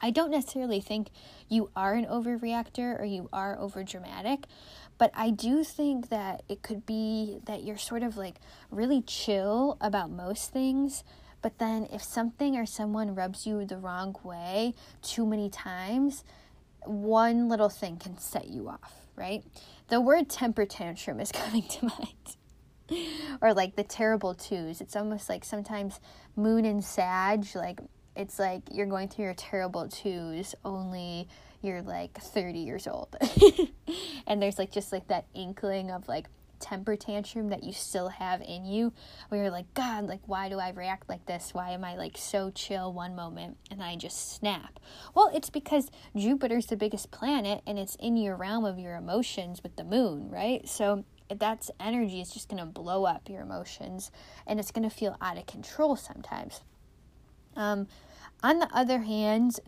I 0.00 0.10
don't 0.10 0.30
necessarily 0.30 0.80
think 0.80 1.08
you 1.48 1.70
are 1.76 1.94
an 1.94 2.06
overreactor 2.06 3.00
or 3.00 3.04
you 3.04 3.28
are 3.32 3.56
overdramatic, 3.56 4.44
but 4.98 5.10
I 5.14 5.30
do 5.30 5.64
think 5.64 6.08
that 6.08 6.42
it 6.48 6.62
could 6.62 6.84
be 6.84 7.38
that 7.46 7.64
you're 7.64 7.78
sort 7.78 8.02
of 8.02 8.16
like 8.16 8.36
really 8.70 9.02
chill 9.02 9.76
about 9.80 10.10
most 10.10 10.52
things 10.52 11.04
but 11.44 11.58
then 11.58 11.86
if 11.92 12.02
something 12.02 12.56
or 12.56 12.64
someone 12.64 13.14
rubs 13.14 13.46
you 13.46 13.66
the 13.66 13.76
wrong 13.76 14.16
way 14.24 14.72
too 15.02 15.26
many 15.26 15.50
times, 15.50 16.24
one 16.86 17.50
little 17.50 17.68
thing 17.68 17.98
can 17.98 18.16
set 18.16 18.48
you 18.48 18.70
off, 18.70 18.94
right? 19.14 19.44
The 19.88 20.00
word 20.00 20.30
temper 20.30 20.64
tantrum 20.64 21.20
is 21.20 21.30
coming 21.32 21.64
to 21.64 21.84
mind. 21.84 22.36
Or 23.40 23.54
like 23.54 23.76
the 23.76 23.84
terrible 23.84 24.34
twos. 24.34 24.80
It's 24.80 24.96
almost 24.96 25.28
like 25.28 25.44
sometimes 25.44 26.00
moon 26.36 26.64
and 26.64 26.84
sag, 26.84 27.46
like 27.54 27.80
it's 28.16 28.38
like 28.38 28.62
you're 28.70 28.86
going 28.86 29.08
through 29.08 29.24
your 29.24 29.34
terrible 29.34 29.88
twos, 29.88 30.54
only 30.64 31.28
you're 31.62 31.82
like 31.82 32.18
30 32.18 32.58
years 32.58 32.86
old. 32.86 33.16
and 34.26 34.40
there's 34.42 34.58
like 34.58 34.70
just 34.70 34.92
like 34.92 35.08
that 35.08 35.26
inkling 35.34 35.90
of 35.90 36.06
like 36.08 36.26
temper 36.60 36.96
tantrum 36.96 37.48
that 37.48 37.62
you 37.62 37.72
still 37.72 38.08
have 38.08 38.40
in 38.40 38.64
you 38.64 38.92
where 39.28 39.42
you're 39.42 39.50
like 39.50 39.72
god 39.74 40.06
like 40.06 40.20
why 40.24 40.48
do 40.48 40.58
i 40.58 40.70
react 40.70 41.08
like 41.10 41.26
this 41.26 41.52
why 41.52 41.70
am 41.70 41.84
i 41.84 41.94
like 41.94 42.16
so 42.16 42.50
chill 42.50 42.90
one 42.90 43.14
moment 43.14 43.56
and 43.70 43.82
i 43.82 43.94
just 43.94 44.34
snap 44.34 44.80
well 45.14 45.30
it's 45.34 45.50
because 45.50 45.90
jupiter's 46.16 46.66
the 46.66 46.76
biggest 46.76 47.10
planet 47.10 47.60
and 47.66 47.78
it's 47.78 47.96
in 47.96 48.16
your 48.16 48.34
realm 48.34 48.64
of 48.64 48.78
your 48.78 48.96
emotions 48.96 49.62
with 49.62 49.76
the 49.76 49.84
moon 49.84 50.30
right 50.30 50.66
so 50.66 51.04
that's 51.28 51.70
energy 51.80 52.20
is 52.20 52.30
just 52.30 52.48
going 52.48 52.60
to 52.60 52.66
blow 52.66 53.04
up 53.04 53.28
your 53.28 53.42
emotions 53.42 54.10
and 54.46 54.60
it's 54.60 54.70
going 54.70 54.88
to 54.88 54.94
feel 54.94 55.16
out 55.20 55.38
of 55.38 55.46
control 55.46 55.96
sometimes. 55.96 56.60
Um, 57.56 57.86
on 58.42 58.58
the 58.58 58.68
other 58.74 59.00
hand 59.00 59.60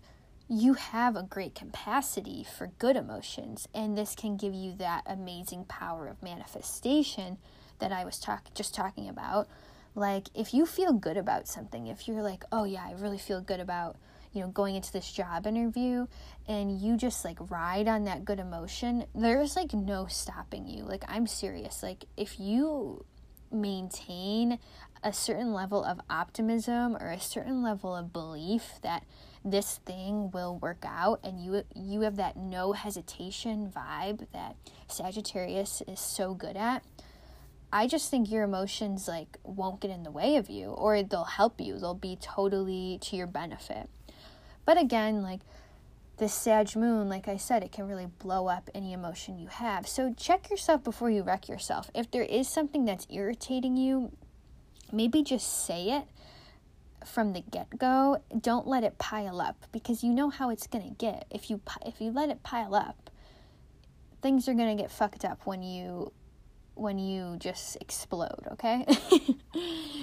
you 0.48 0.74
have 0.74 1.16
a 1.16 1.24
great 1.24 1.54
capacity 1.54 2.44
for 2.44 2.68
good 2.78 2.96
emotions 2.96 3.66
and 3.74 3.96
this 3.96 4.14
can 4.14 4.36
give 4.36 4.54
you 4.54 4.72
that 4.76 5.02
amazing 5.06 5.64
power 5.64 6.06
of 6.06 6.22
manifestation 6.22 7.38
that 7.78 7.92
I 7.92 8.04
was 8.04 8.18
talk- 8.18 8.54
just 8.54 8.74
talking 8.74 9.08
about. 9.08 9.48
Like 9.94 10.28
if 10.34 10.52
you 10.52 10.66
feel 10.66 10.92
good 10.92 11.16
about 11.16 11.48
something 11.48 11.86
if 11.86 12.06
you're 12.06 12.22
like 12.22 12.44
oh 12.52 12.64
yeah 12.64 12.84
I 12.86 12.92
really 12.92 13.18
feel 13.18 13.40
good 13.40 13.60
about 13.60 13.96
you 14.36 14.42
know 14.42 14.48
going 14.48 14.76
into 14.76 14.92
this 14.92 15.10
job 15.10 15.46
interview 15.46 16.06
and 16.46 16.80
you 16.80 16.96
just 16.96 17.24
like 17.24 17.38
ride 17.50 17.88
on 17.88 18.04
that 18.04 18.24
good 18.24 18.38
emotion 18.38 19.04
there's 19.14 19.56
like 19.56 19.72
no 19.72 20.06
stopping 20.06 20.66
you 20.68 20.84
like 20.84 21.04
I'm 21.08 21.26
serious 21.26 21.82
like 21.82 22.04
if 22.16 22.38
you 22.38 23.04
maintain 23.50 24.58
a 25.02 25.12
certain 25.12 25.52
level 25.52 25.84
of 25.84 26.00
optimism 26.10 26.96
or 26.96 27.10
a 27.10 27.20
certain 27.20 27.62
level 27.62 27.94
of 27.94 28.12
belief 28.12 28.72
that 28.82 29.04
this 29.44 29.78
thing 29.86 30.30
will 30.32 30.58
work 30.58 30.84
out 30.84 31.20
and 31.22 31.40
you 31.40 31.62
you 31.74 32.00
have 32.00 32.16
that 32.16 32.36
no 32.36 32.72
hesitation 32.72 33.72
vibe 33.74 34.26
that 34.32 34.56
Sagittarius 34.88 35.82
is 35.86 36.00
so 36.00 36.34
good 36.34 36.56
at. 36.56 36.82
I 37.72 37.86
just 37.86 38.10
think 38.10 38.30
your 38.30 38.42
emotions 38.42 39.06
like 39.06 39.38
won't 39.44 39.80
get 39.80 39.90
in 39.90 40.02
the 40.02 40.10
way 40.10 40.36
of 40.36 40.50
you 40.50 40.68
or 40.70 41.02
they'll 41.02 41.24
help 41.24 41.60
you. 41.60 41.78
They'll 41.78 41.94
be 41.94 42.16
totally 42.20 42.98
to 43.02 43.16
your 43.16 43.26
benefit. 43.26 43.88
But 44.66 44.78
again, 44.78 45.22
like 45.22 45.40
the 46.18 46.28
Sag 46.28 46.76
moon, 46.76 47.08
like 47.08 47.28
I 47.28 47.38
said, 47.38 47.62
it 47.62 47.72
can 47.72 47.88
really 47.88 48.06
blow 48.18 48.48
up 48.48 48.68
any 48.74 48.92
emotion 48.92 49.38
you 49.38 49.48
have. 49.48 49.88
So 49.88 50.12
check 50.14 50.50
yourself 50.50 50.84
before 50.84 51.08
you 51.08 51.22
wreck 51.22 51.48
yourself. 51.48 51.90
If 51.94 52.10
there 52.10 52.24
is 52.24 52.48
something 52.48 52.84
that's 52.84 53.06
irritating 53.08 53.78
you, 53.78 54.12
maybe 54.92 55.22
just 55.22 55.64
say 55.64 55.90
it 55.90 56.04
from 57.06 57.32
the 57.32 57.40
get-go 57.40 58.20
don't 58.40 58.66
let 58.66 58.82
it 58.82 58.98
pile 58.98 59.40
up 59.40 59.64
because 59.70 60.02
you 60.02 60.12
know 60.12 60.28
how 60.28 60.50
it's 60.50 60.66
going 60.66 60.82
to 60.82 60.94
get 60.94 61.24
if 61.30 61.48
you 61.48 61.60
if 61.84 62.00
you 62.00 62.10
let 62.10 62.28
it 62.30 62.42
pile 62.42 62.74
up 62.74 63.10
things 64.22 64.48
are 64.48 64.54
going 64.54 64.76
to 64.76 64.82
get 64.82 64.90
fucked 64.90 65.24
up 65.24 65.40
when 65.44 65.62
you 65.62 66.12
when 66.76 66.98
you 66.98 67.36
just 67.38 67.76
explode 67.80 68.46
okay? 68.52 68.86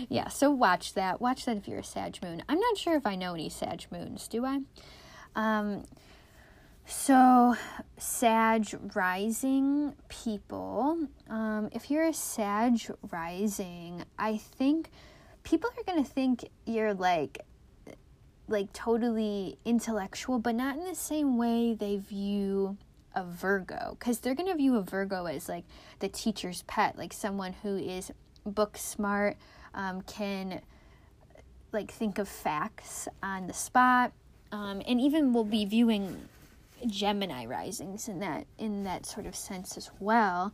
Yeah 0.10 0.28
so 0.28 0.52
watch 0.52 0.94
that. 0.96 1.22
Watch 1.22 1.46
that 1.46 1.58
if 1.58 1.68
you're 1.68 1.80
a 1.80 1.84
sag 1.84 2.20
moon. 2.24 2.44
I'm 2.50 2.60
not 2.60 2.78
sure 2.78 2.96
if 2.96 3.06
i 3.06 3.16
know 3.16 3.34
any 3.34 3.50
sag 3.50 3.86
moons 3.92 4.28
do 4.28 4.46
i? 4.46 4.60
Um 5.36 5.86
so 6.86 7.56
sag 7.98 8.68
rising 8.94 9.94
people 10.10 11.08
um 11.30 11.70
if 11.72 11.90
you're 11.90 12.06
a 12.06 12.14
sag 12.14 12.78
rising 13.10 14.04
i 14.20 14.36
think 14.36 14.90
people 15.44 15.70
are 15.78 15.84
going 15.84 16.04
to 16.04 16.10
think 16.10 16.50
you're 16.66 16.94
like 16.94 17.40
like 18.48 18.72
totally 18.74 19.58
intellectual 19.64 20.40
but 20.40 20.56
not 20.56 20.76
in 20.76 20.84
the 20.84 20.96
same 20.96 21.38
way 21.38 21.74
they 21.74 21.96
view 21.96 22.78
a 23.16 23.24
Virgo 23.24 23.98
cuz 24.00 24.20
they're 24.20 24.36
going 24.36 24.50
to 24.50 24.56
view 24.56 24.76
a 24.76 24.82
Virgo 24.82 25.26
as 25.26 25.48
like 25.48 25.66
the 26.00 26.10
teacher's 26.10 26.64
pet 26.64 26.98
like 26.98 27.14
someone 27.14 27.54
who 27.64 27.78
is 27.78 28.12
book 28.46 28.78
smart 28.78 29.38
um, 29.74 30.02
can 30.02 30.62
like 31.72 31.92
think 31.92 32.18
of 32.20 32.28
facts 32.28 33.08
on 33.22 33.48
the 33.48 33.54
spot 33.54 34.12
um, 34.52 34.82
and 34.88 35.02
even 35.02 35.34
will 35.34 35.44
be 35.44 35.66
viewing 35.66 36.30
Gemini 36.86 37.46
risings 37.46 38.08
in 38.08 38.20
that 38.20 38.46
in 38.58 38.84
that 38.84 39.06
sort 39.06 39.26
of 39.26 39.36
sense 39.36 39.78
as 39.78 39.90
well. 40.00 40.54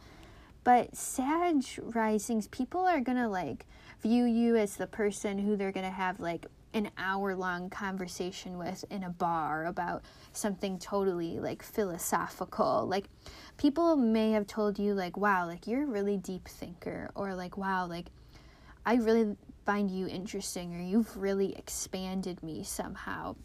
But 0.63 0.95
Sag 0.95 1.63
risings 1.79 2.47
people 2.47 2.81
are 2.81 3.01
to 3.17 3.27
like 3.27 3.65
view 4.01 4.25
you 4.25 4.55
as 4.55 4.75
the 4.75 4.87
person 4.87 5.39
who 5.39 5.55
they're 5.55 5.71
to 5.85 5.91
have 5.91 6.19
like 6.19 6.45
an 6.73 6.91
hour 6.97 7.35
long 7.35 7.69
conversation 7.69 8.57
with 8.57 8.85
in 8.89 9.03
a 9.03 9.09
bar 9.09 9.65
about 9.65 10.03
something 10.33 10.77
totally 10.77 11.39
like 11.39 11.63
philosophical. 11.63 12.85
Like 12.87 13.05
people 13.57 13.95
may 13.95 14.31
have 14.31 14.47
told 14.47 14.77
you 14.77 14.93
like 14.93 15.17
wow, 15.17 15.45
like 15.47 15.67
you're 15.67 15.83
a 15.83 15.87
really 15.87 16.17
deep 16.17 16.47
thinker 16.47 17.09
or 17.15 17.33
like 17.35 17.57
wow, 17.57 17.85
like 17.87 18.07
I 18.85 18.95
really 18.95 19.35
find 19.65 19.91
you 19.91 20.07
interesting 20.07 20.75
or 20.75 20.81
you've 20.81 21.17
really 21.17 21.55
expanded 21.55 22.41
me 22.43 22.63
somehow. 22.63 23.35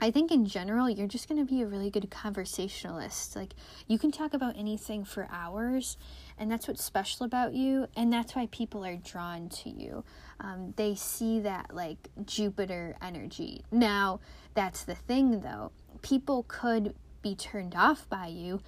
I 0.00 0.12
think 0.12 0.30
in 0.30 0.46
general, 0.46 0.88
you're 0.88 1.08
just 1.08 1.28
going 1.28 1.44
to 1.44 1.52
be 1.52 1.60
a 1.62 1.66
really 1.66 1.90
good 1.90 2.08
conversationalist. 2.08 3.34
Like, 3.34 3.54
you 3.88 3.98
can 3.98 4.12
talk 4.12 4.32
about 4.32 4.56
anything 4.56 5.04
for 5.04 5.28
hours, 5.30 5.96
and 6.38 6.50
that's 6.50 6.68
what's 6.68 6.84
special 6.84 7.26
about 7.26 7.54
you, 7.54 7.88
and 7.96 8.12
that's 8.12 8.36
why 8.36 8.46
people 8.52 8.84
are 8.84 8.96
drawn 8.96 9.48
to 9.48 9.70
you. 9.70 10.04
Um, 10.38 10.72
they 10.76 10.94
see 10.94 11.40
that, 11.40 11.74
like, 11.74 12.08
Jupiter 12.24 12.96
energy. 13.02 13.64
Now, 13.72 14.20
that's 14.54 14.84
the 14.84 14.94
thing, 14.94 15.40
though. 15.40 15.72
People 16.02 16.44
could 16.46 16.94
be 17.20 17.34
turned 17.34 17.74
off 17.74 18.08
by 18.08 18.28
you. 18.28 18.60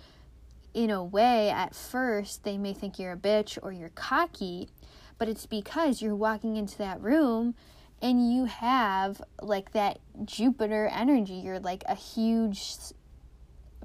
In 0.74 0.90
a 0.90 1.04
way, 1.04 1.48
at 1.50 1.76
first, 1.76 2.42
they 2.42 2.58
may 2.58 2.72
think 2.72 2.98
you're 2.98 3.12
a 3.12 3.16
bitch 3.16 3.56
or 3.62 3.70
you're 3.70 3.90
cocky, 3.90 4.68
but 5.16 5.28
it's 5.28 5.46
because 5.46 6.02
you're 6.02 6.16
walking 6.16 6.56
into 6.56 6.78
that 6.78 7.00
room 7.00 7.54
and 8.02 8.32
you 8.32 8.46
have 8.46 9.20
like 9.42 9.72
that 9.72 9.98
Jupiter 10.24 10.90
energy. 10.92 11.34
You're 11.34 11.60
like 11.60 11.84
a 11.86 11.94
huge 11.94 12.74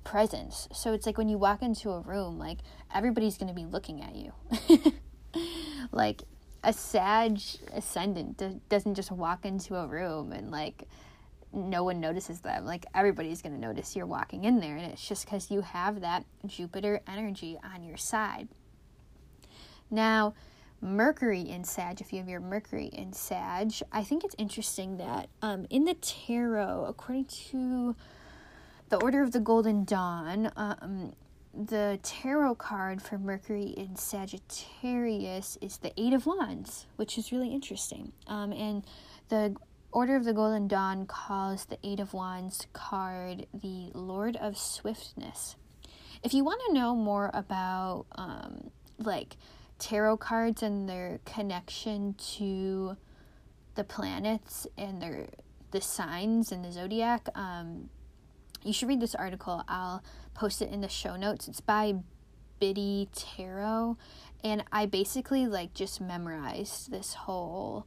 presence. 0.04 0.70
So 0.74 0.94
it's 0.94 1.06
like 1.06 1.18
when 1.18 1.30
you 1.30 1.38
walk 1.38 1.62
into 1.62 1.92
a 1.92 2.00
room, 2.00 2.40
like 2.40 2.60
everybody's 2.94 3.38
going 3.38 3.50
to 3.50 3.54
be 3.54 3.66
looking 3.66 4.02
at 4.02 4.16
you. 4.16 4.32
like 5.92 6.24
a 6.64 6.74
Sag 6.74 7.40
ascendant 7.74 8.70
doesn't 8.70 8.96
just 8.96 9.12
walk 9.12 9.46
into 9.46 9.76
a 9.76 9.86
room 9.86 10.32
and 10.32 10.50
like 10.50 10.88
no 11.56 11.84
one 11.84 12.00
notices 12.00 12.42
them. 12.42 12.66
Like 12.66 12.86
everybody's 12.94 13.42
going 13.42 13.54
to 13.54 13.62
notice 13.62 13.96
you're 13.96 14.06
walking 14.06 14.44
in 14.44 14.60
there, 14.60 14.76
and 14.76 14.92
it's 14.92 15.08
just 15.08 15.26
because 15.26 15.50
you 15.50 15.62
have 15.62 16.02
that 16.02 16.26
Jupiter 16.46 17.02
energy 17.08 17.58
on 17.64 17.84
your 17.84 17.98
side. 17.98 18.50
Now, 19.90 20.34
Mercury 20.86 21.42
in 21.42 21.64
Sag, 21.64 22.00
if 22.00 22.14
you 22.14 22.20
have 22.20 22.30
your 22.30 22.40
Mercury 22.40 22.86
in 22.94 23.12
Sag, 23.12 23.74
I 23.92 24.04
think 24.04 24.24
it's 24.24 24.36
interesting 24.38 24.98
that 24.98 25.30
um, 25.42 25.66
in 25.70 25.86
the 25.86 25.96
tarot, 25.96 26.86
according 26.88 27.26
to 27.26 27.96
the 28.90 28.98
Order 29.02 29.24
of 29.24 29.32
the 29.32 29.40
Golden 29.40 29.84
Dawn, 29.84 30.52
um, 30.56 31.14
the 31.54 32.00
tarot 32.04 32.56
card 32.56 33.02
for 33.02 33.18
Mercury 33.18 33.74
in 33.76 33.96
Sagittarius 33.96 35.58
is 35.60 35.78
the 35.78 35.92
Eight 36.00 36.14
of 36.14 36.28
Wands, 36.28 36.86
which 36.98 37.18
is 37.18 37.32
really 37.32 37.52
interesting. 37.52 38.12
Um, 38.28 38.52
and 38.54 38.86
the 39.30 39.56
Order 39.92 40.16
of 40.16 40.24
the 40.24 40.34
Golden 40.34 40.68
Dawn 40.68 41.08
calls 41.08 41.66
the 41.66 41.80
Eight 41.84 42.00
of 42.00 42.14
Wands 42.14 42.68
card 42.74 43.48
the 43.54 43.90
Lord 43.94 44.36
of 44.36 44.58
Swiftness. 44.58 45.56
If 46.22 46.34
you 46.34 46.44
want 46.44 46.62
to 46.68 46.74
know 46.74 46.96
more 46.96 47.32
about 47.34 48.06
um, 48.12 48.70
like 49.00 49.38
tarot 49.80 50.18
cards 50.18 50.64
and 50.64 50.88
their 50.88 51.20
connection 51.26 52.14
to 52.14 52.98
the 53.76 53.84
planets 53.84 54.68
and 54.78 55.02
their 55.02 55.28
the 55.72 55.82
signs 55.82 56.52
and 56.52 56.64
the 56.64 56.72
zodiac, 56.72 57.28
um, 57.36 57.90
you 58.64 58.72
should 58.72 58.88
read 58.88 59.02
this 59.02 59.16
article. 59.16 59.64
I'll 59.68 60.02
post 60.34 60.62
it 60.62 60.70
in 60.72 60.82
the 60.82 60.90
show 60.90 61.16
notes. 61.16 61.48
It's 61.48 61.62
by 61.62 61.96
Biddy 62.60 63.10
Tarot, 63.14 63.98
and 64.44 64.64
I 64.72 64.86
basically 64.86 65.46
like 65.48 65.74
just 65.74 66.00
memorized 66.00 66.92
this 66.92 67.14
whole 67.14 67.86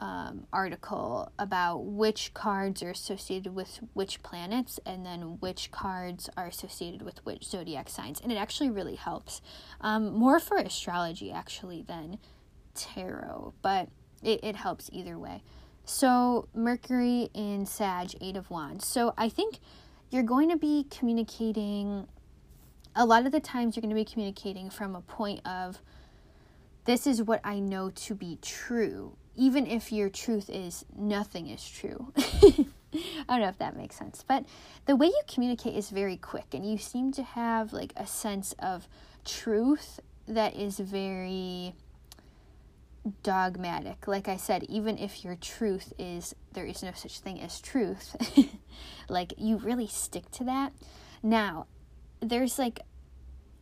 um, 0.00 0.46
article 0.52 1.32
about 1.38 1.84
which 1.84 2.32
cards 2.34 2.82
are 2.82 2.90
associated 2.90 3.54
with 3.54 3.80
which 3.94 4.22
planets 4.22 4.78
and 4.86 5.04
then 5.04 5.38
which 5.40 5.70
cards 5.70 6.30
are 6.36 6.46
associated 6.46 7.02
with 7.02 7.24
which 7.24 7.44
zodiac 7.44 7.88
signs. 7.88 8.20
And 8.20 8.30
it 8.30 8.36
actually 8.36 8.70
really 8.70 8.94
helps. 8.94 9.40
Um, 9.80 10.12
more 10.12 10.38
for 10.38 10.56
astrology, 10.56 11.32
actually, 11.32 11.82
than 11.82 12.18
tarot, 12.74 13.54
but 13.60 13.88
it, 14.22 14.40
it 14.42 14.56
helps 14.56 14.88
either 14.92 15.18
way. 15.18 15.42
So, 15.84 16.48
Mercury 16.54 17.30
in 17.34 17.66
Sag, 17.66 18.10
Eight 18.20 18.36
of 18.36 18.50
Wands. 18.50 18.86
So, 18.86 19.14
I 19.16 19.28
think 19.28 19.58
you're 20.10 20.22
going 20.22 20.50
to 20.50 20.56
be 20.56 20.86
communicating, 20.90 22.06
a 22.94 23.06
lot 23.06 23.26
of 23.26 23.32
the 23.32 23.40
times, 23.40 23.74
you're 23.74 23.80
going 23.80 23.90
to 23.90 23.94
be 23.94 24.04
communicating 24.04 24.70
from 24.70 24.94
a 24.94 25.00
point 25.00 25.40
of, 25.46 25.80
this 26.84 27.06
is 27.06 27.22
what 27.22 27.40
I 27.42 27.58
know 27.58 27.90
to 27.90 28.14
be 28.14 28.38
true 28.40 29.16
even 29.38 29.66
if 29.66 29.92
your 29.92 30.10
truth 30.10 30.50
is 30.50 30.84
nothing 30.96 31.48
is 31.48 31.66
true. 31.66 32.12
I 32.16 32.64
don't 33.28 33.40
know 33.40 33.48
if 33.48 33.58
that 33.58 33.76
makes 33.76 33.96
sense, 33.96 34.24
but 34.26 34.44
the 34.86 34.96
way 34.96 35.06
you 35.06 35.20
communicate 35.32 35.76
is 35.76 35.90
very 35.90 36.16
quick, 36.16 36.46
and 36.52 36.68
you 36.68 36.76
seem 36.76 37.12
to 37.12 37.22
have 37.22 37.72
like 37.72 37.92
a 37.96 38.06
sense 38.06 38.54
of 38.58 38.88
truth 39.24 40.00
that 40.26 40.56
is 40.56 40.80
very 40.80 41.74
dogmatic. 43.22 44.08
Like 44.08 44.26
I 44.26 44.36
said, 44.36 44.64
even 44.64 44.98
if 44.98 45.24
your 45.24 45.36
truth 45.36 45.92
is 45.98 46.34
there 46.52 46.66
is 46.66 46.82
no 46.82 46.92
such 46.92 47.20
thing 47.20 47.40
as 47.40 47.60
truth, 47.60 48.16
like 49.08 49.34
you 49.38 49.56
really 49.56 49.86
stick 49.86 50.30
to 50.32 50.44
that. 50.44 50.72
Now, 51.22 51.66
there's 52.20 52.58
like 52.58 52.80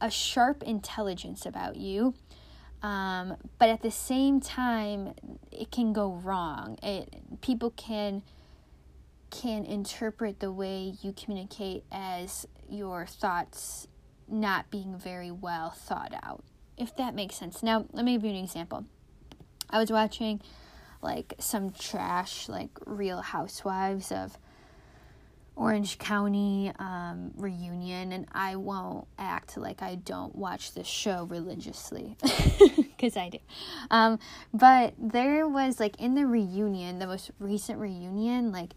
a 0.00 0.10
sharp 0.10 0.62
intelligence 0.62 1.44
about 1.44 1.76
you 1.76 2.14
um, 2.82 3.36
but 3.58 3.68
at 3.68 3.82
the 3.82 3.90
same 3.90 4.40
time, 4.40 5.14
it 5.50 5.70
can 5.70 5.92
go 5.92 6.12
wrong. 6.12 6.78
It 6.82 7.40
people 7.40 7.70
can 7.70 8.22
can 9.30 9.64
interpret 9.64 10.40
the 10.40 10.52
way 10.52 10.94
you 11.02 11.12
communicate 11.12 11.84
as 11.90 12.46
your 12.68 13.06
thoughts 13.06 13.88
not 14.28 14.70
being 14.70 14.96
very 14.96 15.30
well 15.30 15.70
thought 15.70 16.12
out. 16.22 16.44
If 16.76 16.96
that 16.96 17.14
makes 17.14 17.36
sense. 17.36 17.62
Now, 17.62 17.86
let 17.92 18.04
me 18.04 18.12
give 18.12 18.24
you 18.24 18.30
an 18.30 18.36
example. 18.36 18.84
I 19.70 19.78
was 19.78 19.90
watching 19.90 20.40
like 21.02 21.34
some 21.38 21.70
trash, 21.70 22.48
like 22.48 22.70
Real 22.84 23.20
Housewives 23.20 24.12
of 24.12 24.38
Orange 25.56 25.98
County 25.98 26.70
um, 26.78 27.32
reunion, 27.34 28.12
and 28.12 28.26
I 28.32 28.56
won't 28.56 29.06
act 29.18 29.56
like 29.56 29.80
I 29.82 29.94
don't 29.94 30.34
watch 30.36 30.74
this 30.74 30.86
show 30.86 31.24
religiously 31.24 32.16
because 32.76 33.16
I 33.16 33.30
do. 33.30 33.38
Um, 33.90 34.18
but 34.52 34.92
there 34.98 35.48
was 35.48 35.80
like 35.80 35.98
in 35.98 36.14
the 36.14 36.26
reunion, 36.26 36.98
the 36.98 37.06
most 37.06 37.30
recent 37.38 37.78
reunion, 37.78 38.52
like 38.52 38.74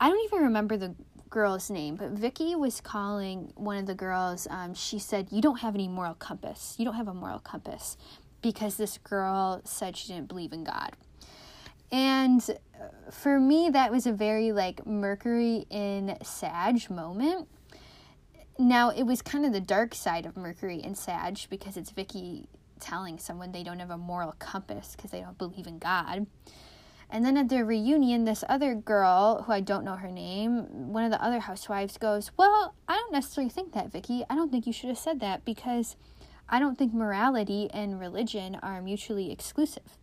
I 0.00 0.08
don't 0.08 0.24
even 0.24 0.44
remember 0.44 0.78
the 0.78 0.94
girl's 1.28 1.70
name, 1.70 1.96
but 1.96 2.10
Vicki 2.10 2.54
was 2.54 2.80
calling 2.80 3.52
one 3.54 3.76
of 3.76 3.86
the 3.86 3.94
girls. 3.94 4.48
Um, 4.50 4.72
she 4.72 4.98
said, 4.98 5.28
"You 5.30 5.42
don't 5.42 5.60
have 5.60 5.74
any 5.74 5.86
moral 5.86 6.14
compass. 6.14 6.76
You 6.78 6.86
don't 6.86 6.94
have 6.94 7.08
a 7.08 7.14
moral 7.14 7.40
compass," 7.40 7.98
because 8.40 8.76
this 8.76 8.96
girl 8.96 9.60
said 9.64 9.98
she 9.98 10.08
didn't 10.08 10.28
believe 10.28 10.54
in 10.54 10.64
God. 10.64 10.96
And 11.92 12.40
uh, 12.50 13.10
for 13.10 13.40
me, 13.40 13.70
that 13.70 13.90
was 13.90 14.06
a 14.06 14.12
very 14.12 14.52
like 14.52 14.86
Mercury 14.86 15.66
in 15.70 16.16
Sag 16.22 16.88
moment. 16.90 17.48
Now, 18.58 18.90
it 18.90 19.04
was 19.04 19.22
kind 19.22 19.46
of 19.46 19.52
the 19.52 19.60
dark 19.60 19.94
side 19.94 20.26
of 20.26 20.36
Mercury 20.36 20.82
in 20.82 20.94
Sag 20.94 21.38
because 21.48 21.76
it's 21.76 21.90
Vicki 21.90 22.48
telling 22.78 23.18
someone 23.18 23.52
they 23.52 23.62
don't 23.62 23.78
have 23.78 23.90
a 23.90 23.98
moral 23.98 24.34
compass 24.38 24.94
because 24.94 25.10
they 25.10 25.20
don't 25.20 25.38
believe 25.38 25.66
in 25.66 25.78
God. 25.78 26.26
And 27.12 27.24
then 27.24 27.36
at 27.36 27.48
their 27.48 27.64
reunion, 27.64 28.24
this 28.24 28.44
other 28.48 28.74
girl, 28.74 29.42
who 29.42 29.52
I 29.52 29.60
don't 29.60 29.84
know 29.84 29.96
her 29.96 30.10
name, 30.10 30.92
one 30.92 31.04
of 31.04 31.10
the 31.10 31.22
other 31.22 31.40
housewives 31.40 31.98
goes, 31.98 32.30
Well, 32.36 32.74
I 32.86 32.94
don't 32.94 33.12
necessarily 33.12 33.50
think 33.50 33.72
that, 33.72 33.90
Vicki. 33.90 34.24
I 34.30 34.36
don't 34.36 34.52
think 34.52 34.66
you 34.66 34.72
should 34.72 34.90
have 34.90 34.98
said 34.98 35.18
that 35.20 35.44
because 35.44 35.96
I 36.48 36.60
don't 36.60 36.78
think 36.78 36.94
morality 36.94 37.68
and 37.72 37.98
religion 37.98 38.56
are 38.62 38.80
mutually 38.80 39.32
exclusive 39.32 39.98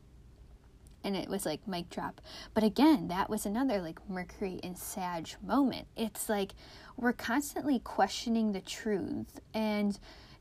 and 1.07 1.15
it 1.15 1.29
was 1.29 1.45
like 1.45 1.65
mic 1.67 1.89
drop. 1.89 2.19
But 2.53 2.63
again, 2.63 3.07
that 3.07 3.29
was 3.29 3.45
another 3.45 3.81
like 3.81 3.97
Mercury 4.09 4.59
and 4.61 4.77
Sag 4.77 5.29
moment. 5.41 5.87
It's 5.95 6.27
like 6.27 6.51
we're 6.97 7.13
constantly 7.13 7.79
questioning 7.79 8.51
the 8.51 8.61
truth 8.61 9.39
and 9.53 9.97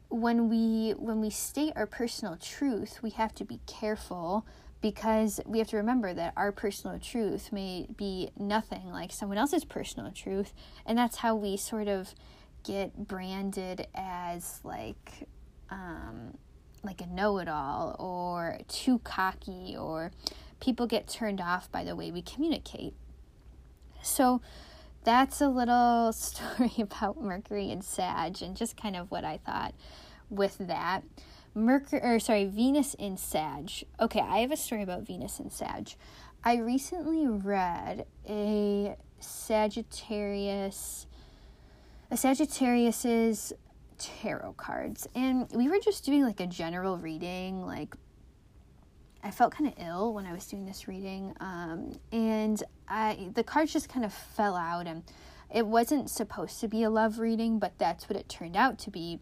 when 0.09 0.49
we 0.49 0.93
when 0.99 1.21
we 1.21 1.31
state 1.31 1.73
our 1.77 1.87
personal 1.87 2.37
truth, 2.37 3.03
we 3.03 3.11
have 3.11 3.35
to 3.37 3.45
be 3.45 3.61
careful 3.67 4.47
because 4.81 5.41
we 5.47 5.59
have 5.59 5.69
to 5.69 5.77
remember 5.77 6.15
that 6.15 6.33
our 6.37 6.53
personal 6.53 6.99
truth 6.99 7.53
may 7.53 7.87
be 7.97 8.31
nothing 8.39 8.91
like 8.93 9.11
someone 9.11 9.39
else's 9.39 9.65
personal 9.65 10.13
truth 10.13 10.53
and 10.85 10.99
that's 10.99 11.17
how 11.17 11.35
we 11.35 11.57
sort 11.57 11.89
of 11.89 12.15
get 12.63 13.09
branded 13.09 13.87
as 13.95 14.61
like 14.65 15.29
um 15.71 16.37
like 16.85 17.01
a 17.01 17.07
know-it-all 17.07 17.97
or 17.99 18.59
too 18.69 18.99
cocky 19.01 19.77
or 19.79 20.13
people 20.61 20.87
get 20.87 21.09
turned 21.09 21.41
off 21.41 21.71
by 21.71 21.85
the 21.85 21.97
way 21.97 22.11
we 22.11 22.23
communicate. 22.23 22.95
So 24.03 24.41
that's 25.05 25.41
a 25.41 25.49
little 25.49 26.13
story 26.15 26.75
about 26.79 27.21
Mercury 27.21 27.71
and 27.71 27.85
Sag 27.85 28.43
and 28.43 28.57
just 28.57 28.77
kind 28.77 28.97
of 28.97 29.11
what 29.11 29.25
I 29.25 29.39
thought 29.39 29.75
with 30.31 30.59
that. 30.59 31.03
Mercury 31.55 32.03
or 32.03 32.19
sorry, 32.19 32.45
Venus 32.45 32.95
in 32.95 33.17
Sag. 33.17 33.71
Okay, 33.99 34.21
I 34.21 34.39
have 34.39 34.53
a 34.53 34.57
story 34.57 34.83
about 34.83 35.03
Venus 35.03 35.41
in 35.41 35.51
Sag. 35.51 35.95
I 36.45 36.59
recently 36.59 37.27
read 37.27 38.07
a 38.29 38.97
Sagittarius 39.21 41.07
a 42.11 42.17
Sagittarius's 42.17 43.53
tarot 43.99 44.53
cards 44.57 45.09
and 45.15 45.51
we 45.53 45.69
were 45.69 45.79
just 45.81 46.05
doing 46.05 46.23
like 46.23 46.39
a 46.39 46.47
general 46.47 46.99
reading 46.99 47.65
like 47.65 47.97
I 49.27 49.33
felt 49.33 49.53
kind 49.53 49.67
of 49.67 49.75
ill 49.85 50.15
when 50.15 50.25
I 50.25 50.33
was 50.33 50.47
doing 50.47 50.67
this 50.67 50.87
reading, 50.87 51.35
um, 51.41 51.99
and 52.13 52.63
I 52.89 53.31
the 53.35 53.43
cards 53.43 53.73
just 53.73 53.89
kind 53.89 54.05
of 54.05 54.13
fell 54.13 54.55
out, 54.55 54.87
and 54.87 55.03
it 55.53 55.67
wasn't 55.67 56.11
supposed 56.11 56.61
to 56.61 56.69
be 56.69 56.85
a 56.85 56.91
love 56.91 57.19
reading, 57.19 57.59
but 57.59 57.73
that's 57.77 58.09
what 58.09 58.17
it 58.17 58.29
turned 58.29 58.57
out 58.57 58.79
to 58.81 58.91
be. 58.91 59.19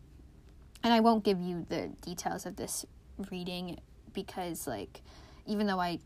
And 0.82 0.92
I 0.92 1.00
won't 1.00 1.24
give 1.24 1.40
you 1.40 1.64
the 1.70 1.88
details 2.02 2.44
of 2.44 2.56
this 2.56 2.84
reading 3.30 3.80
because, 4.12 4.66
like, 4.66 5.00
even 5.46 5.66
though 5.66 5.80
I 5.80 6.00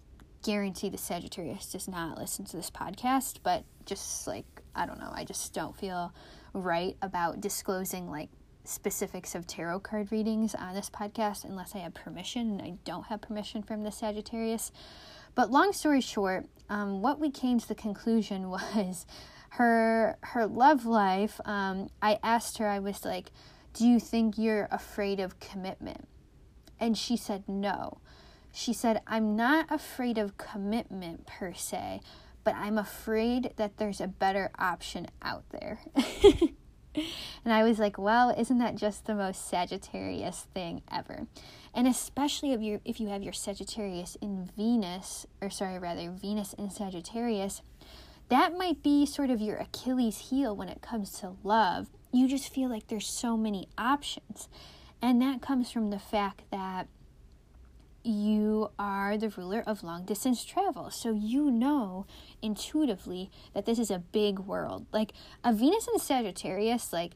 guarantee 0.45 0.91
the 0.91 0.99
Sagittarius 0.99 1.73
does 1.73 1.89
not 1.89 2.19
listen 2.19 2.45
to 2.45 2.57
this 2.57 2.71
podcast, 2.71 3.39
but 3.43 3.65
just 3.85 4.29
like 4.29 4.47
I 4.77 4.87
don't 4.87 5.01
know, 5.01 5.11
I 5.13 5.25
just 5.25 5.53
don't 5.53 5.77
feel 5.77 6.15
right 6.53 6.97
about 7.03 7.41
disclosing 7.41 8.09
like 8.09 8.29
specifics 8.69 9.35
of 9.35 9.47
tarot 9.47 9.81
card 9.81 10.13
readings 10.13 10.55
on 10.55 10.75
this 10.75 10.91
podcast 10.91 11.45
unless 11.45 11.75
I 11.75 11.79
have 11.79 11.95
permission, 11.95 12.61
I 12.61 12.75
don't 12.85 13.07
have 13.07 13.21
permission 13.21 13.63
from 13.63 13.83
the 13.83 13.91
Sagittarius. 13.91 14.71
But 15.35 15.51
long 15.51 15.73
story 15.73 16.01
short, 16.01 16.47
um, 16.69 17.01
what 17.01 17.19
we 17.19 17.31
came 17.31 17.59
to 17.59 17.69
the 17.69 17.75
conclusion 17.75 18.51
was 18.51 19.07
her 19.51 20.19
her 20.23 20.47
love 20.47 20.85
life. 20.85 21.41
Um, 21.45 21.89
I 22.03 22.19
asked 22.23 22.59
her, 22.59 22.69
I 22.69 22.79
was 22.79 23.05
like, 23.05 23.31
"Do 23.73 23.87
you 23.87 23.99
think 23.99 24.37
you're 24.37 24.69
afraid 24.71 25.21
of 25.21 25.41
commitment?" 25.41 26.07
And 26.79 26.97
she 26.97 27.17
said 27.17 27.45
no. 27.49 27.99
She 28.53 28.73
said, 28.73 29.01
"I'm 29.07 29.37
not 29.37 29.67
afraid 29.71 30.19
of 30.19 30.37
commitment 30.37 31.27
per 31.27 31.55
se." 31.55 32.01
But 32.45 32.55
I'm 32.55 32.79
afraid 32.79 33.53
that 33.57 33.77
there's 33.77 34.01
a 34.01 34.07
better 34.07 34.51
option 34.59 35.09
out 35.21 35.45
there. 35.51 35.81
and 37.45 37.53
I 37.53 37.63
was 37.63 37.79
like, 37.79 37.99
well, 37.99 38.31
isn't 38.37 38.59
that 38.59 38.77
just 38.77 39.07
the 39.07 39.15
most 39.15 39.49
Sagittarius 39.49 40.47
thing 40.55 40.83
ever? 40.91 41.27
And 41.75 41.87
especially 41.87 42.53
if 42.53 42.61
you 42.61 42.81
if 42.85 43.01
you 43.01 43.09
have 43.09 43.23
your 43.23 43.33
Sagittarius 43.33 44.17
in 44.21 44.51
Venus, 44.57 45.27
or 45.41 45.51
sorry, 45.51 45.79
rather 45.79 46.11
Venus 46.11 46.53
in 46.55 46.71
Sagittarius, 46.71 47.63
that 48.29 48.57
might 48.57 48.83
be 48.83 49.07
sort 49.07 49.31
of 49.31 49.41
your 49.41 49.57
Achilles 49.57 50.31
heel 50.31 50.55
when 50.55 50.69
it 50.69 50.83
comes 50.83 51.13
to 51.21 51.33
love. 51.43 51.89
You 52.13 52.29
just 52.29 52.53
feel 52.53 52.69
like 52.69 52.89
there's 52.89 53.07
so 53.07 53.37
many 53.37 53.69
options. 53.77 54.49
And 55.01 55.23
that 55.23 55.41
comes 55.41 55.71
from 55.71 55.91
the 55.91 55.99
fact 55.99 56.43
that 56.51 56.89
you 58.05 58.71
are 58.79 59.19
the 59.19 59.29
ruler 59.31 59.63
of 59.67 59.83
long 59.83 60.05
distance 60.05 60.45
travel. 60.45 60.91
So 60.91 61.13
you 61.13 61.51
know 61.51 62.07
intuitively 62.41 63.31
that 63.55 63.67
this 63.67 63.79
is 63.79 63.91
a 63.91 63.99
big 63.99 64.39
world. 64.39 64.87
Like 64.93 65.13
a 65.45 65.53
Venus 65.53 65.89
and 65.89 66.01
Sagittarius, 66.01 66.93
like 66.93 67.13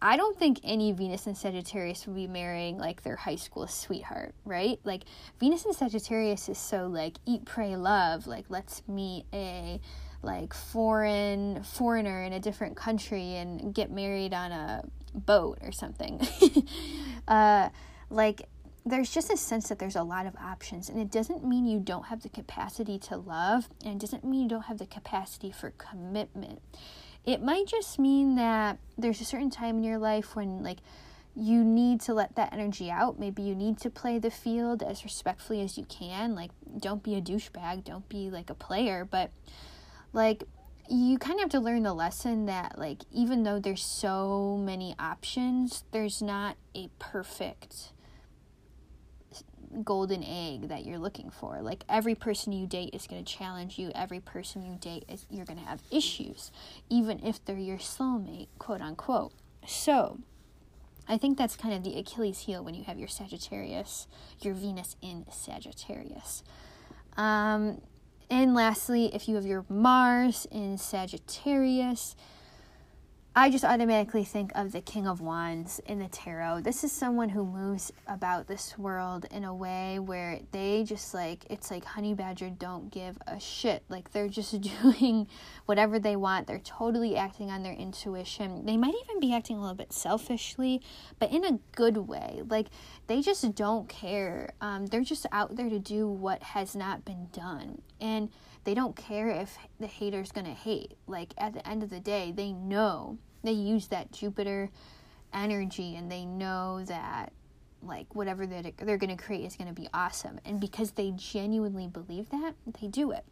I 0.00 0.16
don't 0.16 0.38
think 0.38 0.60
any 0.62 0.92
Venus 0.92 1.26
and 1.26 1.36
Sagittarius 1.36 2.06
would 2.06 2.16
be 2.16 2.26
marrying 2.26 2.78
like 2.78 3.02
their 3.02 3.16
high 3.16 3.36
school 3.36 3.66
sweetheart, 3.66 4.34
right? 4.44 4.78
Like 4.84 5.04
Venus 5.40 5.64
and 5.64 5.74
Sagittarius 5.74 6.48
is 6.48 6.58
so 6.58 6.86
like 6.86 7.16
eat, 7.24 7.44
pray, 7.44 7.76
love. 7.76 8.26
Like 8.26 8.44
let's 8.48 8.82
meet 8.86 9.24
a 9.32 9.80
like 10.22 10.52
foreign 10.52 11.62
foreigner 11.62 12.22
in 12.24 12.32
a 12.32 12.40
different 12.40 12.76
country 12.76 13.36
and 13.36 13.74
get 13.74 13.90
married 13.90 14.34
on 14.34 14.52
a 14.52 14.84
boat 15.14 15.58
or 15.62 15.72
something. 15.72 16.20
uh, 17.28 17.70
like 18.10 18.48
there's 18.86 19.10
just 19.10 19.32
a 19.32 19.36
sense 19.36 19.68
that 19.68 19.80
there's 19.80 19.96
a 19.96 20.02
lot 20.02 20.26
of 20.26 20.36
options 20.36 20.88
and 20.88 21.00
it 21.00 21.10
doesn't 21.10 21.44
mean 21.44 21.66
you 21.66 21.80
don't 21.80 22.06
have 22.06 22.22
the 22.22 22.28
capacity 22.28 22.98
to 23.00 23.16
love 23.16 23.68
and 23.84 23.94
it 23.94 23.98
doesn't 24.00 24.24
mean 24.24 24.44
you 24.44 24.48
don't 24.48 24.66
have 24.66 24.78
the 24.78 24.86
capacity 24.86 25.50
for 25.50 25.72
commitment. 25.72 26.60
It 27.24 27.42
might 27.42 27.66
just 27.66 27.98
mean 27.98 28.36
that 28.36 28.78
there's 28.96 29.20
a 29.20 29.24
certain 29.24 29.50
time 29.50 29.78
in 29.78 29.84
your 29.84 29.98
life 29.98 30.36
when 30.36 30.62
like 30.62 30.78
you 31.34 31.64
need 31.64 32.00
to 32.02 32.14
let 32.14 32.36
that 32.36 32.52
energy 32.52 32.88
out. 32.88 33.18
Maybe 33.18 33.42
you 33.42 33.56
need 33.56 33.78
to 33.78 33.90
play 33.90 34.20
the 34.20 34.30
field 34.30 34.84
as 34.84 35.02
respectfully 35.02 35.60
as 35.62 35.76
you 35.76 35.84
can. 35.86 36.36
Like 36.36 36.52
don't 36.78 37.02
be 37.02 37.16
a 37.16 37.20
douchebag. 37.20 37.82
Don't 37.82 38.08
be 38.08 38.30
like 38.30 38.50
a 38.50 38.54
player. 38.54 39.04
But 39.04 39.32
like 40.12 40.44
you 40.88 41.18
kind 41.18 41.40
of 41.40 41.40
have 41.40 41.50
to 41.50 41.60
learn 41.60 41.82
the 41.82 41.92
lesson 41.92 42.46
that 42.46 42.78
like 42.78 43.02
even 43.10 43.42
though 43.42 43.58
there's 43.58 43.84
so 43.84 44.56
many 44.64 44.94
options 45.00 45.82
there's 45.90 46.22
not 46.22 46.56
a 46.76 46.88
perfect 47.00 47.90
golden 49.84 50.22
egg 50.24 50.68
that 50.68 50.84
you're 50.84 50.98
looking 50.98 51.30
for. 51.30 51.60
Like 51.60 51.84
every 51.88 52.14
person 52.14 52.52
you 52.52 52.66
date 52.66 52.90
is 52.92 53.06
going 53.06 53.24
to 53.24 53.32
challenge 53.32 53.78
you. 53.78 53.90
Every 53.94 54.20
person 54.20 54.62
you 54.62 54.76
date 54.80 55.04
is 55.08 55.26
you're 55.30 55.44
going 55.44 55.58
to 55.58 55.64
have 55.64 55.82
issues, 55.90 56.50
even 56.88 57.24
if 57.24 57.44
they're 57.44 57.56
your 57.56 57.78
soulmate, 57.78 58.48
quote 58.58 58.80
unquote. 58.80 59.32
So, 59.66 60.18
I 61.08 61.18
think 61.18 61.38
that's 61.38 61.56
kind 61.56 61.74
of 61.74 61.84
the 61.84 61.98
Achilles 61.98 62.40
heel 62.40 62.64
when 62.64 62.74
you 62.74 62.84
have 62.84 62.98
your 62.98 63.08
Sagittarius, 63.08 64.08
your 64.40 64.54
Venus 64.54 64.96
in 65.00 65.24
Sagittarius. 65.30 66.42
Um, 67.16 67.80
and 68.28 68.54
lastly, 68.54 69.14
if 69.14 69.28
you 69.28 69.36
have 69.36 69.46
your 69.46 69.64
Mars 69.68 70.46
in 70.50 70.78
Sagittarius, 70.78 72.16
I 73.38 73.50
just 73.50 73.66
automatically 73.66 74.24
think 74.24 74.50
of 74.54 74.72
the 74.72 74.80
King 74.80 75.06
of 75.06 75.20
Wands 75.20 75.78
in 75.84 75.98
the 75.98 76.08
tarot. 76.08 76.62
This 76.62 76.82
is 76.84 76.90
someone 76.90 77.28
who 77.28 77.44
moves 77.44 77.92
about 78.06 78.46
this 78.46 78.78
world 78.78 79.26
in 79.30 79.44
a 79.44 79.54
way 79.54 79.98
where 79.98 80.40
they 80.52 80.84
just 80.84 81.12
like, 81.12 81.44
it's 81.50 81.70
like 81.70 81.84
Honey 81.84 82.14
Badger 82.14 82.48
don't 82.48 82.90
give 82.90 83.18
a 83.26 83.38
shit. 83.38 83.82
Like 83.90 84.12
they're 84.12 84.30
just 84.30 84.58
doing 84.82 85.26
whatever 85.66 85.98
they 85.98 86.16
want. 86.16 86.46
They're 86.46 86.60
totally 86.60 87.14
acting 87.14 87.50
on 87.50 87.62
their 87.62 87.74
intuition. 87.74 88.64
They 88.64 88.78
might 88.78 88.94
even 89.04 89.20
be 89.20 89.34
acting 89.34 89.58
a 89.58 89.60
little 89.60 89.76
bit 89.76 89.92
selfishly, 89.92 90.80
but 91.18 91.30
in 91.30 91.44
a 91.44 91.58
good 91.72 91.98
way. 92.08 92.40
Like 92.48 92.68
they 93.06 93.20
just 93.20 93.54
don't 93.54 93.86
care. 93.86 94.54
Um, 94.62 94.86
they're 94.86 95.04
just 95.04 95.26
out 95.30 95.56
there 95.56 95.68
to 95.68 95.78
do 95.78 96.08
what 96.08 96.42
has 96.42 96.74
not 96.74 97.04
been 97.04 97.28
done. 97.34 97.82
And 98.00 98.30
they 98.66 98.74
don't 98.74 98.96
care 98.96 99.28
if 99.28 99.56
the 99.78 99.86
hater's 99.86 100.32
gonna 100.32 100.52
hate. 100.52 100.98
Like 101.06 101.32
at 101.38 101.54
the 101.54 101.66
end 101.66 101.82
of 101.84 101.88
the 101.88 102.00
day, 102.00 102.32
they 102.32 102.52
know. 102.52 103.16
They 103.44 103.52
use 103.52 103.86
that 103.88 104.10
Jupiter 104.10 104.70
energy 105.32 105.94
and 105.94 106.10
they 106.10 106.24
know 106.24 106.84
that 106.86 107.32
like 107.80 108.12
whatever 108.14 108.44
they're, 108.44 108.72
they're 108.76 108.98
to 109.16 109.22
create 109.22 109.44
is 109.44 109.56
to 109.68 109.80
be 109.80 109.88
awesome. 109.94 110.40
And 110.44 110.60
because 110.60 110.90
they 110.92 111.12
genuinely 111.12 111.86
believe 111.86 112.30
that 112.30 112.54
they 112.80 112.88
do 112.88 113.12
it. 113.12 113.24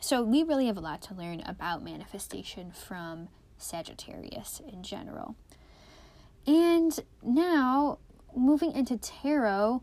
So 0.00 0.22
we 0.22 0.44
really 0.44 0.66
have 0.66 0.76
a 0.76 0.80
lot 0.80 1.02
to 1.02 1.14
learn 1.14 1.42
about 1.44 1.82
manifestation 1.82 2.70
from 2.70 3.28
sagittarius 3.56 4.60
in 4.72 4.84
general. 4.84 5.34
And 6.46 6.98
now 7.22 7.98
moving 8.36 8.70
into 8.70 8.96
tarot 8.96 9.82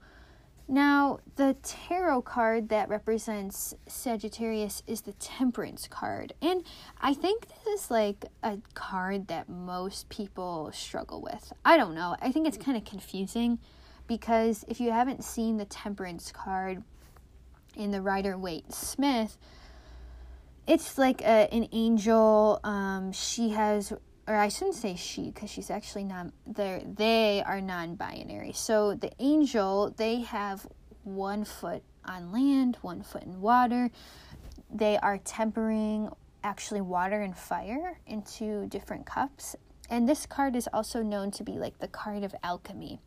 now, 0.67 1.19
the 1.35 1.55
tarot 1.61 2.23
card 2.23 2.69
that 2.69 2.89
represents 2.89 3.75
Sagittarius 3.87 4.81
is 4.87 5.01
the 5.01 5.13
Temperance 5.13 5.87
card. 5.87 6.33
And 6.41 6.63
I 6.99 7.13
think 7.13 7.47
this 7.47 7.83
is 7.83 7.91
like 7.91 8.25
a 8.41 8.57
card 8.73 9.27
that 9.27 9.47
most 9.47 10.09
people 10.09 10.71
struggle 10.73 11.21
with. 11.21 11.53
I 11.63 11.77
don't 11.77 11.93
know. 11.93 12.15
I 12.19 12.31
think 12.31 12.47
it's 12.47 12.57
kind 12.57 12.75
of 12.75 12.83
confusing 12.83 13.59
because 14.07 14.65
if 14.67 14.79
you 14.79 14.91
haven't 14.91 15.23
seen 15.23 15.57
the 15.57 15.65
Temperance 15.65 16.31
card 16.31 16.83
in 17.75 17.91
the 17.91 18.01
Rider 18.01 18.35
Waite 18.35 18.73
Smith, 18.73 19.37
it's 20.65 20.97
like 20.97 21.21
a, 21.21 21.47
an 21.53 21.67
angel. 21.73 22.59
Um, 22.63 23.11
she 23.11 23.49
has 23.49 23.93
or 24.27 24.35
I 24.35 24.49
shouldn't 24.49 24.75
say 24.75 24.95
she 24.95 25.31
because 25.31 25.49
she's 25.49 25.69
actually 25.69 26.03
not 26.03 26.27
they 26.47 26.83
they 26.85 27.43
are 27.45 27.61
non-binary. 27.61 28.53
So 28.53 28.95
the 28.95 29.11
angel, 29.19 29.93
they 29.95 30.21
have 30.21 30.67
one 31.03 31.45
foot 31.45 31.83
on 32.03 32.31
land, 32.31 32.77
one 32.81 33.03
foot 33.03 33.23
in 33.23 33.41
water. 33.41 33.91
They 34.73 34.97
are 34.97 35.19
tempering 35.19 36.09
actually 36.43 36.81
water 36.81 37.21
and 37.21 37.37
fire 37.37 37.99
into 38.07 38.67
different 38.67 39.05
cups. 39.05 39.55
And 39.89 40.09
this 40.09 40.25
card 40.25 40.55
is 40.55 40.67
also 40.73 41.03
known 41.03 41.29
to 41.31 41.43
be 41.43 41.53
like 41.53 41.77
the 41.77 41.87
card 41.87 42.23
of 42.23 42.33
alchemy. 42.43 42.99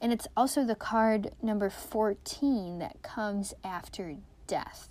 And 0.00 0.12
it's 0.12 0.26
also 0.36 0.64
the 0.64 0.74
card 0.74 1.32
number 1.42 1.68
14 1.68 2.78
that 2.78 3.02
comes 3.02 3.52
after 3.62 4.16
death. 4.46 4.88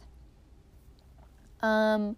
Um 1.61 2.17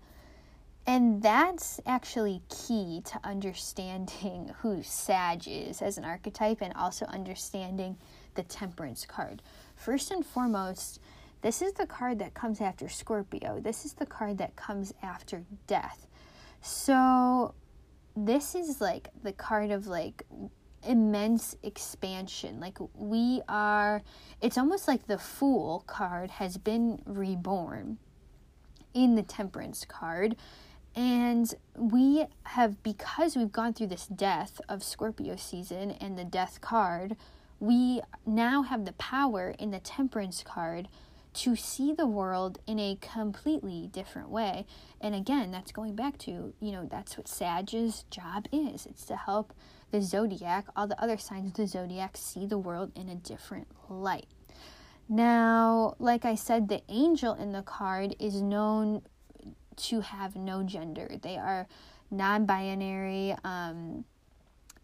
and 0.86 1.22
that's 1.22 1.80
actually 1.86 2.42
key 2.50 3.02
to 3.06 3.20
understanding 3.24 4.54
who 4.62 4.84
Sag 4.84 5.48
is 5.48 5.82
as 5.82 5.98
an 5.98 6.06
archetype 6.06 6.62
and 6.62 6.74
also 6.74 7.06
understanding 7.06 7.98
the 8.36 8.44
Temperance 8.44 9.06
card. 9.06 9.42
First 9.76 10.12
and 10.12 10.26
foremost, 10.26 11.00
this 11.42 11.62
is 11.62 11.74
the 11.74 11.86
card 11.86 12.20
that 12.20 12.34
comes 12.34 12.62
after 12.62 12.90
Scorpio. 12.90 13.60
This 13.60 13.86
is 13.86 13.94
the 13.94 14.06
card 14.06 14.38
that 14.40 14.56
comes 14.56 14.94
after 15.02 15.44
death. 15.68 16.08
So, 16.62 17.54
this 18.16 18.56
is 18.56 18.80
like 18.80 19.10
the 19.24 19.34
card 19.34 19.72
of 19.72 19.88
like 19.88 20.24
immense 20.88 21.56
expansion. 21.64 22.60
Like, 22.60 22.78
we 22.94 23.42
are, 23.50 24.02
it's 24.42 24.58
almost 24.58 24.88
like 24.88 25.08
the 25.08 25.18
Fool 25.18 25.84
card 25.86 26.32
has 26.32 26.58
been 26.58 27.02
reborn 27.06 27.98
in 28.94 29.16
the 29.16 29.24
Temperance 29.24 29.86
card 29.86 30.36
and 30.96 31.54
we 31.76 32.26
have, 32.44 32.82
because 32.84 33.36
we've 33.36 33.52
gone 33.52 33.74
through 33.74 33.88
this 33.88 34.08
death 34.08 34.62
of 34.70 34.84
Scorpio 34.84 35.36
season 35.36 35.92
and 35.92 36.18
the 36.18 36.24
death 36.24 36.62
card, 36.62 37.16
we 37.60 38.02
now 38.26 38.64
have 38.64 38.86
the 38.86 38.94
power 38.94 39.56
in 39.58 39.72
the 39.72 39.80
temperance 39.80 40.44
card 40.44 40.88
to 41.34 41.56
see 41.56 41.94
the 41.94 42.06
world 42.06 42.60
in 42.68 42.78
a 42.78 42.98
completely 43.02 43.90
different 43.92 44.30
way. 44.30 44.66
And 45.02 45.16
again, 45.16 45.50
that's 45.50 45.72
going 45.72 45.96
back 45.96 46.20
to, 46.20 46.54
you 46.60 46.72
know, 46.72 46.88
that's 46.90 47.18
what 47.18 47.28
Sag's 47.28 48.04
job 48.12 48.48
is. 48.52 48.86
It's 48.86 49.06
to 49.06 49.16
help 49.16 49.54
the 49.90 50.02
zodiac, 50.02 50.66
all 50.76 50.88
the 50.88 51.02
other 51.02 51.18
signs 51.18 51.48
of 51.48 51.54
the 51.56 51.68
zodiac, 51.68 52.18
see 52.18 52.46
the 52.46 52.58
world 52.58 52.92
in 52.96 53.10
a 53.10 53.16
different 53.16 53.68
light. 53.90 54.28
Now, 55.10 55.96
like 56.00 56.24
I 56.24 56.36
said, 56.36 56.70
the 56.70 56.82
angel 56.88 57.34
in 57.34 57.52
the 57.52 57.64
card 57.64 58.16
is 58.20 58.42
known 58.42 59.02
to 59.78 60.02
have 60.02 60.36
no 60.36 60.64
gender. 60.64 61.16
They 61.22 61.38
are 61.38 61.68
non-binary. 62.12 63.36
Um, 63.44 64.06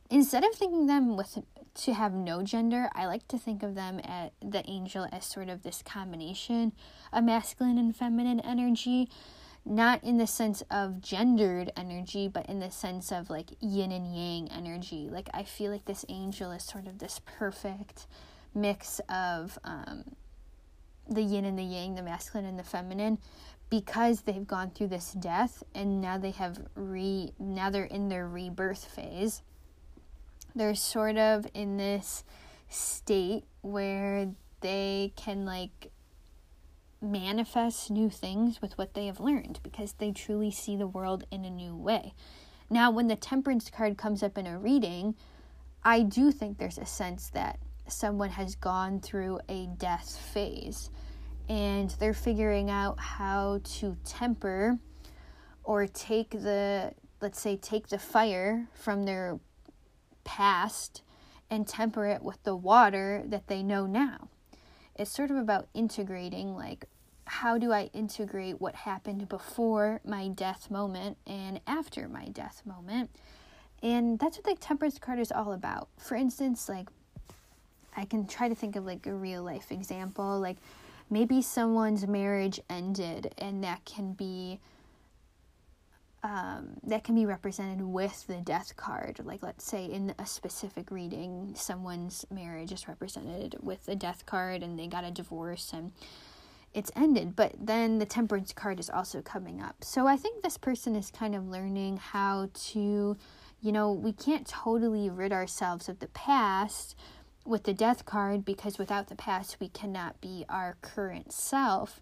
instead 0.10 0.44
of 0.44 0.54
thinking 0.54 0.88
them 0.88 1.16
with 1.16 1.40
to 1.76 1.94
have 1.94 2.14
no 2.14 2.42
gender, 2.44 2.90
I 2.94 3.06
like 3.06 3.28
to 3.30 3.38
think 3.38 3.64
of 3.64 3.76
them 3.76 4.00
at 4.04 4.34
the 4.42 4.68
angel 4.70 5.08
as 5.12 5.26
sort 5.26 5.50
of 5.50 5.64
this 5.64 5.82
combination 5.82 6.74
of 7.14 7.24
masculine 7.24 7.78
and 7.78 7.96
feminine 7.96 8.40
energy, 8.40 9.10
not 9.66 10.04
in 10.04 10.18
the 10.18 10.28
sense 10.28 10.64
of 10.72 11.00
gendered 11.00 11.72
energy, 11.78 12.28
but 12.28 12.48
in 12.48 12.60
the 12.60 12.72
sense 12.72 13.12
of 13.12 13.30
like 13.30 13.52
yin 13.62 13.92
and 13.92 14.14
yang 14.14 14.52
energy. 14.52 15.08
Like 15.10 15.30
I 15.34 15.44
feel 15.44 15.72
like 15.72 15.86
this 15.86 16.06
angel 16.10 16.52
is 16.52 16.64
sort 16.64 16.88
of 16.88 17.00
this 17.00 17.22
perfect 17.24 18.08
mix 18.54 19.00
of 19.08 19.60
um, 19.64 20.16
the 21.08 21.22
yin 21.22 21.46
and 21.46 21.58
the 21.58 21.64
yang, 21.64 21.96
the 21.96 22.04
masculine 22.04 22.46
and 22.46 22.58
the 22.58 22.64
feminine, 22.64 23.20
because 23.70 24.22
they've 24.22 24.48
gone 24.48 24.72
through 24.72 24.88
this 24.88 25.14
death 25.14 25.64
and 25.76 26.02
now 26.02 26.18
they 26.18 26.32
have 26.32 26.60
re 26.76 27.34
now 27.40 27.70
they're 27.70 27.84
in 27.84 28.10
their 28.10 28.28
rebirth 28.28 28.86
phase 28.86 29.42
they're 30.56 30.76
sort 30.76 31.18
of 31.18 31.46
in 31.54 31.78
this 31.78 32.24
state 32.68 33.44
where 33.62 34.30
they 34.62 35.14
can 35.16 35.46
like 35.46 35.92
manifest 37.02 37.90
new 37.90 38.10
things 38.10 38.62
with 38.62 38.78
what 38.78 38.94
they 38.94 39.06
have 39.06 39.20
learned 39.20 39.60
because 39.64 39.94
they 39.94 40.12
truly 40.12 40.52
see 40.52 40.76
the 40.76 40.88
world 40.88 41.24
in 41.32 41.46
a 41.46 41.50
new 41.50 41.76
way. 41.76 42.14
Now, 42.70 42.92
when 42.92 43.08
the 43.08 43.16
temperance 43.16 43.70
card 43.70 43.98
comes 43.98 44.22
up 44.22 44.38
in 44.38 44.46
a 44.46 44.60
reading, 44.60 45.16
I 45.84 46.02
do 46.04 46.32
think 46.32 46.58
there's 46.58 46.78
a 46.78 46.86
sense 46.86 47.30
that 47.30 47.60
someone 47.88 48.32
has 48.32 48.56
gone 48.56 49.00
through 49.00 49.40
a 49.50 49.68
death 49.78 50.18
phase 50.18 50.90
and 51.50 51.90
they're 52.00 52.14
figuring 52.14 52.70
out 52.70 53.00
how 53.00 53.60
to 53.64 53.98
temper 54.06 54.78
or 55.64 55.88
take 55.88 56.30
the 56.30 56.94
let's 57.22 57.42
say 57.42 57.58
take 57.58 57.90
the 57.90 58.00
fire 58.00 58.68
from 58.74 59.04
their 59.04 59.40
past 60.24 61.02
and 61.50 61.68
temper 61.68 62.06
it 62.06 62.22
with 62.22 62.42
the 62.44 62.56
water 62.56 63.24
that 63.26 63.48
they 63.48 63.64
know 63.64 63.86
now. 63.86 64.30
It's 64.96 65.12
sort 65.12 65.32
of 65.32 65.38
about 65.38 65.68
integrating 65.74 66.56
like 66.56 66.86
how 67.26 67.58
do 67.58 67.72
I 67.72 67.92
integrate 67.94 68.60
what 68.60 68.74
happened 68.74 69.30
before 69.30 70.02
my 70.04 70.30
death 70.30 70.72
moment 70.72 71.18
and 71.28 71.62
after 71.68 72.08
my 72.08 72.26
death 72.26 72.64
moment? 72.66 73.12
And 73.84 74.18
that's 74.18 74.38
what 74.38 74.46
the 74.46 74.56
temperance 74.56 74.98
card 74.98 75.20
is 75.20 75.32
all 75.32 75.54
about. 75.54 75.90
For 75.98 76.16
instance, 76.16 76.68
like 76.68 76.90
I 77.96 78.06
can 78.06 78.28
try 78.28 78.50
to 78.50 78.56
think 78.56 78.76
of 78.76 78.86
like 78.86 79.06
a 79.06 79.14
real 79.14 79.44
life 79.44 79.72
example, 79.72 80.40
like 80.40 80.58
maybe 81.10 81.42
someone's 81.42 82.08
marriage 82.08 82.60
ended 82.70 83.34
and 83.38 83.64
that 83.64 83.86
can 83.86 84.14
be 84.14 84.60
um, 86.22 86.72
that 86.84 87.04
can 87.04 87.16
be 87.16 87.26
represented 87.26 87.82
with 87.82 88.28
the 88.28 88.42
death 88.42 88.76
card. 88.76 89.22
Like, 89.24 89.42
let's 89.42 89.64
say 89.64 89.86
in 89.86 90.14
a 90.20 90.26
specific 90.26 90.92
reading, 90.92 91.54
someone's 91.56 92.26
marriage 92.30 92.74
is 92.74 92.88
represented 92.88 93.56
with 93.62 93.88
a 93.88 93.96
death 93.96 94.26
card 94.26 94.62
and 94.62 94.78
they 94.78 94.88
got 94.88 95.06
a 95.06 95.12
divorce 95.12 95.72
and 95.74 95.94
it's 96.74 96.92
ended. 96.96 97.36
But 97.36 97.54
then 97.60 98.00
the 98.00 98.06
temperance 98.06 98.52
card 98.52 98.80
is 98.80 98.90
also 98.90 99.22
coming 99.22 99.62
up. 99.62 99.78
So 99.82 100.08
I 100.08 100.18
think 100.18 100.44
this 100.44 100.58
person 100.58 100.96
is 100.96 101.10
kind 101.10 101.36
of 101.36 101.48
learning 101.48 101.98
how 101.98 102.50
to, 102.54 103.18
you 103.62 103.72
know, 103.72 103.92
we 103.92 104.12
can't 104.12 104.46
totally 104.46 105.10
rid 105.10 105.32
ourselves 105.32 105.88
of 105.88 106.00
the 106.00 106.08
past 106.08 106.98
with 107.46 107.64
the 107.64 107.74
death 107.74 108.06
card 108.06 108.46
because 108.46 108.78
without 108.78 109.08
the 109.08 109.16
past, 109.16 109.58
we 109.60 109.70
cannot 109.70 110.22
be 110.22 110.46
our 110.50 110.78
current 110.82 111.32
self. 111.32 112.02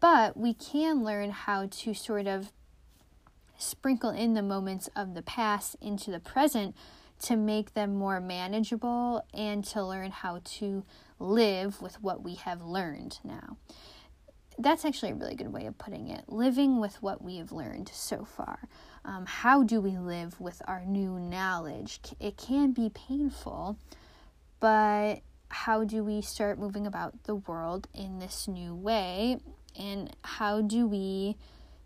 But 0.00 0.36
we 0.36 0.54
can 0.54 1.04
learn 1.04 1.30
how 1.30 1.66
to 1.66 1.94
sort 1.94 2.26
of 2.26 2.52
sprinkle 3.58 4.10
in 4.10 4.34
the 4.34 4.42
moments 4.42 4.88
of 4.94 5.14
the 5.14 5.22
past 5.22 5.76
into 5.80 6.10
the 6.10 6.20
present 6.20 6.76
to 7.20 7.36
make 7.36 7.74
them 7.74 7.96
more 7.96 8.20
manageable 8.20 9.24
and 9.34 9.64
to 9.64 9.84
learn 9.84 10.10
how 10.10 10.40
to 10.44 10.84
live 11.18 11.82
with 11.82 12.00
what 12.00 12.22
we 12.22 12.36
have 12.36 12.62
learned 12.62 13.18
now. 13.24 13.56
That's 14.56 14.84
actually 14.84 15.12
a 15.12 15.14
really 15.14 15.34
good 15.36 15.52
way 15.52 15.66
of 15.66 15.78
putting 15.78 16.08
it. 16.08 16.24
Living 16.28 16.80
with 16.80 17.00
what 17.02 17.22
we 17.22 17.36
have 17.36 17.52
learned 17.52 17.90
so 17.92 18.24
far. 18.24 18.68
Um, 19.04 19.24
how 19.26 19.62
do 19.62 19.80
we 19.80 19.96
live 19.96 20.40
with 20.40 20.62
our 20.66 20.84
new 20.84 21.18
knowledge? 21.18 22.00
It 22.20 22.36
can 22.36 22.72
be 22.72 22.90
painful, 22.90 23.78
but 24.60 25.20
how 25.50 25.84
do 25.84 26.04
we 26.04 26.20
start 26.20 26.58
moving 26.58 26.86
about 26.86 27.24
the 27.24 27.34
world 27.34 27.88
in 27.94 28.18
this 28.18 28.48
new 28.48 28.74
way? 28.74 29.38
And 29.78 30.14
how 30.22 30.60
do 30.60 30.86
we 30.86 31.36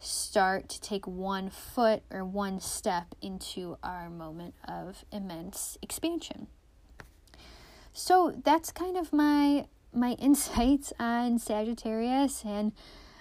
start 0.02 0.68
to 0.68 0.80
take 0.80 1.06
one 1.06 1.48
foot 1.48 2.02
or 2.10 2.24
one 2.24 2.60
step 2.60 3.14
into 3.22 3.78
our 3.84 4.10
moment 4.10 4.54
of 4.66 5.04
immense 5.12 5.78
expansion. 5.80 6.48
So 7.92 8.34
that's 8.44 8.72
kind 8.72 8.96
of 8.96 9.12
my 9.12 9.66
my 9.94 10.12
insights 10.18 10.92
on 10.98 11.38
Sagittarius 11.38 12.42
and 12.44 12.72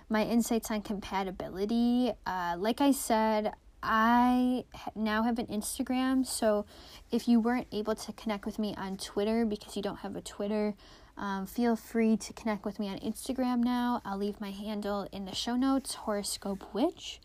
my 0.09 0.23
insights 0.23 0.71
on 0.71 0.81
compatibility. 0.81 2.11
Uh, 2.25 2.55
like 2.57 2.81
I 2.81 2.91
said, 2.91 3.53
I 3.83 4.65
now 4.95 5.23
have 5.23 5.39
an 5.39 5.47
Instagram, 5.47 6.25
so 6.25 6.65
if 7.11 7.27
you 7.27 7.39
weren't 7.39 7.67
able 7.71 7.95
to 7.95 8.13
connect 8.13 8.45
with 8.45 8.59
me 8.59 8.75
on 8.77 8.97
Twitter 8.97 9.45
because 9.45 9.75
you 9.75 9.81
don't 9.81 9.99
have 9.99 10.15
a 10.15 10.21
Twitter, 10.21 10.75
um, 11.17 11.45
feel 11.45 11.75
free 11.75 12.17
to 12.17 12.33
connect 12.33 12.65
with 12.65 12.79
me 12.79 12.89
on 12.89 12.99
Instagram 12.99 13.59
now. 13.63 14.01
I'll 14.05 14.17
leave 14.17 14.39
my 14.39 14.51
handle 14.51 15.07
in 15.11 15.25
the 15.25 15.35
show 15.35 15.55
notes, 15.55 15.95
Horoscope 15.95 16.73
Witch. 16.73 17.19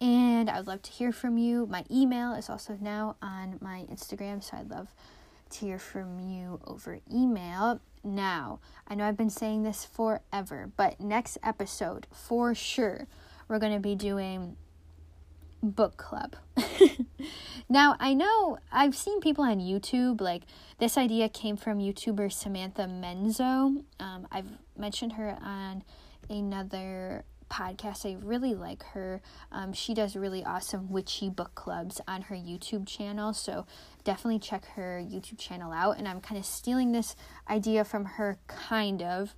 And 0.00 0.50
I 0.50 0.58
would 0.58 0.66
love 0.66 0.82
to 0.82 0.90
hear 0.90 1.12
from 1.12 1.38
you. 1.38 1.66
My 1.66 1.84
email 1.90 2.32
is 2.32 2.50
also 2.50 2.76
now 2.80 3.16
on 3.22 3.58
my 3.60 3.86
Instagram, 3.90 4.42
so 4.42 4.56
I'd 4.56 4.70
love 4.70 4.94
to 5.50 5.60
hear 5.60 5.78
from 5.78 6.18
you 6.18 6.60
over 6.66 6.98
email. 7.12 7.80
Now, 8.02 8.58
I 8.88 8.96
know 8.96 9.06
I've 9.06 9.16
been 9.16 9.30
saying 9.30 9.62
this 9.62 9.84
forever, 9.84 10.72
but 10.76 11.00
next 11.00 11.38
episode, 11.42 12.06
for 12.10 12.54
sure, 12.54 13.06
we're 13.46 13.60
going 13.60 13.74
to 13.74 13.80
be 13.80 13.94
doing 13.94 14.56
book 15.62 15.96
club. 15.96 16.36
now, 17.68 17.96
I 18.00 18.14
know 18.14 18.58
I've 18.70 18.94
seen 18.94 19.20
people 19.20 19.44
on 19.44 19.58
YouTube, 19.58 20.20
like 20.20 20.42
this 20.78 20.98
idea 20.98 21.28
came 21.28 21.56
from 21.56 21.78
YouTuber 21.78 22.32
Samantha 22.32 22.82
Menzo. 22.82 23.84
Um, 24.00 24.26
I've 24.30 24.48
mentioned 24.76 25.12
her 25.14 25.38
on 25.42 25.84
another 26.28 27.24
podcast. 27.52 28.06
I 28.06 28.16
really 28.24 28.54
like 28.54 28.82
her. 28.94 29.20
Um, 29.52 29.72
she 29.72 29.94
does 29.94 30.16
really 30.16 30.42
awesome 30.42 30.90
witchy 30.90 31.28
book 31.28 31.54
clubs 31.54 32.00
on 32.08 32.22
her 32.22 32.34
YouTube 32.34 32.86
channel. 32.86 33.32
So 33.32 33.66
definitely 34.04 34.38
check 34.38 34.64
her 34.74 35.00
YouTube 35.04 35.38
channel 35.38 35.72
out. 35.72 35.98
And 35.98 36.08
I'm 36.08 36.20
kind 36.20 36.38
of 36.38 36.46
stealing 36.46 36.92
this 36.92 37.14
idea 37.48 37.84
from 37.84 38.04
her, 38.04 38.38
kind 38.46 39.02
of, 39.02 39.34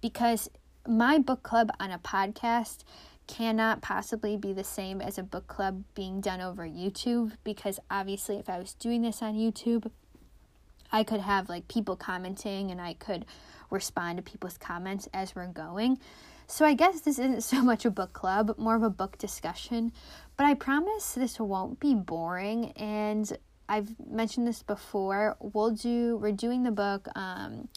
because 0.00 0.48
my 0.86 1.18
book 1.18 1.42
club 1.42 1.70
on 1.78 1.90
a 1.90 1.98
podcast 1.98 2.84
cannot 3.30 3.80
possibly 3.80 4.36
be 4.36 4.52
the 4.52 4.64
same 4.64 5.00
as 5.00 5.16
a 5.16 5.22
book 5.22 5.46
club 5.46 5.84
being 5.94 6.20
done 6.20 6.40
over 6.40 6.66
YouTube 6.66 7.32
because 7.44 7.78
obviously 7.88 8.36
if 8.36 8.50
I 8.50 8.58
was 8.58 8.74
doing 8.74 9.02
this 9.02 9.22
on 9.22 9.34
YouTube 9.34 9.88
I 10.90 11.04
could 11.04 11.20
have 11.20 11.48
like 11.48 11.68
people 11.68 11.94
commenting 11.94 12.72
and 12.72 12.80
I 12.80 12.94
could 12.94 13.24
respond 13.70 14.16
to 14.16 14.22
people's 14.22 14.58
comments 14.58 15.08
as 15.14 15.36
we're 15.36 15.46
going. 15.46 16.00
So 16.48 16.64
I 16.64 16.74
guess 16.74 17.02
this 17.02 17.20
isn't 17.20 17.42
so 17.44 17.62
much 17.62 17.84
a 17.84 17.90
book 17.90 18.12
club, 18.12 18.58
more 18.58 18.74
of 18.74 18.82
a 18.82 18.90
book 18.90 19.16
discussion, 19.16 19.92
but 20.36 20.44
I 20.46 20.54
promise 20.54 21.12
this 21.12 21.38
won't 21.38 21.78
be 21.78 21.94
boring 21.94 22.72
and 22.72 23.32
I've 23.68 23.94
mentioned 24.04 24.48
this 24.48 24.64
before. 24.64 25.36
We'll 25.38 25.70
do 25.70 26.16
we're 26.16 26.32
doing 26.32 26.64
the 26.64 26.72
book 26.72 27.06
um 27.14 27.68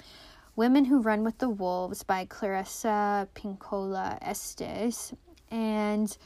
Women 0.56 0.86
Who 0.86 1.00
Run 1.00 1.24
with 1.24 1.38
the 1.38 1.50
Wolves 1.50 2.02
by 2.02 2.26
Clarissa 2.26 3.28
Pinkola 3.36 4.18
Estes 4.22 5.14
and 5.54 6.18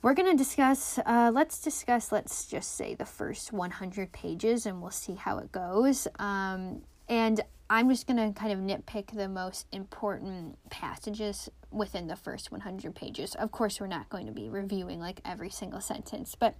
we're 0.00 0.14
going 0.14 0.30
to 0.30 0.36
discuss, 0.36 0.98
uh, 1.04 1.30
let's 1.32 1.60
discuss, 1.60 2.10
let's 2.10 2.46
just 2.46 2.74
say 2.76 2.94
the 2.94 3.04
first 3.04 3.52
100 3.52 4.12
pages 4.12 4.64
and 4.64 4.80
we'll 4.80 4.90
see 4.90 5.14
how 5.14 5.38
it 5.38 5.52
goes. 5.52 6.08
Um, 6.18 6.82
and 7.08 7.42
I'm 7.68 7.90
just 7.90 8.06
going 8.06 8.16
to 8.16 8.38
kind 8.38 8.52
of 8.52 8.58
nitpick 8.60 9.14
the 9.14 9.28
most 9.28 9.66
important 9.70 10.56
passages 10.70 11.50
within 11.70 12.06
the 12.06 12.16
first 12.16 12.50
100 12.50 12.94
pages. 12.94 13.34
Of 13.34 13.50
course, 13.50 13.80
we're 13.80 13.86
not 13.86 14.08
going 14.08 14.26
to 14.26 14.32
be 14.32 14.48
reviewing 14.48 14.98
like 14.98 15.20
every 15.24 15.50
single 15.50 15.82
sentence, 15.82 16.34
but 16.34 16.54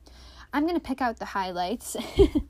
I'm 0.53 0.65
going 0.65 0.75
to 0.75 0.81
pick 0.81 1.01
out 1.01 1.19
the 1.19 1.27
highlights. 1.27 1.97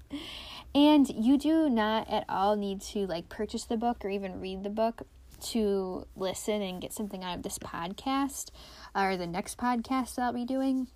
and 0.74 1.08
you 1.08 1.38
do 1.38 1.68
not 1.68 2.10
at 2.10 2.24
all 2.28 2.56
need 2.56 2.80
to 2.80 3.06
like 3.06 3.28
purchase 3.28 3.64
the 3.64 3.76
book 3.76 4.04
or 4.04 4.08
even 4.08 4.40
read 4.40 4.64
the 4.64 4.70
book 4.70 5.02
to 5.38 6.06
listen 6.16 6.62
and 6.62 6.80
get 6.80 6.92
something 6.92 7.22
out 7.22 7.36
of 7.36 7.42
this 7.42 7.58
podcast 7.58 8.50
or 8.96 9.16
the 9.16 9.26
next 9.26 9.58
podcast 9.58 10.14
that 10.14 10.22
I'll 10.22 10.32
be 10.32 10.44
doing. 10.44 10.88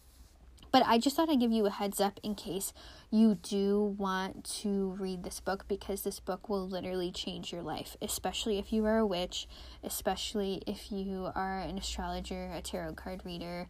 But 0.72 0.84
I 0.86 0.98
just 0.98 1.16
thought 1.16 1.28
I'd 1.28 1.40
give 1.40 1.52
you 1.52 1.66
a 1.66 1.70
heads 1.70 2.00
up 2.00 2.20
in 2.22 2.34
case 2.34 2.72
you 3.10 3.34
do 3.34 3.96
want 3.98 4.44
to 4.60 4.96
read 4.98 5.24
this 5.24 5.40
book 5.40 5.66
because 5.66 6.02
this 6.02 6.20
book 6.20 6.48
will 6.48 6.66
literally 6.68 7.10
change 7.10 7.52
your 7.52 7.62
life, 7.62 7.96
especially 8.00 8.58
if 8.58 8.72
you 8.72 8.84
are 8.84 8.98
a 8.98 9.06
witch, 9.06 9.48
especially 9.82 10.62
if 10.66 10.92
you 10.92 11.30
are 11.34 11.60
an 11.60 11.76
astrologer, 11.76 12.52
a 12.54 12.62
tarot 12.62 12.94
card 12.94 13.22
reader, 13.24 13.66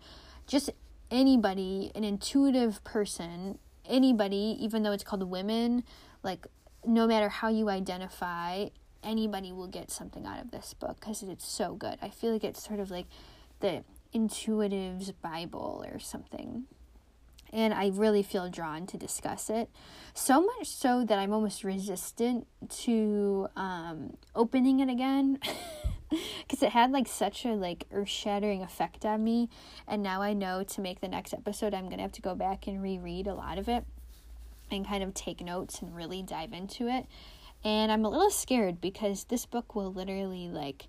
just 0.47 0.70
anybody, 1.11 1.90
an 1.94 2.05
intuitive 2.05 2.85
person, 2.85 3.59
anybody, 3.86 4.57
even 4.61 4.82
though 4.82 4.93
it's 4.93 5.05
called 5.05 5.23
women, 5.23 5.85
like 6.23 6.47
no 6.85 7.07
matter 7.07 7.31
how 7.31 7.48
you 7.48 7.70
identify, 7.70 8.66
anybody 9.02 9.52
will 9.52 9.69
get 9.69 9.90
something 9.90 10.27
out 10.27 10.40
of 10.40 10.51
this 10.51 10.74
book 10.74 11.01
because 11.01 11.23
it's 11.23 11.48
so 11.48 11.74
good. 11.74 11.98
I 12.02 12.11
feel 12.11 12.32
like 12.32 12.44
it's 12.44 12.62
sort 12.62 12.81
of 12.81 12.90
like 12.90 13.07
the 13.61 13.85
intuitive's 14.12 15.12
Bible 15.12 15.85
or 15.91 15.99
something. 15.99 16.65
And 17.53 17.74
I 17.74 17.91
really 17.93 18.23
feel 18.23 18.49
drawn 18.49 18.87
to 18.87 18.97
discuss 18.97 19.51
it. 19.51 19.69
So 20.15 20.41
much 20.41 20.69
so 20.69 21.05
that 21.05 21.19
I'm 21.19 21.32
almost 21.32 21.65
resistant 21.65 22.47
to 22.85 23.49
um, 23.57 24.16
opening 24.35 24.81
it 24.81 24.89
again. 24.89 25.39
because 26.41 26.61
it 26.62 26.70
had 26.70 26.91
like 26.91 27.07
such 27.07 27.45
a 27.45 27.51
like 27.51 27.87
earth-shattering 27.93 28.62
effect 28.62 29.05
on 29.05 29.23
me 29.23 29.49
and 29.87 30.03
now 30.03 30.20
i 30.20 30.32
know 30.32 30.65
to 30.65 30.81
make 30.81 31.01
the 31.01 31.07
next 31.07 31.32
episode 31.32 31.73
i'm 31.73 31.89
gonna 31.89 32.03
have 32.03 32.11
to 32.11 32.20
go 32.20 32.35
back 32.35 32.66
and 32.66 32.82
reread 32.82 33.28
a 33.28 33.32
lot 33.32 33.59
of 33.59 33.69
it 33.69 33.85
and 34.73 34.85
kind 34.85 35.05
of 35.05 35.15
take 35.15 35.41
notes 35.41 35.81
and 35.81 35.95
really 35.95 36.20
dive 36.20 36.53
into 36.53 36.89
it 36.89 37.07
and 37.65 37.93
I'm 37.93 38.05
a 38.05 38.09
little 38.09 38.31
scared 38.31 38.81
because 38.81 39.24
this 39.24 39.45
book 39.45 39.74
will 39.74 39.93
literally 39.93 40.49
like 40.49 40.87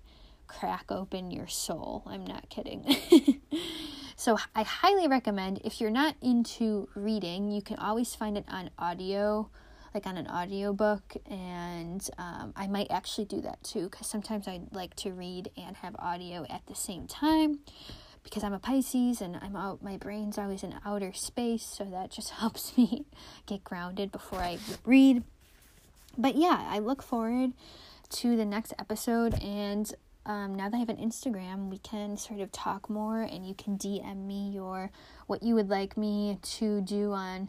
crack 0.58 0.90
open 0.90 1.30
your 1.30 1.48
soul. 1.48 2.02
I'm 2.06 2.26
not 2.26 2.48
kidding. 2.48 2.96
so 4.16 4.38
I 4.54 4.62
highly 4.62 5.08
recommend 5.08 5.60
if 5.64 5.80
you're 5.80 5.90
not 5.90 6.16
into 6.20 6.88
reading, 6.94 7.50
you 7.50 7.62
can 7.62 7.78
always 7.78 8.14
find 8.14 8.36
it 8.36 8.44
on 8.48 8.70
audio 8.78 9.50
like 9.94 10.06
on 10.06 10.16
an 10.16 10.26
audiobook 10.26 11.16
and 11.30 12.08
um, 12.16 12.52
i 12.56 12.66
might 12.66 12.90
actually 12.90 13.26
do 13.26 13.42
that 13.42 13.62
too 13.62 13.90
because 13.90 14.06
sometimes 14.06 14.48
i 14.48 14.58
like 14.72 14.96
to 14.96 15.10
read 15.12 15.50
and 15.54 15.76
have 15.76 15.94
audio 15.98 16.46
at 16.48 16.62
the 16.66 16.74
same 16.74 17.06
time 17.06 17.58
because 18.24 18.42
i'm 18.42 18.54
a 18.54 18.58
pisces 18.58 19.20
and 19.20 19.36
i'm 19.42 19.54
out 19.54 19.82
my 19.82 19.98
brain's 19.98 20.38
always 20.38 20.62
in 20.62 20.74
outer 20.86 21.12
space 21.12 21.62
so 21.62 21.84
that 21.84 22.10
just 22.10 22.30
helps 22.40 22.76
me 22.78 23.04
get 23.44 23.62
grounded 23.64 24.10
before 24.10 24.40
i 24.40 24.56
read 24.86 25.22
but 26.16 26.36
yeah 26.36 26.66
i 26.70 26.78
look 26.78 27.02
forward 27.02 27.52
to 28.08 28.34
the 28.34 28.44
next 28.46 28.72
episode 28.78 29.34
and 29.42 29.94
um, 30.24 30.54
now 30.54 30.68
that 30.68 30.76
I 30.76 30.80
have 30.80 30.88
an 30.88 30.98
Instagram, 30.98 31.68
we 31.68 31.78
can 31.78 32.16
sort 32.16 32.40
of 32.40 32.52
talk 32.52 32.88
more, 32.88 33.22
and 33.22 33.46
you 33.46 33.54
can 33.54 33.76
DM 33.76 34.26
me 34.26 34.50
your 34.50 34.90
what 35.26 35.42
you 35.42 35.54
would 35.54 35.68
like 35.68 35.96
me 35.96 36.38
to 36.42 36.80
do 36.80 37.12
on 37.12 37.48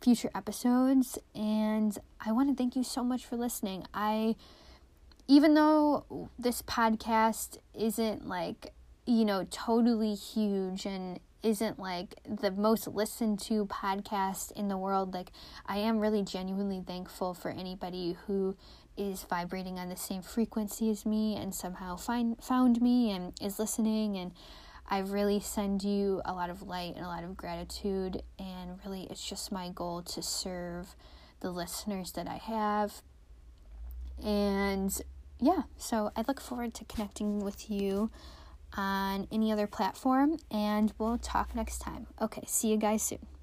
future 0.00 0.30
episodes. 0.34 1.18
And 1.34 1.96
I 2.24 2.32
want 2.32 2.50
to 2.50 2.54
thank 2.54 2.76
you 2.76 2.84
so 2.84 3.02
much 3.02 3.24
for 3.26 3.36
listening. 3.36 3.84
I, 3.92 4.36
even 5.26 5.54
though 5.54 6.28
this 6.38 6.62
podcast 6.62 7.58
isn't 7.74 8.28
like, 8.28 8.72
you 9.06 9.24
know, 9.24 9.46
totally 9.50 10.14
huge 10.14 10.86
and 10.86 11.18
isn't 11.42 11.78
like 11.78 12.14
the 12.24 12.50
most 12.50 12.86
listened 12.88 13.40
to 13.40 13.66
podcast 13.66 14.52
in 14.52 14.68
the 14.68 14.76
world, 14.76 15.14
like, 15.14 15.32
I 15.66 15.78
am 15.78 15.98
really 15.98 16.22
genuinely 16.22 16.82
thankful 16.86 17.34
for 17.34 17.50
anybody 17.50 18.16
who 18.26 18.56
is 18.98 19.22
vibrating 19.22 19.78
on 19.78 19.88
the 19.88 19.96
same 19.96 20.20
frequency 20.20 20.90
as 20.90 21.06
me 21.06 21.36
and 21.36 21.54
somehow 21.54 21.96
find 21.96 22.36
found 22.42 22.82
me 22.82 23.10
and 23.10 23.32
is 23.40 23.58
listening 23.58 24.16
and 24.16 24.32
I 24.90 25.00
really 25.00 25.38
send 25.40 25.84
you 25.84 26.22
a 26.24 26.32
lot 26.32 26.48
of 26.48 26.62
light 26.62 26.94
and 26.96 27.04
a 27.04 27.08
lot 27.08 27.22
of 27.22 27.36
gratitude, 27.36 28.22
and 28.38 28.78
really, 28.84 29.06
it's 29.10 29.26
just 29.26 29.52
my 29.52 29.68
goal 29.68 30.02
to 30.02 30.22
serve 30.22 30.96
the 31.40 31.50
listeners 31.50 32.12
that 32.12 32.26
I 32.26 32.36
have. 32.36 33.02
And 34.24 34.98
yeah, 35.38 35.62
so 35.76 36.10
I 36.16 36.24
look 36.26 36.40
forward 36.40 36.72
to 36.74 36.84
connecting 36.86 37.40
with 37.40 37.70
you 37.70 38.10
on 38.74 39.28
any 39.30 39.52
other 39.52 39.66
platform, 39.66 40.38
and 40.50 40.92
we'll 40.96 41.18
talk 41.18 41.54
next 41.54 41.80
time. 41.80 42.06
Okay, 42.20 42.44
see 42.46 42.68
you 42.68 42.78
guys 42.78 43.02
soon. 43.02 43.37